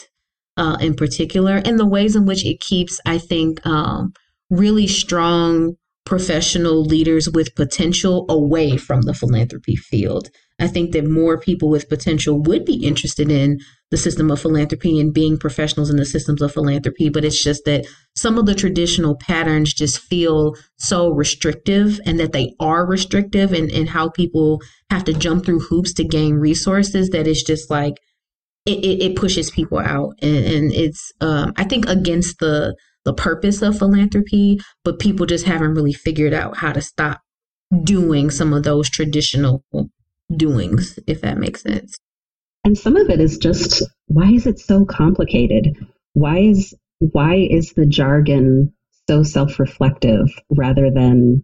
uh, 0.57 0.77
in 0.81 0.95
particular, 0.95 1.63
and 1.65 1.79
the 1.79 1.87
ways 1.87 2.17
in 2.17 2.27
which 2.27 2.45
it 2.45 2.61
keeps, 2.61 3.01
I 3.07 3.19
think, 3.19 3.65
um, 3.67 4.13
really 4.51 4.87
strong 4.87 5.77
professional 6.05 6.83
leaders 6.83 7.29
with 7.31 7.55
potential 7.55 8.27
away 8.29 8.77
from 8.77 9.03
the 9.03 9.15
philanthropy 9.15 9.77
field. 9.77 10.29
I 10.61 10.67
think 10.67 10.93
that 10.93 11.09
more 11.09 11.39
people 11.39 11.69
with 11.69 11.89
potential 11.89 12.41
would 12.43 12.65
be 12.65 12.85
interested 12.85 13.31
in 13.31 13.59
the 13.91 13.97
system 13.97 14.31
of 14.31 14.41
philanthropy 14.41 15.01
and 15.01 15.13
being 15.13 15.39
professionals 15.39 15.91
in 15.91 15.97
the 15.97 16.05
systems 16.05 16.43
of 16.43 16.53
philanthropy. 16.53 17.09
But 17.09 17.25
it's 17.25 17.43
just 17.43 17.65
that 17.65 17.87
some 18.15 18.39
of 18.39 18.47
the 18.47 18.55
traditional 18.55 19.17
patterns 19.17 19.73
just 19.75 19.99
feel 19.99 20.55
so 20.79 21.11
restrictive 21.11 22.01
and 22.05 22.21
that 22.21 22.33
they 22.33 22.55
are 22.61 22.87
restrictive 22.87 23.53
and, 23.53 23.71
and 23.71 23.89
how 23.89 24.11
people 24.11 24.61
have 24.91 25.05
to 25.05 25.13
jump 25.13 25.45
through 25.45 25.61
hoops 25.61 25.93
to 25.95 26.05
gain 26.05 26.35
resources 26.35 27.11
that 27.11 27.27
it's 27.27 27.43
just 27.43 27.71
like 27.71 27.95
it, 28.67 28.85
it, 28.85 29.03
it 29.03 29.17
pushes 29.17 29.51
people 29.51 29.79
out 29.79 30.15
and, 30.21 30.45
and 30.45 30.73
it's 30.73 31.13
um, 31.21 31.53
I 31.57 31.65
think 31.65 31.89
against 31.89 32.39
the 32.39 32.77
the 33.05 33.15
purpose 33.15 33.63
of 33.63 33.79
philanthropy, 33.79 34.61
but 34.85 34.99
people 34.99 35.25
just 35.25 35.47
haven't 35.47 35.75
really 35.75 35.93
figured 35.93 36.35
out 36.35 36.59
how 36.59 36.73
to 36.73 36.83
stop 36.83 37.23
doing 37.83 38.31
some 38.31 38.53
of 38.53 38.63
those 38.63 38.91
traditional 38.91 39.65
doings, 40.37 40.99
if 41.07 41.21
that 41.23 41.39
makes 41.39 41.63
sense. 41.63 41.97
and 42.65 42.77
some 42.77 42.97
of 42.97 43.09
it 43.11 43.21
is 43.21 43.39
just 43.39 43.83
why 44.07 44.31
is 44.31 44.47
it 44.47 44.59
so 44.59 44.85
complicated? 44.85 45.77
Why 46.15 46.39
is 46.39 46.75
why 46.99 47.37
is 47.51 47.73
the 47.73 47.87
jargon 47.87 48.73
so 49.09 49.23
self-reflective 49.23 50.29
rather 50.51 50.91
than 50.91 51.43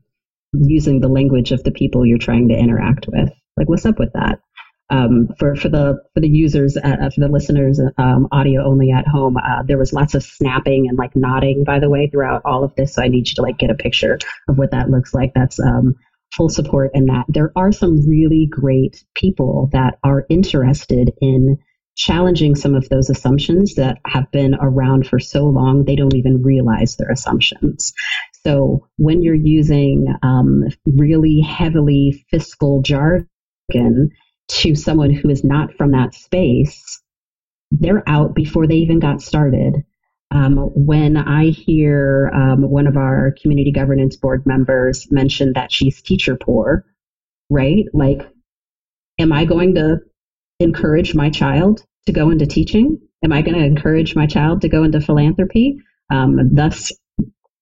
using 0.53 1.01
the 1.01 1.09
language 1.09 1.53
of 1.53 1.63
the 1.65 1.71
people 1.73 2.07
you're 2.07 2.19
trying 2.19 2.49
to 2.49 2.57
interact 2.57 3.07
with? 3.09 3.31
Like, 3.57 3.69
what's 3.69 3.87
up 3.87 3.99
with 3.99 4.13
that? 4.15 4.41
Um, 4.91 5.29
for 5.41 5.57
for 5.57 5.69
the 5.69 6.01
for 6.15 6.21
the 6.21 6.29
users 6.29 6.77
uh, 6.77 6.81
uh, 7.03 7.11
for 7.11 7.21
the 7.21 7.29
listeners 7.29 7.81
um, 7.99 8.29
audio 8.31 8.65
only 8.65 8.93
at 8.93 9.07
home 9.09 9.37
uh, 9.37 9.65
there 9.65 9.79
was 9.79 9.93
lots 9.93 10.15
of 10.15 10.23
snapping 10.23 10.89
and 10.89 10.97
like 10.97 11.17
nodding 11.17 11.65
by 11.65 11.81
the 11.81 11.91
way 11.91 12.07
throughout 12.09 12.43
all 12.45 12.63
of 12.63 12.73
this 12.77 12.95
so 12.95 13.03
i 13.03 13.09
need 13.09 13.29
you 13.29 13.35
to 13.35 13.43
like 13.43 13.59
get 13.59 13.69
a 13.71 13.75
picture 13.75 14.17
of 14.49 14.59
what 14.59 14.71
that 14.71 14.89
looks 14.89 15.13
like 15.13 15.35
that's 15.35 15.59
um, 15.59 15.97
full 16.35 16.49
support 16.49 16.91
in 16.95 17.07
that 17.07 17.25
there 17.29 17.51
are 17.57 17.73
some 17.73 17.97
really 18.07 18.47
great 18.51 19.05
people 19.15 19.69
that 19.73 19.95
are 20.05 20.25
interested 20.29 21.11
in 21.21 21.57
challenging 21.97 22.55
some 22.55 22.75
of 22.75 22.89
those 22.91 23.09
assumptions 23.09 23.75
that 23.75 23.97
have 24.07 24.25
been 24.33 24.55
around 24.61 25.07
for 25.07 25.19
so 25.19 25.45
long 25.45 25.85
they 25.85 25.97
don't 25.97 26.15
even 26.15 26.43
realize 26.43 26.97
their 26.97 27.11
assumptions 27.11 27.93
so 28.47 28.87
when 28.97 29.23
you're 29.23 29.35
using 29.35 30.07
um, 30.23 30.65
really 30.87 31.41
heavily 31.41 32.25
fiscal 32.31 32.83
jargon 32.83 33.27
to 34.49 34.75
someone 34.75 35.11
who 35.11 35.29
is 35.29 35.45
not 35.45 35.75
from 35.75 35.93
that 35.93 36.15
space, 36.15 37.01
they're 37.71 38.03
out 38.09 38.35
before 38.35 38.67
they 38.67 38.77
even 38.77 38.99
got 39.01 39.21
started. 39.21 39.77
Um, 40.33 40.57
when 40.75 41.17
I 41.17 41.47
hear 41.51 42.31
um, 42.35 42.69
one 42.69 42.87
of 42.87 42.97
our 42.97 43.35
community 43.41 43.71
governance 43.71 44.17
board 44.17 44.45
members 44.45 45.07
mention 45.11 45.53
that 45.55 45.73
she's 45.73 46.03
teacher 46.03 46.37
poor, 46.37 46.85
right? 47.49 47.85
Like, 47.93 48.23
am 49.19 49.33
I 49.33 49.45
going 49.45 49.75
to 49.77 49.99
encourage 50.59 51.15
my 51.15 51.31
child 51.31 51.85
to 52.07 52.13
go 52.13 52.31
into 52.31 52.47
teaching? 52.47 52.99
Am 53.25 53.33
I 53.33 53.43
going 53.43 53.57
to 53.57 53.65
encourage 53.65 54.17
my 54.17 54.27
child 54.27 54.61
to 54.63 54.69
go 54.69 54.83
into 54.85 55.01
philanthropy? 55.01 55.79
Um, 56.11 56.39
thus, 56.53 56.93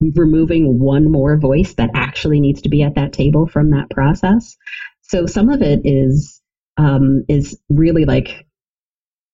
removing 0.00 0.78
one 0.78 1.10
more 1.10 1.38
voice 1.38 1.74
that 1.74 1.90
actually 1.94 2.40
needs 2.40 2.60
to 2.62 2.68
be 2.68 2.82
at 2.82 2.94
that 2.94 3.12
table 3.12 3.46
from 3.46 3.70
that 3.70 3.90
process. 3.90 4.56
So, 5.02 5.26
some 5.26 5.50
of 5.50 5.62
it 5.62 5.80
is 5.84 6.40
um, 6.76 7.24
is 7.28 7.58
really 7.68 8.04
like 8.04 8.46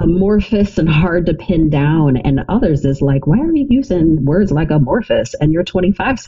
amorphous 0.01 0.79
and 0.79 0.89
hard 0.89 1.27
to 1.27 1.35
pin 1.35 1.71
down, 1.71 2.17
and 2.19 2.41
others 2.49 2.85
is 2.85 3.01
like, 3.01 3.27
why 3.27 3.39
are 3.39 3.55
you 3.55 3.67
using 3.69 4.25
words 4.25 4.51
like 4.51 4.71
amorphous 4.71 5.35
and 5.41 5.53
you're 5.53 5.63
25 5.63 6.19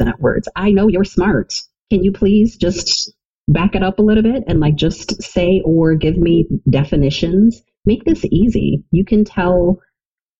cent 0.00 0.20
words? 0.20 0.48
I 0.54 0.70
know 0.70 0.88
you're 0.88 1.04
smart. 1.04 1.60
Can 1.90 2.02
you 2.02 2.12
please 2.12 2.56
just 2.56 3.12
back 3.48 3.74
it 3.74 3.82
up 3.82 3.98
a 3.98 4.02
little 4.02 4.22
bit 4.22 4.44
and 4.46 4.60
like 4.60 4.76
just 4.76 5.20
say 5.22 5.60
or 5.64 5.94
give 5.94 6.16
me 6.16 6.46
definitions? 6.70 7.62
Make 7.84 8.04
this 8.04 8.24
easy. 8.30 8.84
You 8.92 9.04
can 9.04 9.24
tell 9.24 9.80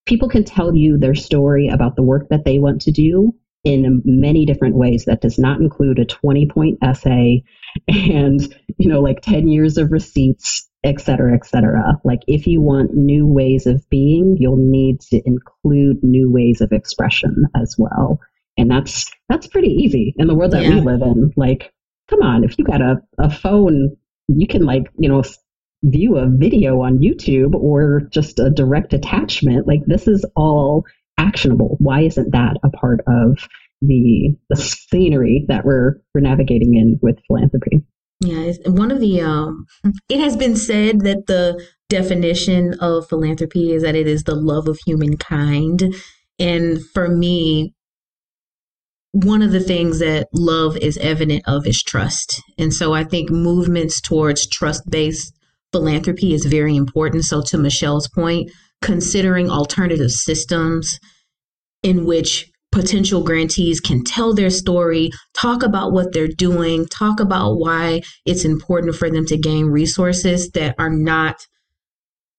people 0.05 0.29
can 0.29 0.43
tell 0.43 0.75
you 0.75 0.97
their 0.97 1.15
story 1.15 1.67
about 1.67 1.95
the 1.95 2.03
work 2.03 2.27
that 2.29 2.45
they 2.45 2.59
want 2.59 2.81
to 2.81 2.91
do 2.91 3.33
in 3.63 4.01
many 4.03 4.45
different 4.45 4.75
ways. 4.75 5.05
That 5.05 5.21
does 5.21 5.39
not 5.39 5.59
include 5.59 5.99
a 5.99 6.05
20 6.05 6.47
point 6.47 6.79
essay 6.81 7.43
and, 7.87 8.41
you 8.77 8.89
know, 8.89 9.01
like 9.01 9.21
10 9.21 9.47
years 9.47 9.77
of 9.77 9.91
receipts, 9.91 10.69
et 10.83 10.99
cetera, 10.99 11.33
et 11.33 11.45
cetera. 11.45 11.99
Like 12.03 12.21
if 12.27 12.45
you 12.45 12.61
want 12.61 12.93
new 12.93 13.25
ways 13.25 13.65
of 13.65 13.87
being, 13.89 14.37
you'll 14.39 14.57
need 14.57 15.01
to 15.01 15.21
include 15.25 16.03
new 16.03 16.31
ways 16.31 16.61
of 16.61 16.71
expression 16.71 17.45
as 17.55 17.75
well. 17.77 18.19
And 18.57 18.69
that's, 18.69 19.09
that's 19.29 19.47
pretty 19.47 19.69
easy 19.69 20.13
in 20.17 20.27
the 20.27 20.35
world 20.35 20.51
that 20.51 20.63
yeah. 20.63 20.75
we 20.75 20.81
live 20.81 21.01
in. 21.01 21.31
Like, 21.35 21.71
come 22.09 22.21
on, 22.21 22.43
if 22.43 22.59
you 22.59 22.65
got 22.65 22.81
a, 22.81 22.97
a 23.17 23.29
phone, 23.29 23.95
you 24.27 24.47
can 24.47 24.65
like, 24.65 24.83
you 24.99 25.09
know, 25.09 25.23
view 25.83 26.17
a 26.17 26.29
video 26.29 26.81
on 26.81 26.99
YouTube 26.99 27.53
or 27.55 28.01
just 28.11 28.39
a 28.39 28.49
direct 28.49 28.93
attachment. 28.93 29.67
Like 29.67 29.81
this 29.85 30.07
is 30.07 30.25
all 30.35 30.85
actionable. 31.17 31.77
Why 31.79 32.01
isn't 32.01 32.31
that 32.31 32.57
a 32.63 32.69
part 32.69 33.01
of 33.07 33.37
the 33.81 34.35
the 34.49 34.55
scenery 34.55 35.45
that 35.47 35.65
we're 35.65 36.01
we're 36.13 36.21
navigating 36.21 36.75
in 36.75 36.99
with 37.01 37.19
philanthropy? 37.27 37.81
Yeah, 38.21 38.53
one 38.65 38.91
of 38.91 38.99
the 38.99 39.21
um, 39.21 39.65
it 40.09 40.19
has 40.19 40.37
been 40.37 40.55
said 40.55 41.01
that 41.01 41.27
the 41.27 41.65
definition 41.89 42.75
of 42.79 43.07
philanthropy 43.09 43.71
is 43.71 43.83
that 43.83 43.95
it 43.95 44.07
is 44.07 44.23
the 44.23 44.35
love 44.35 44.67
of 44.67 44.79
humankind, 44.85 45.93
and 46.39 46.83
for 46.93 47.09
me, 47.09 47.73
one 49.11 49.41
of 49.41 49.51
the 49.51 49.59
things 49.59 49.99
that 49.99 50.29
love 50.33 50.77
is 50.77 50.97
evident 50.97 51.43
of 51.47 51.67
is 51.67 51.83
trust, 51.83 52.41
and 52.57 52.73
so 52.73 52.93
I 52.93 53.03
think 53.03 53.29
movements 53.29 53.99
towards 53.99 54.47
trust 54.47 54.89
based 54.89 55.33
philanthropy 55.73 56.33
is 56.33 56.45
very 56.45 56.77
important. 56.77 57.25
So, 57.25 57.41
to 57.41 57.57
Michelle's 57.57 58.07
point, 58.07 58.49
considering 58.83 59.49
alternative 59.49 60.11
systems 60.11 60.99
in 61.81 62.05
which 62.05 62.51
potential 62.71 63.23
grantees 63.23 63.79
can 63.79 64.03
tell 64.03 64.33
their 64.33 64.49
story, 64.49 65.09
talk 65.33 65.63
about 65.63 65.93
what 65.93 66.11
they're 66.11 66.27
doing, 66.27 66.85
talk 66.87 67.19
about 67.19 67.55
why 67.55 68.01
it's 68.25 68.45
important 68.45 68.95
for 68.95 69.09
them 69.09 69.25
to 69.25 69.37
gain 69.37 69.65
resources 69.67 70.49
that 70.51 70.75
are 70.77 70.89
not 70.89 71.35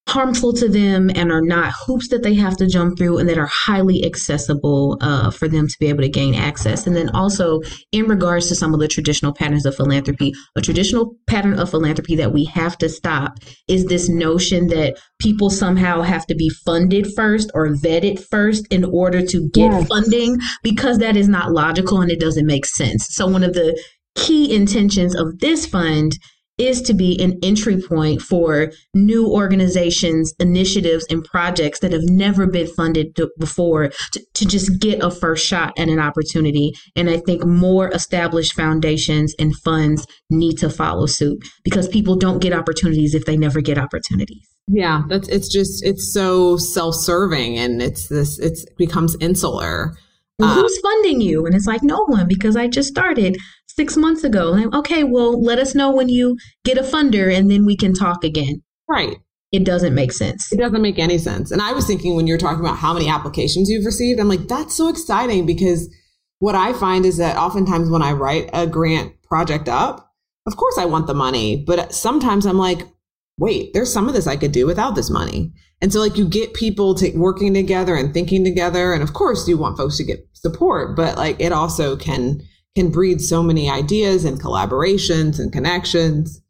harmful 0.07 0.53
to 0.53 0.69
them 0.69 1.11
and 1.15 1.33
are 1.33 1.41
not 1.41 1.73
hoops 1.87 2.09
that 2.09 2.23
they 2.23 2.35
have 2.35 2.57
to 2.59 2.67
jump 2.67 2.99
through 2.99 3.19
and 3.19 3.29
that 3.29 3.39
are 3.39 3.51
highly 3.51 4.05
accessible 4.05 4.99
uh, 5.01 5.31
for 5.31 5.49
them 5.49 5.67
to 5.67 5.77
be 5.81 5.87
able 5.87 6.03
to 6.03 6.09
gain 6.09 6.35
access. 6.35 6.87
And 6.87 6.95
then 6.95 7.09
also, 7.11 7.61
in 7.91 8.07
regards 8.07 8.49
to 8.49 8.55
some 8.55 8.75
of 8.75 8.81
the 8.81 8.89
traditional 8.89 9.33
patterns 9.33 9.65
of 9.65 9.75
philanthropy, 9.75 10.33
a 10.57 10.61
traditional 10.61 11.17
pattern 11.27 11.59
of 11.59 11.71
philanthropy 11.71 12.17
that 12.17 12.33
we 12.33 12.45
have 12.45 12.77
to 12.79 12.89
stop 12.89 13.39
is 13.67 13.87
this 13.87 14.09
notion 14.09 14.67
that 14.69 14.99
people 15.19 15.49
somehow 15.49 16.03
have 16.03 16.27
to 16.27 16.35
be 16.35 16.51
funded 16.51 17.07
first 17.17 17.51
or 17.55 17.69
vetted 17.69 18.23
first 18.31 18.67
in 18.71 18.85
order 18.85 19.25
to 19.25 19.49
get 19.55 19.73
yes. 19.73 19.89
funding 19.89 20.39
because 20.63 20.99
that 20.99 21.17
is 21.17 21.29
not 21.29 21.53
logical 21.53 22.03
and 22.03 22.11
it 22.11 22.21
doesn't 22.21 22.47
make 22.47 22.67
sense. 22.67 23.07
So, 23.15 23.27
one 23.27 23.43
of 23.43 23.55
the 23.55 23.81
key 24.17 24.55
intentions 24.55 25.17
of 25.17 25.39
this 25.41 25.67
fund 25.67 26.19
is 26.59 26.81
to 26.83 26.95
be 26.95 27.21
an 27.21 27.39
entry 27.43 27.81
point 27.81 28.23
for 28.23 28.71
new 28.95 29.27
organizations, 29.27 30.33
initiatives, 30.39 31.05
and 31.11 31.25
projects 31.25 31.81
that 31.81 31.93
have 31.93 32.05
never 32.05 32.47
been 32.47 32.67
funded 32.67 33.17
before 33.39 33.91
to, 34.13 34.25
to, 34.35 34.47
just 34.47 34.79
get 34.79 35.03
a 35.03 35.11
first 35.11 35.45
shot 35.45 35.73
at 35.79 35.89
an 35.89 35.99
opportunity. 35.99 36.73
And 36.95 37.11
I 37.11 37.19
think 37.19 37.45
more 37.45 37.89
established 37.93 38.55
foundations 38.55 39.35
and 39.39 39.57
funds 39.57 40.07
need 40.31 40.57
to 40.59 40.71
follow 40.71 41.07
suit 41.07 41.43
because 41.65 41.89
people 41.89 42.15
don't 42.15 42.41
get 42.41 42.53
opportunities 42.53 43.15
if 43.15 43.25
they 43.25 43.37
never 43.37 43.61
get 43.61 43.79
opportunities. 43.79 44.47
Yeah, 44.69 45.03
that's 45.09 45.29
it's 45.29 45.53
just 45.53 45.85
it's 45.85 46.13
so 46.13 46.57
self-serving 46.57 47.59
and 47.59 47.83
it's 47.83 48.09
this 48.09 48.39
it's 48.39 48.65
becomes 48.79 49.17
insular. 49.21 49.95
Well, 50.39 50.51
uh, 50.51 50.55
who's 50.55 50.79
funding 50.81 51.21
you? 51.21 51.47
And 51.47 51.55
it's 51.55 51.67
like 51.67 51.83
no 51.83 52.05
one 52.07 52.27
because 52.29 52.57
I 52.57 52.67
just 52.69 52.89
started 52.89 53.37
six 53.69 53.97
months 53.97 54.25
ago. 54.25 54.51
Like, 54.51 54.73
okay, 54.75 55.05
well, 55.05 55.41
let 55.41 55.59
us 55.59 55.75
know 55.75 55.93
when 55.93 56.09
you 56.09 56.37
get 56.65 56.79
a 56.79 56.83
funder 56.83 57.33
and 57.35 57.51
then 57.51 57.65
we 57.65 57.77
can 57.77 57.95
talk 57.95 58.25
again. 58.25 58.63
Right. 58.89 59.17
It 59.53 59.65
doesn't 59.65 59.95
make 59.95 60.13
sense. 60.13 60.53
It 60.53 60.59
doesn't 60.59 60.83
make 60.83 60.99
any 60.99 61.19
sense. 61.19 61.53
And 61.53 61.63
I 61.63 61.73
was 61.73 61.87
thinking 61.87 62.17
when 62.17 62.27
you're 62.27 62.39
talking 62.39 62.61
about 62.61 62.77
how 62.77 62.93
many 62.93 63.09
applications 63.09 63.71
you've 63.71 63.85
received, 63.87 64.19
I'm 64.19 64.29
like, 64.29 64.49
that's 64.49 64.77
so 64.77 64.89
exciting 64.89 65.47
because 65.47 65.89
what 66.41 66.57
I 66.57 66.73
find 66.73 67.07
is 67.07 67.19
that 67.19 67.37
oftentimes 67.37 67.89
when 67.89 68.03
I 68.03 68.13
write 68.13 68.51
a 68.53 68.67
grant 68.67 69.13
project 69.23 69.69
up, 69.69 70.13
of 70.47 70.57
course 70.57 70.77
I 70.77 70.85
want 70.87 71.07
the 71.07 71.15
money, 71.15 71.63
but 71.65 71.95
sometimes 71.95 72.47
I'm 72.47 72.59
like, 72.59 72.83
wait, 73.39 73.73
there's 73.73 73.93
some 73.93 74.09
of 74.09 74.15
this 74.15 74.27
I 74.27 74.37
could 74.37 74.53
do 74.53 74.67
without 74.67 74.95
this 74.95 75.11
money. 75.11 75.53
And 75.81 75.93
so 75.93 76.01
like 76.01 76.17
you 76.17 76.27
get 76.27 76.55
people 76.55 76.95
to 76.97 77.13
working 77.17 77.53
together 77.53 77.97
and 77.97 78.15
thinking 78.15 78.45
together. 78.45 78.93
And 78.93 79.03
of 79.03 79.13
course 79.13 79.47
you 79.49 79.59
want 79.59 79.77
folks 79.77 79.97
to 79.99 80.05
get 80.05 80.27
support, 80.33 80.97
but 80.97 81.17
like 81.17 81.37
it 81.41 81.53
also 81.53 81.97
can 81.97 82.41
can 82.75 82.91
breed 82.91 83.21
so 83.21 83.43
many 83.43 83.71
ideas 83.71 84.25
and 84.25 84.41
collaborations 84.41 85.39
and 85.39 85.53
connections. 85.53 86.41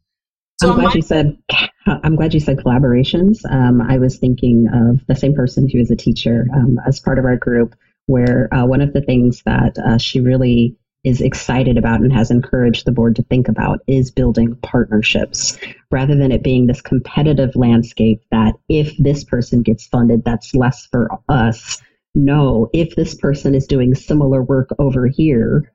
So 0.61 0.69
I'm 0.69 0.75
glad 0.75 0.85
my- 0.85 0.93
you 0.95 1.01
said 1.01 1.37
I'm 1.87 2.15
glad 2.15 2.33
you 2.33 2.39
said 2.39 2.57
collaborations. 2.57 3.39
Um, 3.49 3.81
I 3.81 3.97
was 3.97 4.17
thinking 4.17 4.67
of 4.73 5.05
the 5.07 5.15
same 5.15 5.33
person 5.33 5.69
who 5.69 5.79
is 5.79 5.91
a 5.91 5.95
teacher 5.95 6.47
um, 6.55 6.79
as 6.87 6.99
part 6.99 7.19
of 7.19 7.25
our 7.25 7.37
group, 7.37 7.75
where 8.07 8.51
uh, 8.53 8.65
one 8.65 8.81
of 8.81 8.93
the 8.93 9.01
things 9.01 9.43
that 9.45 9.77
uh, 9.77 9.97
she 9.97 10.19
really 10.19 10.77
is 11.05 11.21
excited 11.21 11.77
about 11.77 12.01
and 12.01 12.11
has 12.11 12.31
encouraged 12.31 12.85
the 12.85 12.91
board 12.91 13.15
to 13.15 13.23
think 13.23 13.47
about 13.47 13.79
is 13.85 14.09
building 14.09 14.55
partnerships 14.63 15.57
rather 15.91 16.15
than 16.15 16.31
it 16.31 16.43
being 16.43 16.65
this 16.65 16.81
competitive 16.81 17.55
landscape 17.55 18.21
that 18.31 18.55
if 18.67 18.91
this 18.97 19.23
person 19.23 19.61
gets 19.61 19.85
funded, 19.85 20.25
that's 20.25 20.55
less 20.55 20.87
for 20.87 21.07
us. 21.29 21.79
No, 22.15 22.69
if 22.73 22.95
this 22.95 23.13
person 23.13 23.53
is 23.53 23.67
doing 23.67 23.93
similar 23.93 24.41
work 24.41 24.69
over 24.79 25.05
here, 25.05 25.71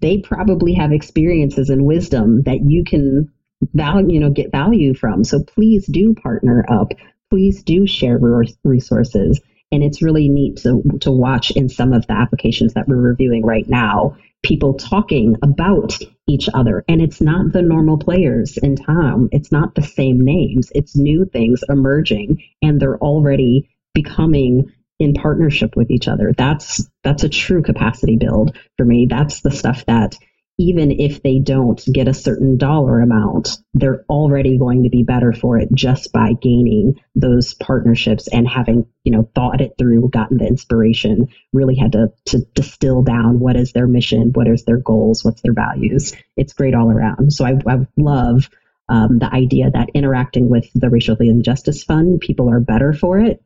they 0.00 0.18
probably 0.18 0.74
have 0.74 0.92
experiences 0.92 1.68
and 1.68 1.84
wisdom 1.84 2.42
that 2.42 2.60
you 2.64 2.84
can 2.84 3.28
value, 3.74 4.14
you 4.14 4.20
know, 4.20 4.30
get 4.30 4.52
value 4.52 4.94
from. 4.94 5.24
So 5.24 5.42
please 5.42 5.84
do 5.86 6.14
partner 6.14 6.64
up. 6.68 6.92
Please 7.28 7.64
do 7.64 7.86
share 7.86 8.20
resources. 8.62 9.40
And 9.72 9.82
it's 9.82 10.02
really 10.02 10.28
neat 10.28 10.58
to, 10.58 10.82
to 11.00 11.10
watch 11.10 11.50
in 11.52 11.68
some 11.68 11.92
of 11.92 12.06
the 12.06 12.12
applications 12.12 12.74
that 12.74 12.86
we're 12.86 12.96
reviewing 12.96 13.44
right 13.44 13.68
now 13.68 14.16
people 14.42 14.74
talking 14.74 15.36
about 15.42 15.98
each 16.26 16.48
other. 16.54 16.84
And 16.88 17.02
it's 17.02 17.20
not 17.20 17.52
the 17.52 17.62
normal 17.62 17.98
players 17.98 18.56
in 18.56 18.76
town. 18.76 19.28
It's 19.32 19.52
not 19.52 19.74
the 19.74 19.82
same 19.82 20.20
names. 20.20 20.72
It's 20.74 20.96
new 20.96 21.24
things 21.24 21.62
emerging 21.68 22.42
and 22.62 22.80
they're 22.80 22.98
already 22.98 23.68
becoming 23.94 24.72
in 24.98 25.14
partnership 25.14 25.76
with 25.76 25.90
each 25.90 26.08
other. 26.08 26.32
That's 26.36 26.88
that's 27.02 27.24
a 27.24 27.28
true 27.28 27.62
capacity 27.62 28.16
build 28.16 28.56
for 28.76 28.84
me. 28.84 29.06
That's 29.08 29.40
the 29.40 29.50
stuff 29.50 29.84
that 29.86 30.16
even 30.60 30.90
if 30.90 31.22
they 31.22 31.38
don't 31.38 31.82
get 31.90 32.06
a 32.06 32.12
certain 32.12 32.58
dollar 32.58 33.00
amount, 33.00 33.56
they're 33.72 34.04
already 34.10 34.58
going 34.58 34.82
to 34.82 34.90
be 34.90 35.02
better 35.02 35.32
for 35.32 35.56
it 35.56 35.70
just 35.72 36.12
by 36.12 36.34
gaining 36.42 36.92
those 37.14 37.54
partnerships 37.54 38.28
and 38.28 38.46
having, 38.46 38.84
you 39.02 39.10
know, 39.10 39.26
thought 39.34 39.62
it 39.62 39.72
through, 39.78 40.10
gotten 40.10 40.36
the 40.36 40.46
inspiration, 40.46 41.28
really 41.54 41.76
had 41.76 41.92
to, 41.92 42.08
to 42.26 42.40
distill 42.54 43.02
down 43.02 43.40
what 43.40 43.56
is 43.56 43.72
their 43.72 43.86
mission, 43.86 44.32
what 44.34 44.46
is 44.48 44.64
their 44.64 44.76
goals, 44.76 45.24
what's 45.24 45.40
their 45.40 45.54
values. 45.54 46.14
It's 46.36 46.52
great 46.52 46.74
all 46.74 46.90
around. 46.90 47.32
So 47.32 47.46
I, 47.46 47.54
I 47.66 47.78
love 47.96 48.50
um, 48.90 49.18
the 49.18 49.32
idea 49.32 49.70
that 49.70 49.88
interacting 49.94 50.50
with 50.50 50.66
the 50.74 50.90
Racial 50.90 51.16
Healing 51.16 51.42
Justice 51.42 51.84
Fund, 51.84 52.20
people 52.20 52.50
are 52.50 52.60
better 52.60 52.92
for 52.92 53.18
it 53.18 53.42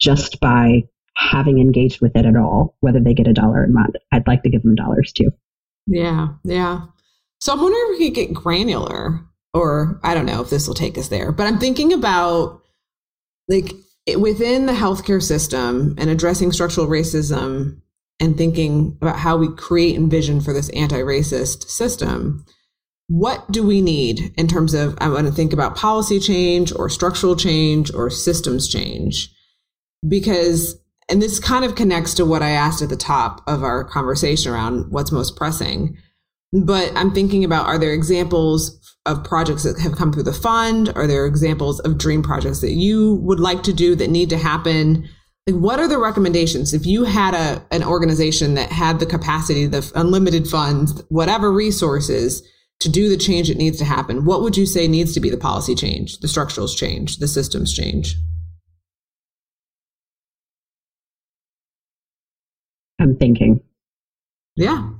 just 0.00 0.40
by 0.40 0.84
having 1.14 1.58
engaged 1.58 2.00
with 2.00 2.16
it 2.16 2.24
at 2.24 2.36
all, 2.36 2.74
whether 2.80 3.00
they 3.00 3.12
get 3.12 3.28
a 3.28 3.34
dollar 3.34 3.64
or 3.64 3.66
not. 3.66 3.90
I'd 4.10 4.26
like 4.26 4.44
to 4.44 4.50
give 4.50 4.62
them 4.62 4.76
dollars 4.76 5.12
too. 5.12 5.30
Yeah, 5.86 6.28
yeah. 6.44 6.86
So 7.40 7.52
I'm 7.52 7.60
wondering 7.60 7.82
if 7.92 7.98
we 7.98 8.10
could 8.10 8.14
get 8.14 8.34
granular, 8.34 9.20
or 9.52 10.00
I 10.02 10.14
don't 10.14 10.26
know 10.26 10.40
if 10.40 10.50
this 10.50 10.66
will 10.66 10.74
take 10.74 10.96
us 10.96 11.08
there, 11.08 11.32
but 11.32 11.46
I'm 11.46 11.58
thinking 11.58 11.92
about 11.92 12.62
like 13.48 13.72
within 14.16 14.66
the 14.66 14.72
healthcare 14.72 15.22
system 15.22 15.94
and 15.98 16.10
addressing 16.10 16.52
structural 16.52 16.86
racism 16.86 17.80
and 18.20 18.36
thinking 18.36 18.96
about 19.00 19.18
how 19.18 19.36
we 19.36 19.48
create 19.56 19.96
and 19.96 20.10
vision 20.10 20.40
for 20.40 20.52
this 20.52 20.68
anti-racist 20.70 21.68
system 21.68 22.44
what 23.08 23.50
do 23.50 23.66
we 23.66 23.80
need 23.80 24.32
in 24.36 24.46
terms 24.46 24.74
of 24.74 24.96
i 25.00 25.08
want 25.08 25.26
to 25.26 25.32
think 25.32 25.52
about 25.52 25.76
policy 25.76 26.18
change 26.18 26.72
or 26.74 26.88
structural 26.88 27.36
change 27.36 27.92
or 27.92 28.08
systems 28.08 28.68
change 28.68 29.28
because 30.08 30.81
and 31.08 31.20
this 31.20 31.40
kind 31.40 31.64
of 31.64 31.74
connects 31.74 32.14
to 32.14 32.24
what 32.24 32.42
I 32.42 32.50
asked 32.50 32.82
at 32.82 32.88
the 32.88 32.96
top 32.96 33.42
of 33.46 33.62
our 33.62 33.84
conversation 33.84 34.52
around 34.52 34.90
what's 34.90 35.12
most 35.12 35.36
pressing. 35.36 35.96
But 36.52 36.92
I'm 36.94 37.12
thinking 37.12 37.44
about 37.44 37.66
are 37.66 37.78
there 37.78 37.92
examples 37.92 38.78
of 39.06 39.24
projects 39.24 39.64
that 39.64 39.78
have 39.80 39.96
come 39.96 40.12
through 40.12 40.22
the 40.22 40.32
fund? 40.32 40.92
Are 40.94 41.06
there 41.06 41.26
examples 41.26 41.80
of 41.80 41.98
dream 41.98 42.22
projects 42.22 42.60
that 42.60 42.72
you 42.72 43.14
would 43.22 43.40
like 43.40 43.62
to 43.64 43.72
do 43.72 43.94
that 43.96 44.10
need 44.10 44.30
to 44.30 44.36
happen? 44.36 45.08
Like, 45.46 45.56
what 45.56 45.80
are 45.80 45.88
the 45.88 45.98
recommendations? 45.98 46.72
If 46.72 46.86
you 46.86 47.04
had 47.04 47.34
a 47.34 47.64
an 47.72 47.82
organization 47.82 48.54
that 48.54 48.70
had 48.70 49.00
the 49.00 49.06
capacity, 49.06 49.66
the 49.66 49.90
unlimited 49.94 50.46
funds, 50.46 51.02
whatever 51.08 51.50
resources 51.50 52.42
to 52.80 52.88
do 52.88 53.08
the 53.08 53.16
change 53.16 53.48
that 53.48 53.56
needs 53.56 53.78
to 53.78 53.84
happen, 53.84 54.24
what 54.24 54.42
would 54.42 54.56
you 54.56 54.66
say 54.66 54.86
needs 54.86 55.14
to 55.14 55.20
be 55.20 55.30
the 55.30 55.36
policy 55.36 55.74
change, 55.74 56.18
the 56.18 56.28
structurals 56.28 56.76
change, 56.76 57.18
the 57.18 57.28
systems 57.28 57.72
change? 57.72 58.16
I'm 63.02 63.16
thinking. 63.16 63.60
Yeah. 64.54 64.90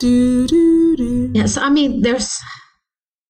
Do, 0.00 0.48
do, 0.48 0.96
do. 0.96 1.30
Yeah. 1.32 1.46
So 1.46 1.62
I 1.62 1.70
mean, 1.70 2.02
there's 2.02 2.36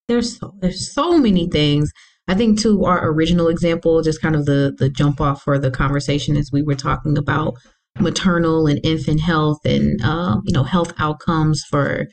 there's 0.09 0.39
so, 0.39 0.55
there's 0.61 0.95
so 0.95 1.19
many 1.19 1.47
things. 1.49 1.93
I 2.27 2.35
think 2.35 2.59
to 2.61 2.85
our 2.87 3.07
original 3.11 3.49
example, 3.49 4.01
just 4.03 4.23
kind 4.23 4.35
of 4.35 4.47
the 4.47 4.75
the 4.77 4.89
jump 4.89 5.21
off 5.21 5.43
for 5.43 5.59
the 5.59 5.71
conversation 5.71 6.39
as 6.39 6.51
we 6.51 6.63
were 6.63 6.75
talking 6.75 7.19
about 7.19 7.55
maternal 7.99 8.67
and 8.67 8.81
infant 8.83 9.21
health 9.21 9.59
and 9.67 10.01
um, 10.01 10.41
you 10.47 10.55
know 10.55 10.65
health 10.65 10.95
outcomes 10.99 11.63
for 11.69 12.07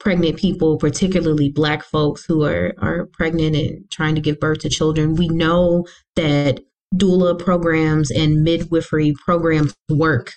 pregnant 0.00 0.36
people, 0.36 0.78
particularly 0.78 1.48
Black 1.48 1.84
folks 1.84 2.24
who 2.24 2.42
are 2.44 2.74
are 2.78 3.06
pregnant 3.12 3.54
and 3.54 3.88
trying 3.92 4.16
to 4.16 4.20
give 4.20 4.40
birth 4.40 4.58
to 4.60 4.68
children. 4.68 5.14
We 5.14 5.28
know 5.28 5.86
that 6.16 6.58
doula 6.96 7.38
programs 7.38 8.10
and 8.10 8.42
midwifery 8.42 9.14
programs 9.24 9.74
work 9.88 10.32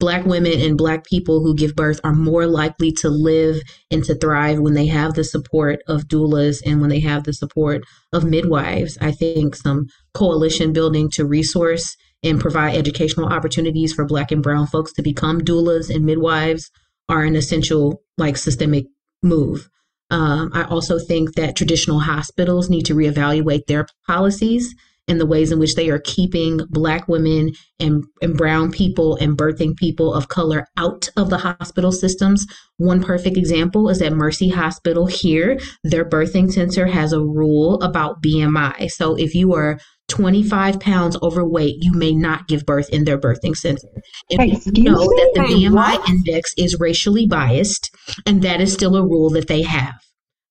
Black 0.00 0.24
women 0.24 0.58
and 0.60 0.78
Black 0.78 1.04
people 1.04 1.44
who 1.44 1.54
give 1.54 1.76
birth 1.76 2.00
are 2.02 2.14
more 2.14 2.46
likely 2.46 2.90
to 2.90 3.10
live 3.10 3.60
and 3.90 4.02
to 4.04 4.14
thrive 4.14 4.58
when 4.58 4.72
they 4.72 4.86
have 4.86 5.14
the 5.14 5.22
support 5.22 5.80
of 5.86 6.08
doulas 6.08 6.60
and 6.64 6.80
when 6.80 6.88
they 6.88 7.00
have 7.00 7.24
the 7.24 7.34
support 7.34 7.82
of 8.12 8.24
midwives. 8.24 8.96
I 9.00 9.12
think 9.12 9.54
some 9.54 9.86
coalition 10.14 10.72
building 10.72 11.10
to 11.10 11.26
resource 11.26 11.96
and 12.22 12.40
provide 12.40 12.74
educational 12.76 13.28
opportunities 13.28 13.92
for 13.92 14.06
Black 14.06 14.32
and 14.32 14.42
Brown 14.42 14.66
folks 14.66 14.92
to 14.94 15.02
become 15.02 15.42
doulas 15.42 15.94
and 15.94 16.04
midwives 16.04 16.70
are 17.08 17.22
an 17.22 17.36
essential, 17.36 18.02
like, 18.16 18.38
systemic 18.38 18.86
move. 19.22 19.68
Um, 20.10 20.50
I 20.54 20.64
also 20.64 20.98
think 20.98 21.34
that 21.34 21.56
traditional 21.56 22.00
hospitals 22.00 22.70
need 22.70 22.86
to 22.86 22.94
reevaluate 22.94 23.66
their 23.66 23.86
policies 24.06 24.74
and 25.10 25.20
the 25.20 25.26
ways 25.26 25.50
in 25.50 25.58
which 25.58 25.74
they 25.74 25.90
are 25.90 25.98
keeping 25.98 26.60
Black 26.70 27.08
women 27.08 27.50
and, 27.80 28.04
and 28.22 28.36
brown 28.36 28.70
people 28.70 29.16
and 29.16 29.36
birthing 29.36 29.76
people 29.76 30.14
of 30.14 30.28
color 30.28 30.66
out 30.76 31.08
of 31.16 31.30
the 31.30 31.38
hospital 31.38 31.90
systems. 31.90 32.46
One 32.78 33.02
perfect 33.02 33.36
example 33.36 33.88
is 33.88 34.00
at 34.00 34.12
Mercy 34.12 34.48
Hospital 34.48 35.06
here. 35.06 35.58
Their 35.82 36.08
birthing 36.08 36.52
center 36.52 36.86
has 36.86 37.12
a 37.12 37.20
rule 37.20 37.82
about 37.82 38.22
BMI. 38.22 38.88
So 38.90 39.16
if 39.16 39.34
you 39.34 39.52
are 39.52 39.80
25 40.08 40.80
pounds 40.80 41.16
overweight, 41.22 41.76
you 41.80 41.92
may 41.92 42.12
not 42.12 42.46
give 42.48 42.64
birth 42.64 42.88
in 42.90 43.04
their 43.04 43.18
birthing 43.18 43.56
center. 43.56 43.88
And 44.30 44.78
you 44.78 44.84
know 44.84 44.96
that 44.96 45.32
the 45.34 45.40
BMI 45.40 45.74
what? 45.74 46.08
index 46.08 46.52
is 46.56 46.78
racially 46.78 47.26
biased, 47.26 47.90
and 48.26 48.42
that 48.42 48.60
is 48.60 48.72
still 48.72 48.96
a 48.96 49.02
rule 49.02 49.30
that 49.30 49.48
they 49.48 49.62
have. 49.62 49.94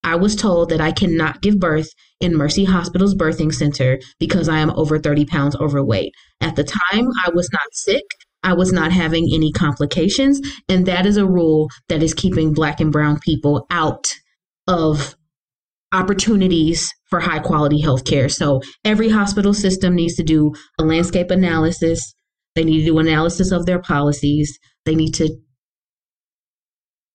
I 0.04 0.16
was 0.16 0.36
told 0.36 0.70
that 0.70 0.82
I 0.82 0.92
cannot 0.92 1.42
give 1.42 1.60
birth 1.60 1.90
in 2.20 2.36
Mercy 2.36 2.66
Hospital's 2.66 3.16
birthing 3.16 3.54
center 3.54 4.00
because 4.20 4.50
I 4.50 4.60
am 4.60 4.72
over 4.72 5.00
30 5.00 5.26
pounds 5.26 5.56
overweight. 5.56 6.14
At 6.42 6.56
the 6.56 6.64
time, 6.64 7.08
I 7.26 7.30
was 7.34 7.50
not 7.52 7.74
sick. 7.74 8.04
I 8.42 8.54
was 8.54 8.72
not 8.72 8.92
having 8.92 9.30
any 9.34 9.52
complications. 9.52 10.40
And 10.70 10.86
that 10.86 11.06
is 11.06 11.18
a 11.18 11.28
rule 11.28 11.70
that 11.90 12.02
is 12.02 12.14
keeping 12.14 12.54
Black 12.54 12.80
and 12.80 12.92
Brown 12.92 13.20
people 13.20 13.66
out 13.70 14.08
of 14.68 15.16
opportunities 15.92 16.90
for 17.10 17.20
high 17.20 17.40
quality 17.40 17.82
health 17.82 18.06
care. 18.06 18.30
So 18.30 18.62
every 18.86 19.10
hospital 19.10 19.54
system 19.54 19.96
needs 19.96 20.16
to 20.16 20.24
do 20.24 20.54
a 20.80 20.84
landscape 20.84 21.32
analysis. 21.32 22.14
They 22.56 22.64
need 22.64 22.80
to 22.80 22.86
do 22.86 23.00
analysis 23.00 23.52
of 23.52 23.66
their 23.66 23.80
policies. 23.82 24.58
They 24.86 24.96
need 24.96 25.14
to 25.16 25.36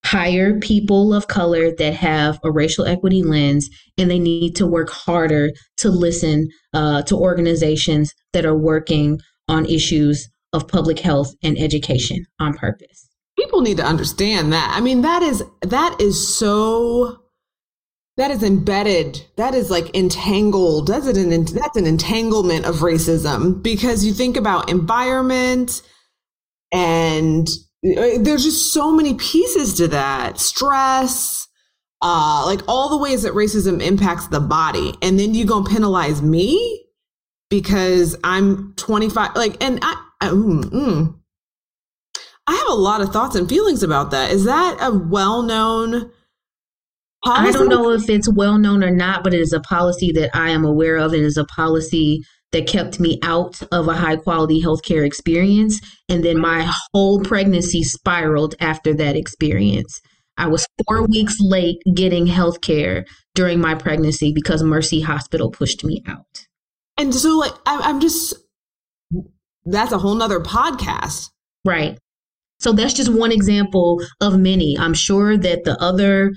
hire 0.05 0.59
people 0.61 1.14
of 1.14 1.28
color 1.28 1.74
that 1.76 1.94
have 1.94 2.38
a 2.44 2.50
racial 2.50 2.84
equity 2.84 3.22
lens 3.22 3.68
and 3.96 4.11
they 4.11 4.18
need 4.18 4.55
to 4.57 4.66
work 4.66 4.90
harder 4.90 5.50
to 5.78 5.88
listen 5.88 6.48
uh, 6.74 7.02
to 7.02 7.16
organizations 7.16 8.12
that 8.32 8.44
are 8.44 8.57
working 8.57 9.18
on 9.48 9.66
issues 9.66 10.28
of 10.52 10.68
public 10.68 10.98
health 11.00 11.34
and 11.42 11.59
education 11.59 12.24
on 12.38 12.55
purpose. 12.55 13.09
People 13.38 13.62
need 13.62 13.78
to 13.78 13.84
understand 13.84 14.52
that. 14.52 14.72
I 14.76 14.80
mean 14.80 15.02
that 15.02 15.22
is 15.22 15.42
that 15.62 15.96
is 16.00 16.36
so 16.36 17.18
that 18.16 18.30
is 18.30 18.44
embedded 18.44 19.24
that 19.36 19.55
is 19.55 19.70
like 19.70 19.94
entangled 19.96 20.86
that's 20.86 21.07
an 21.09 21.44
that's 21.46 21.76
an 21.76 21.86
entanglement 21.86 22.64
of 22.64 22.76
racism 22.76 23.61
because 23.61 24.05
you 24.05 24.12
think 24.12 24.36
about 24.36 24.70
environment 24.70 25.82
and 26.72 27.48
there's 27.85 28.43
just 28.43 28.72
so 28.72 28.91
many 28.91 29.14
pieces 29.14 29.74
to 29.74 29.89
that 29.89 30.39
stress 30.41 31.47
uh 32.01 32.43
like 32.47 32.61
all 32.66 32.89
the 32.89 32.97
ways 32.97 33.22
that 33.22 33.35
racism 33.35 33.82
impacts 33.82 34.26
the 34.28 34.41
body 34.41 34.95
and 35.03 35.20
then 35.20 35.35
you 35.35 35.45
gonna 35.45 35.68
penalize 35.68 36.22
me 36.22 36.87
because 37.51 38.16
i'm 38.24 38.72
25 38.76 39.37
like 39.37 39.62
and 39.62 39.78
i 39.82 40.01
I, 40.20 40.28
mm, 40.28 40.64
mm. 40.64 41.14
I 42.47 42.55
have 42.55 42.68
a 42.68 42.74
lot 42.74 43.03
of 43.03 43.11
thoughts 43.11 43.37
and 43.37 43.49
feelings 43.49 43.82
about 43.82 44.11
that 44.12 44.30
is 44.30 44.45
that 44.45 44.78
a 44.80 44.97
well-known 44.97 46.11
policy? 47.22 47.49
i 47.49 47.53
don't 47.53 47.68
know 47.68 47.91
if 47.91 48.09
it's 48.09 48.32
well 48.32 48.57
known 48.57 48.82
or 48.82 48.91
not 48.91 49.22
but 49.22 49.35
it 49.35 49.41
is 49.41 49.53
a 49.53 49.61
policy 49.61 50.11
that 50.12 50.30
i 50.35 50.49
am 50.49 50.64
aware 50.64 50.97
of 50.97 51.12
it 51.12 51.20
is 51.20 51.37
a 51.37 51.45
policy 51.45 52.24
that 52.55 52.68
kept 52.68 53.00
me 53.00 53.18
out 53.24 53.61
of 53.72 53.88
a 53.88 53.94
high 53.94 54.14
quality 54.14 54.62
healthcare 54.62 55.05
experience. 55.05 55.80
And 56.09 56.24
then 56.24 56.38
my 56.38 56.70
whole 56.92 57.20
pregnancy 57.20 57.82
spiraled 57.82 58.55
after 58.61 58.94
that 58.94 59.16
experience. 59.16 60.00
I 60.36 60.46
was 60.46 60.64
four 60.86 61.05
weeks 61.07 61.34
late 61.40 61.78
getting 61.94 62.26
healthcare 62.26 63.05
during 63.34 63.61
my 63.61 63.74
pregnancy 63.74 64.32
because 64.32 64.62
Mercy 64.62 65.00
Hospital 65.00 65.50
pushed 65.50 65.84
me 65.84 66.02
out. 66.07 66.46
And 66.96 67.12
so, 67.12 67.36
like, 67.36 67.55
I'm 67.66 68.00
just, 68.00 68.34
that's 69.64 69.90
a 69.90 69.98
whole 69.98 70.14
nother 70.14 70.38
podcast. 70.38 71.30
Right. 71.64 71.98
So 72.61 72.70
that's 72.72 72.94
just 72.94 73.12
one 73.12 73.32
example 73.32 74.00
of 74.20 74.38
many. 74.38 74.78
I'm 74.78 74.94
sure 74.94 75.36
that 75.36 75.64
the 75.64 75.76
other 75.82 76.32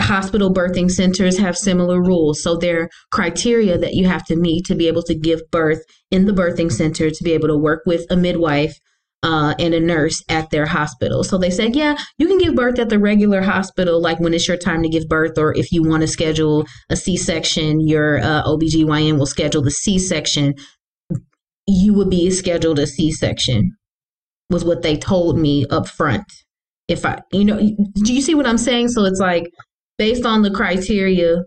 hospital 0.00 0.52
birthing 0.52 0.90
centers 0.90 1.38
have 1.38 1.56
similar 1.56 2.00
rules. 2.00 2.42
So 2.42 2.56
there 2.56 2.82
are 2.82 2.90
criteria 3.10 3.78
that 3.78 3.94
you 3.94 4.06
have 4.06 4.24
to 4.26 4.36
meet 4.36 4.66
to 4.66 4.74
be 4.74 4.88
able 4.88 5.02
to 5.04 5.14
give 5.14 5.40
birth 5.50 5.82
in 6.10 6.26
the 6.26 6.32
birthing 6.32 6.70
center, 6.70 7.10
to 7.10 7.24
be 7.24 7.32
able 7.32 7.48
to 7.48 7.56
work 7.56 7.82
with 7.86 8.04
a 8.10 8.16
midwife 8.16 8.74
uh, 9.22 9.54
and 9.58 9.72
a 9.72 9.80
nurse 9.80 10.22
at 10.28 10.50
their 10.50 10.66
hospital. 10.66 11.22
So 11.22 11.38
they 11.38 11.50
said, 11.50 11.76
yeah, 11.76 11.96
you 12.18 12.26
can 12.26 12.38
give 12.38 12.56
birth 12.56 12.78
at 12.78 12.88
the 12.88 12.98
regular 12.98 13.40
hospital, 13.40 14.00
like 14.00 14.18
when 14.18 14.34
it's 14.34 14.48
your 14.48 14.56
time 14.56 14.82
to 14.82 14.88
give 14.88 15.08
birth, 15.08 15.38
or 15.38 15.56
if 15.56 15.70
you 15.70 15.82
want 15.82 16.00
to 16.00 16.08
schedule 16.08 16.66
a 16.90 16.96
C 16.96 17.16
section, 17.16 17.86
your 17.86 18.18
uh, 18.18 18.42
OBGYN 18.44 19.18
will 19.18 19.26
schedule 19.26 19.62
the 19.62 19.70
C 19.70 19.98
section. 19.98 20.54
You 21.66 21.94
would 21.94 22.10
be 22.10 22.30
scheduled 22.30 22.80
a 22.80 22.86
C 22.86 23.12
section, 23.12 23.76
was 24.50 24.64
what 24.64 24.82
they 24.82 24.96
told 24.96 25.38
me 25.38 25.66
up 25.70 25.86
front. 25.88 26.24
If 26.92 27.06
I, 27.06 27.18
you 27.32 27.44
know, 27.44 27.58
do 28.04 28.14
you 28.14 28.20
see 28.20 28.34
what 28.34 28.46
I'm 28.46 28.58
saying? 28.58 28.88
So 28.88 29.04
it's 29.04 29.20
like 29.20 29.50
based 29.98 30.26
on 30.26 30.42
the 30.42 30.50
criteria 30.50 31.42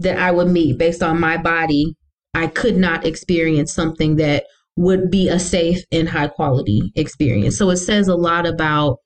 that 0.00 0.18
I 0.18 0.30
would 0.30 0.48
meet, 0.48 0.78
based 0.78 1.02
on 1.02 1.20
my 1.20 1.36
body, 1.36 1.94
I 2.34 2.46
could 2.46 2.76
not 2.76 3.04
experience 3.04 3.72
something 3.72 4.16
that 4.16 4.44
would 4.76 5.10
be 5.10 5.28
a 5.28 5.38
safe 5.38 5.82
and 5.92 6.08
high 6.08 6.28
quality 6.28 6.92
experience. 6.96 7.58
So 7.58 7.70
it 7.70 7.76
says 7.76 8.08
a 8.08 8.16
lot 8.16 8.46
about 8.46 8.98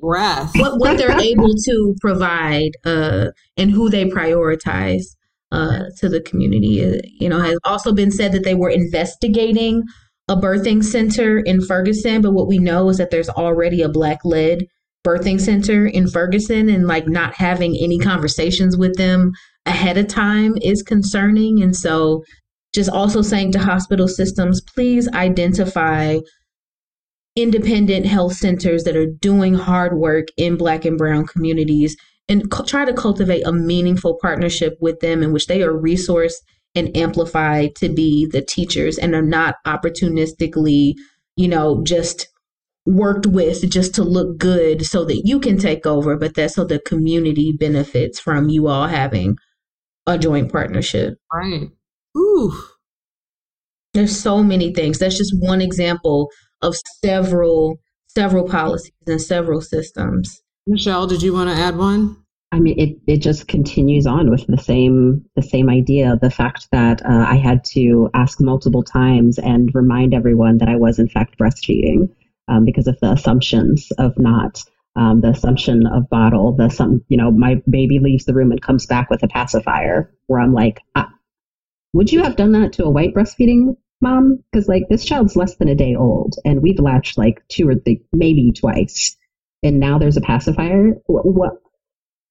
breath 0.00 0.52
what, 0.56 0.78
what 0.78 0.98
they're 0.98 1.18
able 1.20 1.54
to 1.54 1.94
provide 2.00 2.70
uh, 2.84 3.26
and 3.56 3.70
who 3.70 3.90
they 3.90 4.04
prioritize 4.04 5.04
uh, 5.50 5.84
to 5.98 6.08
the 6.08 6.20
community. 6.20 6.84
Uh, 6.84 7.00
you 7.18 7.28
know, 7.28 7.40
has 7.40 7.58
also 7.64 7.92
been 7.92 8.10
said 8.10 8.32
that 8.32 8.44
they 8.44 8.54
were 8.54 8.70
investigating 8.70 9.82
a 10.28 10.36
birthing 10.36 10.84
center 10.84 11.38
in 11.38 11.60
Ferguson, 11.60 12.22
but 12.22 12.32
what 12.32 12.48
we 12.48 12.58
know 12.58 12.88
is 12.88 12.98
that 12.98 13.10
there's 13.10 13.28
already 13.28 13.82
a 13.82 13.88
black 13.88 14.18
led 14.24 14.66
birthing 15.04 15.40
center 15.40 15.86
in 15.86 16.08
Ferguson 16.08 16.68
and 16.68 16.86
like 16.86 17.08
not 17.08 17.34
having 17.34 17.76
any 17.76 17.98
conversations 17.98 18.76
with 18.76 18.96
them 18.96 19.32
ahead 19.66 19.98
of 19.98 20.06
time 20.06 20.56
is 20.62 20.82
concerning. 20.82 21.62
And 21.62 21.76
so 21.76 22.22
just 22.72 22.90
also 22.90 23.20
saying 23.20 23.52
to 23.52 23.58
hospital 23.58 24.08
systems, 24.08 24.60
please 24.60 25.08
identify 25.08 26.18
independent 27.34 28.06
health 28.06 28.34
centers 28.34 28.84
that 28.84 28.96
are 28.96 29.06
doing 29.06 29.54
hard 29.54 29.96
work 29.96 30.28
in 30.36 30.56
Black 30.56 30.84
and 30.84 30.98
Brown 30.98 31.26
communities 31.26 31.96
and 32.28 32.50
co- 32.50 32.64
try 32.64 32.84
to 32.84 32.92
cultivate 32.92 33.46
a 33.46 33.52
meaningful 33.52 34.18
partnership 34.20 34.76
with 34.80 35.00
them 35.00 35.22
in 35.22 35.32
which 35.32 35.46
they 35.46 35.62
are 35.62 35.72
resourced 35.72 36.36
and 36.74 36.96
amplified 36.96 37.74
to 37.76 37.88
be 37.88 38.26
the 38.26 38.42
teachers 38.42 38.98
and 38.98 39.14
are 39.14 39.22
not 39.22 39.56
opportunistically, 39.66 40.94
you 41.36 41.48
know, 41.48 41.82
just 41.84 42.28
worked 42.86 43.26
with 43.26 43.68
just 43.70 43.94
to 43.94 44.02
look 44.02 44.38
good 44.38 44.84
so 44.84 45.04
that 45.04 45.22
you 45.24 45.38
can 45.38 45.58
take 45.58 45.86
over, 45.86 46.16
but 46.16 46.34
that 46.34 46.50
so 46.50 46.64
the 46.64 46.80
community 46.80 47.52
benefits 47.52 48.18
from 48.18 48.48
you 48.48 48.66
all 48.68 48.88
having 48.88 49.36
a 50.06 50.18
joint 50.18 50.50
partnership. 50.50 51.14
Right. 51.32 51.70
Ooh. 52.16 52.52
There's 53.94 54.18
so 54.18 54.42
many 54.42 54.72
things. 54.72 54.98
That's 54.98 55.18
just 55.18 55.34
one 55.38 55.60
example 55.60 56.30
of 56.62 56.74
several 57.04 57.78
several 58.08 58.48
policies 58.48 58.92
and 59.06 59.20
several 59.20 59.60
systems. 59.60 60.42
Michelle, 60.66 61.06
did 61.06 61.22
you 61.22 61.32
want 61.32 61.50
to 61.50 61.56
add 61.56 61.76
one? 61.76 62.21
I 62.52 62.60
mean, 62.60 62.78
it, 62.78 62.98
it 63.06 63.22
just 63.22 63.48
continues 63.48 64.06
on 64.06 64.30
with 64.30 64.46
the 64.46 64.58
same 64.58 65.24
the 65.36 65.42
same 65.42 65.70
idea. 65.70 66.18
The 66.20 66.30
fact 66.30 66.68
that 66.70 67.00
uh, 67.04 67.24
I 67.28 67.36
had 67.36 67.64
to 67.72 68.10
ask 68.14 68.40
multiple 68.40 68.82
times 68.82 69.38
and 69.38 69.70
remind 69.74 70.14
everyone 70.14 70.58
that 70.58 70.68
I 70.68 70.76
was 70.76 70.98
in 70.98 71.08
fact 71.08 71.38
breastfeeding 71.38 72.10
um, 72.48 72.64
because 72.66 72.86
of 72.86 72.98
the 73.00 73.12
assumptions 73.12 73.90
of 73.98 74.12
not 74.18 74.62
um, 74.96 75.22
the 75.22 75.30
assumption 75.30 75.86
of 75.86 76.10
bottle. 76.10 76.52
The 76.52 76.68
some 76.68 77.02
you 77.08 77.16
know 77.16 77.30
my 77.30 77.56
baby 77.70 77.98
leaves 77.98 78.26
the 78.26 78.34
room 78.34 78.52
and 78.52 78.60
comes 78.60 78.84
back 78.86 79.08
with 79.10 79.22
a 79.22 79.28
pacifier. 79.28 80.10
Where 80.26 80.40
I'm 80.40 80.52
like, 80.52 80.80
ah, 80.94 81.08
would 81.94 82.12
you 82.12 82.22
have 82.22 82.36
done 82.36 82.52
that 82.52 82.72
to 82.74 82.84
a 82.84 82.90
white 82.90 83.14
breastfeeding 83.14 83.76
mom? 84.02 84.38
Because 84.52 84.68
like 84.68 84.84
this 84.90 85.04
child's 85.06 85.36
less 85.36 85.56
than 85.56 85.68
a 85.68 85.74
day 85.74 85.94
old, 85.94 86.34
and 86.44 86.62
we've 86.62 86.78
latched 86.80 87.18
like 87.18 87.42
two 87.48 87.68
or 87.68 87.76
three, 87.76 88.00
maybe 88.12 88.52
twice, 88.52 89.16
and 89.62 89.80
now 89.80 89.98
there's 89.98 90.18
a 90.18 90.22
pacifier. 90.22 90.92
What? 91.06 91.24
what? 91.26 91.52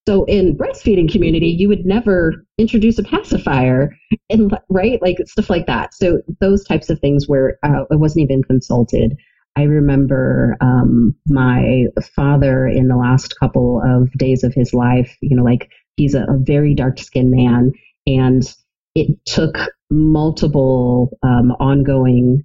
So 0.08 0.24
in 0.24 0.56
breastfeeding 0.56 1.10
community, 1.10 1.46
you 1.46 1.68
would 1.68 1.86
never 1.86 2.44
introduce 2.58 2.98
a 2.98 3.04
pacifier, 3.04 3.96
and 4.30 4.56
right, 4.68 5.00
like 5.00 5.18
stuff 5.26 5.48
like 5.48 5.66
that. 5.66 5.94
So 5.94 6.20
those 6.40 6.64
types 6.64 6.90
of 6.90 6.98
things 6.98 7.28
where 7.28 7.58
uh, 7.62 7.84
I 7.90 7.94
wasn't 7.94 8.24
even 8.24 8.42
consulted. 8.42 9.16
I 9.56 9.62
remember 9.62 10.56
um, 10.60 11.14
my 11.26 11.84
father 12.16 12.66
in 12.66 12.88
the 12.88 12.96
last 12.96 13.38
couple 13.38 13.80
of 13.84 14.10
days 14.18 14.42
of 14.42 14.54
his 14.54 14.74
life. 14.74 15.16
You 15.20 15.36
know, 15.36 15.44
like 15.44 15.70
he's 15.96 16.14
a, 16.14 16.22
a 16.22 16.38
very 16.38 16.74
dark 16.74 16.98
skinned 16.98 17.30
man, 17.30 17.70
and 18.06 18.42
it 18.96 19.24
took 19.24 19.56
multiple 19.88 21.16
um, 21.22 21.52
ongoing 21.60 22.44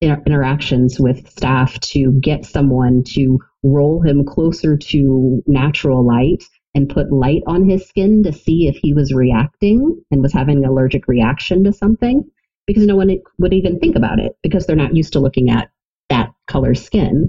inter- 0.00 0.22
interactions 0.26 0.98
with 0.98 1.28
staff 1.30 1.78
to 1.80 2.12
get 2.20 2.44
someone 2.44 3.04
to 3.04 3.38
roll 3.62 4.02
him 4.02 4.24
closer 4.24 4.76
to 4.76 5.42
natural 5.46 6.04
light 6.04 6.42
and 6.74 6.88
put 6.88 7.12
light 7.12 7.42
on 7.46 7.68
his 7.68 7.86
skin 7.86 8.22
to 8.22 8.32
see 8.32 8.66
if 8.66 8.76
he 8.76 8.94
was 8.94 9.12
reacting 9.12 10.02
and 10.10 10.22
was 10.22 10.32
having 10.32 10.58
an 10.58 10.64
allergic 10.64 11.06
reaction 11.06 11.64
to 11.64 11.72
something 11.72 12.24
because 12.66 12.86
no 12.86 12.96
one 12.96 13.10
would 13.38 13.52
even 13.52 13.78
think 13.78 13.96
about 13.96 14.18
it 14.18 14.32
because 14.42 14.66
they're 14.66 14.76
not 14.76 14.96
used 14.96 15.12
to 15.12 15.20
looking 15.20 15.50
at 15.50 15.70
that 16.08 16.30
color 16.46 16.74
skin. 16.74 17.28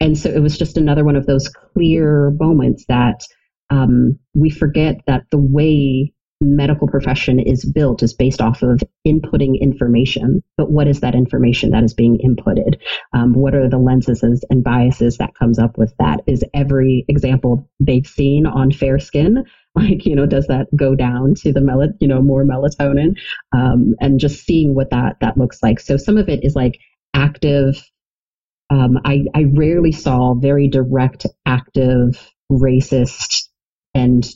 And 0.00 0.16
so 0.16 0.30
it 0.30 0.40
was 0.40 0.58
just 0.58 0.76
another 0.76 1.04
one 1.04 1.16
of 1.16 1.26
those 1.26 1.48
clear 1.48 2.30
moments 2.38 2.84
that 2.88 3.20
um, 3.70 4.18
we 4.34 4.50
forget 4.50 5.00
that 5.06 5.24
the 5.30 5.38
way 5.38 6.12
medical 6.40 6.88
profession 6.88 7.38
is 7.38 7.64
built 7.64 8.02
is 8.02 8.14
based 8.14 8.40
off 8.40 8.62
of 8.62 8.82
inputting 9.06 9.60
information. 9.60 10.42
But 10.56 10.70
what 10.70 10.88
is 10.88 11.00
that 11.00 11.14
information 11.14 11.70
that 11.70 11.84
is 11.84 11.94
being 11.94 12.18
inputted? 12.18 12.80
Um, 13.12 13.34
what 13.34 13.54
are 13.54 13.68
the 13.68 13.78
lenses 13.78 14.22
and 14.22 14.64
biases 14.64 15.18
that 15.18 15.34
comes 15.34 15.58
up 15.58 15.76
with 15.76 15.94
that? 15.98 16.20
Is 16.26 16.44
every 16.54 17.04
example 17.08 17.68
they've 17.78 18.06
seen 18.06 18.46
on 18.46 18.72
fair 18.72 18.98
skin? 18.98 19.44
Like, 19.76 20.04
you 20.04 20.16
know, 20.16 20.26
does 20.26 20.48
that 20.48 20.66
go 20.74 20.96
down 20.96 21.34
to 21.36 21.52
the 21.52 21.60
mel, 21.60 21.86
you 22.00 22.08
know, 22.08 22.20
more 22.20 22.44
melatonin? 22.44 23.16
Um, 23.52 23.94
and 24.00 24.18
just 24.18 24.44
seeing 24.44 24.74
what 24.74 24.90
that, 24.90 25.18
that 25.20 25.38
looks 25.38 25.62
like. 25.62 25.78
So 25.78 25.96
some 25.96 26.18
of 26.18 26.28
it 26.28 26.42
is 26.42 26.56
like 26.56 26.80
active. 27.14 27.80
Um, 28.68 28.98
I, 29.04 29.26
I 29.32 29.44
rarely 29.44 29.92
saw 29.92 30.34
very 30.34 30.66
direct, 30.66 31.24
active, 31.46 32.32
racist 32.50 33.44
and 33.94 34.28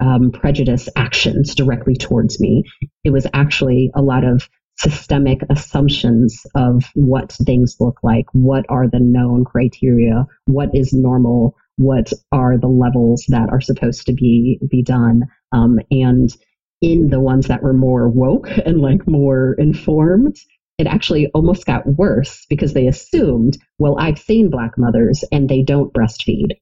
um, 0.00 0.30
prejudice 0.30 0.88
actions 0.96 1.54
directly 1.54 1.94
towards 1.94 2.40
me. 2.40 2.64
It 3.04 3.10
was 3.10 3.26
actually 3.32 3.90
a 3.94 4.02
lot 4.02 4.24
of 4.24 4.48
systemic 4.78 5.40
assumptions 5.50 6.40
of 6.54 6.84
what 6.94 7.32
things 7.32 7.76
look 7.80 7.98
like, 8.02 8.24
what 8.32 8.64
are 8.68 8.88
the 8.88 9.00
known 9.00 9.44
criteria, 9.44 10.26
what 10.46 10.70
is 10.74 10.92
normal, 10.92 11.54
what 11.76 12.12
are 12.32 12.58
the 12.58 12.68
levels 12.68 13.24
that 13.28 13.50
are 13.50 13.60
supposed 13.60 14.06
to 14.06 14.12
be 14.12 14.58
be 14.70 14.82
done, 14.82 15.22
um, 15.52 15.78
and 15.90 16.34
in 16.80 17.08
the 17.08 17.20
ones 17.20 17.46
that 17.48 17.62
were 17.62 17.74
more 17.74 18.08
woke 18.08 18.48
and 18.66 18.80
like 18.80 19.06
more 19.06 19.54
informed, 19.58 20.36
it 20.78 20.86
actually 20.86 21.26
almost 21.34 21.66
got 21.66 21.86
worse 21.86 22.46
because 22.48 22.72
they 22.72 22.86
assumed, 22.86 23.58
well, 23.78 23.98
I've 23.98 24.18
seen 24.18 24.48
black 24.48 24.78
mothers 24.78 25.24
and 25.30 25.48
they 25.48 25.62
don't 25.62 25.92
breastfeed. 25.92 26.52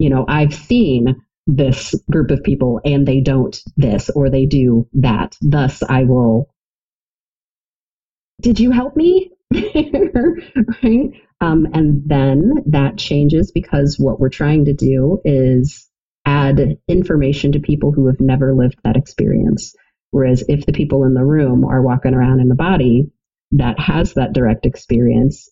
You 0.00 0.10
know, 0.10 0.24
I've 0.26 0.52
seen 0.52 1.14
this 1.46 1.94
group 2.10 2.30
of 2.30 2.42
people 2.42 2.80
and 2.84 3.06
they 3.06 3.20
don't 3.20 3.60
this 3.76 4.10
or 4.10 4.30
they 4.30 4.46
do 4.46 4.86
that. 4.94 5.36
Thus, 5.42 5.82
I 5.88 6.04
will. 6.04 6.48
Did 8.40 8.60
you 8.60 8.70
help 8.70 8.96
me? 8.96 9.30
right? 9.54 11.10
Um, 11.40 11.66
and 11.72 12.02
then 12.06 12.54
that 12.66 12.98
changes 12.98 13.50
because 13.50 13.96
what 13.98 14.20
we're 14.20 14.28
trying 14.28 14.64
to 14.66 14.72
do 14.72 15.20
is 15.24 15.88
add 16.26 16.76
information 16.88 17.52
to 17.52 17.60
people 17.60 17.92
who 17.92 18.06
have 18.06 18.20
never 18.20 18.54
lived 18.54 18.76
that 18.84 18.96
experience. 18.96 19.74
Whereas 20.10 20.44
if 20.48 20.66
the 20.66 20.72
people 20.72 21.04
in 21.04 21.14
the 21.14 21.24
room 21.24 21.64
are 21.64 21.82
walking 21.82 22.14
around 22.14 22.40
in 22.40 22.50
a 22.50 22.54
body 22.56 23.10
that 23.52 23.78
has 23.78 24.14
that 24.14 24.32
direct 24.32 24.66
experience, 24.66 25.48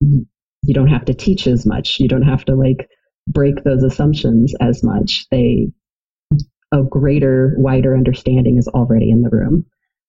you 0.00 0.74
don't 0.74 0.88
have 0.88 1.04
to 1.06 1.14
teach 1.14 1.46
as 1.46 1.66
much. 1.66 1.98
You 2.00 2.08
don't 2.08 2.22
have 2.22 2.44
to 2.46 2.54
like 2.54 2.88
break 3.30 3.62
those 3.64 3.82
assumptions 3.82 4.54
as 4.60 4.82
much. 4.82 5.26
They 5.30 5.68
a 6.72 6.82
greater, 6.82 7.54
wider 7.56 7.96
understanding 7.96 8.56
is 8.56 8.68
already 8.68 9.10
in 9.10 9.22
the 9.22 9.30
room. 9.30 9.66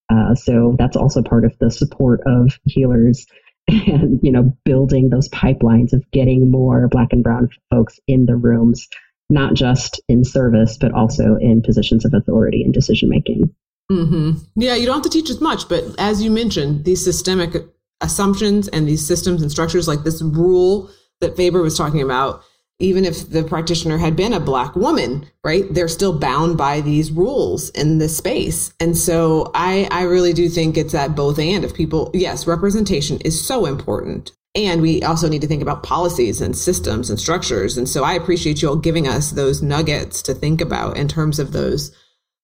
Uh, 0.08 0.34
so 0.34 0.76
that's 0.78 0.96
also 0.96 1.22
part 1.22 1.44
of 1.44 1.56
the 1.58 1.70
support 1.70 2.20
of 2.26 2.58
healers 2.64 3.26
and 3.68 4.18
you 4.22 4.32
know 4.32 4.52
building 4.64 5.08
those 5.08 5.28
pipelines 5.28 5.92
of 5.92 6.04
getting 6.10 6.50
more 6.50 6.88
black 6.88 7.12
and 7.12 7.22
brown 7.22 7.48
folks 7.70 8.00
in 8.08 8.26
the 8.26 8.34
rooms 8.34 8.88
not 9.30 9.54
just 9.54 10.00
in 10.08 10.24
service 10.24 10.76
but 10.76 10.92
also 10.92 11.36
in 11.36 11.62
positions 11.62 12.04
of 12.04 12.12
authority 12.12 12.62
and 12.64 12.74
decision 12.74 13.08
making 13.08 13.48
mm-hmm. 13.90 14.32
yeah 14.56 14.74
you 14.74 14.84
don't 14.84 14.96
have 14.96 15.02
to 15.04 15.08
teach 15.08 15.30
as 15.30 15.40
much 15.40 15.68
but 15.68 15.84
as 15.96 16.20
you 16.20 16.28
mentioned 16.28 16.84
these 16.84 17.04
systemic 17.04 17.54
assumptions 18.00 18.66
and 18.68 18.88
these 18.88 19.06
systems 19.06 19.42
and 19.42 19.50
structures 19.50 19.86
like 19.86 20.02
this 20.02 20.20
rule 20.22 20.90
that 21.20 21.36
Faybra 21.36 21.62
was 21.62 21.78
talking 21.78 22.02
about 22.02 22.42
even 22.78 23.04
if 23.04 23.30
the 23.30 23.44
practitioner 23.44 23.98
had 23.98 24.16
been 24.16 24.32
a 24.32 24.40
black 24.40 24.74
woman, 24.74 25.26
right? 25.44 25.64
They're 25.72 25.88
still 25.88 26.18
bound 26.18 26.58
by 26.58 26.80
these 26.80 27.12
rules 27.12 27.70
in 27.70 27.98
this 27.98 28.16
space. 28.16 28.72
And 28.80 28.96
so 28.96 29.50
I, 29.54 29.88
I 29.90 30.02
really 30.02 30.32
do 30.32 30.48
think 30.48 30.76
it's 30.76 30.92
that 30.92 31.14
both 31.14 31.38
and 31.38 31.64
of 31.64 31.74
people, 31.74 32.10
yes, 32.12 32.46
representation 32.46 33.20
is 33.20 33.44
so 33.44 33.66
important. 33.66 34.32
And 34.54 34.82
we 34.82 35.02
also 35.02 35.28
need 35.28 35.40
to 35.42 35.46
think 35.46 35.62
about 35.62 35.82
policies 35.82 36.40
and 36.40 36.56
systems 36.56 37.08
and 37.08 37.18
structures. 37.18 37.78
And 37.78 37.88
so 37.88 38.04
I 38.04 38.14
appreciate 38.14 38.60
you 38.60 38.68
all 38.68 38.76
giving 38.76 39.08
us 39.08 39.30
those 39.30 39.62
nuggets 39.62 40.20
to 40.22 40.34
think 40.34 40.60
about 40.60 40.96
in 40.96 41.08
terms 41.08 41.38
of 41.38 41.52
those 41.52 41.96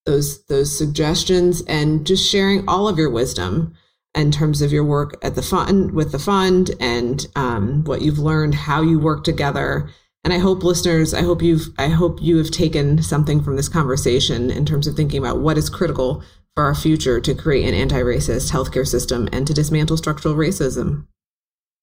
those 0.06 0.42
those 0.46 0.76
suggestions 0.76 1.62
and 1.68 2.06
just 2.06 2.26
sharing 2.26 2.66
all 2.66 2.88
of 2.88 2.96
your 2.96 3.10
wisdom 3.10 3.74
in 4.14 4.30
terms 4.30 4.62
of 4.62 4.72
your 4.72 4.84
work 4.84 5.16
at 5.22 5.34
the 5.34 5.42
fund 5.42 5.92
with 5.92 6.12
the 6.12 6.18
fund 6.18 6.70
and 6.80 7.26
um, 7.36 7.84
what 7.84 8.00
you've 8.00 8.18
learned, 8.18 8.54
how 8.54 8.80
you 8.80 8.98
work 8.98 9.22
together. 9.22 9.90
And 10.24 10.32
I 10.32 10.38
hope 10.38 10.62
listeners, 10.62 11.14
I 11.14 11.22
hope 11.22 11.42
you've 11.42 11.68
I 11.78 11.88
hope 11.88 12.20
you 12.20 12.36
have 12.38 12.50
taken 12.50 13.02
something 13.02 13.42
from 13.42 13.56
this 13.56 13.68
conversation 13.68 14.50
in 14.50 14.66
terms 14.66 14.86
of 14.86 14.94
thinking 14.94 15.18
about 15.18 15.38
what 15.38 15.56
is 15.56 15.70
critical 15.70 16.22
for 16.54 16.64
our 16.64 16.74
future 16.74 17.20
to 17.20 17.34
create 17.34 17.68
an 17.68 17.74
anti-racist 17.74 18.50
healthcare 18.50 18.86
system 18.86 19.28
and 19.32 19.46
to 19.46 19.54
dismantle 19.54 19.96
structural 19.96 20.34
racism. 20.34 21.06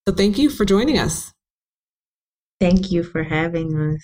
So 0.07 0.13
thank 0.13 0.37
you 0.37 0.49
for 0.49 0.65
joining 0.65 0.99
us. 0.99 1.31
Thank 2.59 2.91
you 2.91 3.03
for 3.03 3.23
having 3.23 3.95
us. 3.95 4.03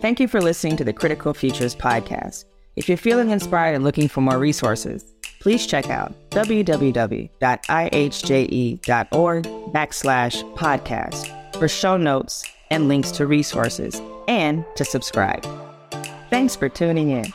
Thank 0.00 0.20
you 0.20 0.28
for 0.28 0.40
listening 0.40 0.76
to 0.78 0.84
the 0.84 0.92
Critical 0.92 1.32
Futures 1.32 1.76
podcast. 1.76 2.44
If 2.76 2.88
you're 2.88 2.98
feeling 2.98 3.30
inspired 3.30 3.74
and 3.74 3.84
looking 3.84 4.08
for 4.08 4.20
more 4.20 4.38
resources, 4.38 5.04
please 5.40 5.66
check 5.66 5.90
out 5.90 6.12
www.ihje.org 6.30 7.30
backslash 9.72 10.54
podcast 10.54 11.56
for 11.56 11.68
show 11.68 11.96
notes 11.96 12.44
and 12.70 12.88
links 12.88 13.10
to 13.12 13.26
resources 13.26 14.00
and 14.28 14.64
to 14.76 14.84
subscribe. 14.84 15.46
Thanks 16.30 16.54
for 16.54 16.68
tuning 16.68 17.10
in. 17.10 17.32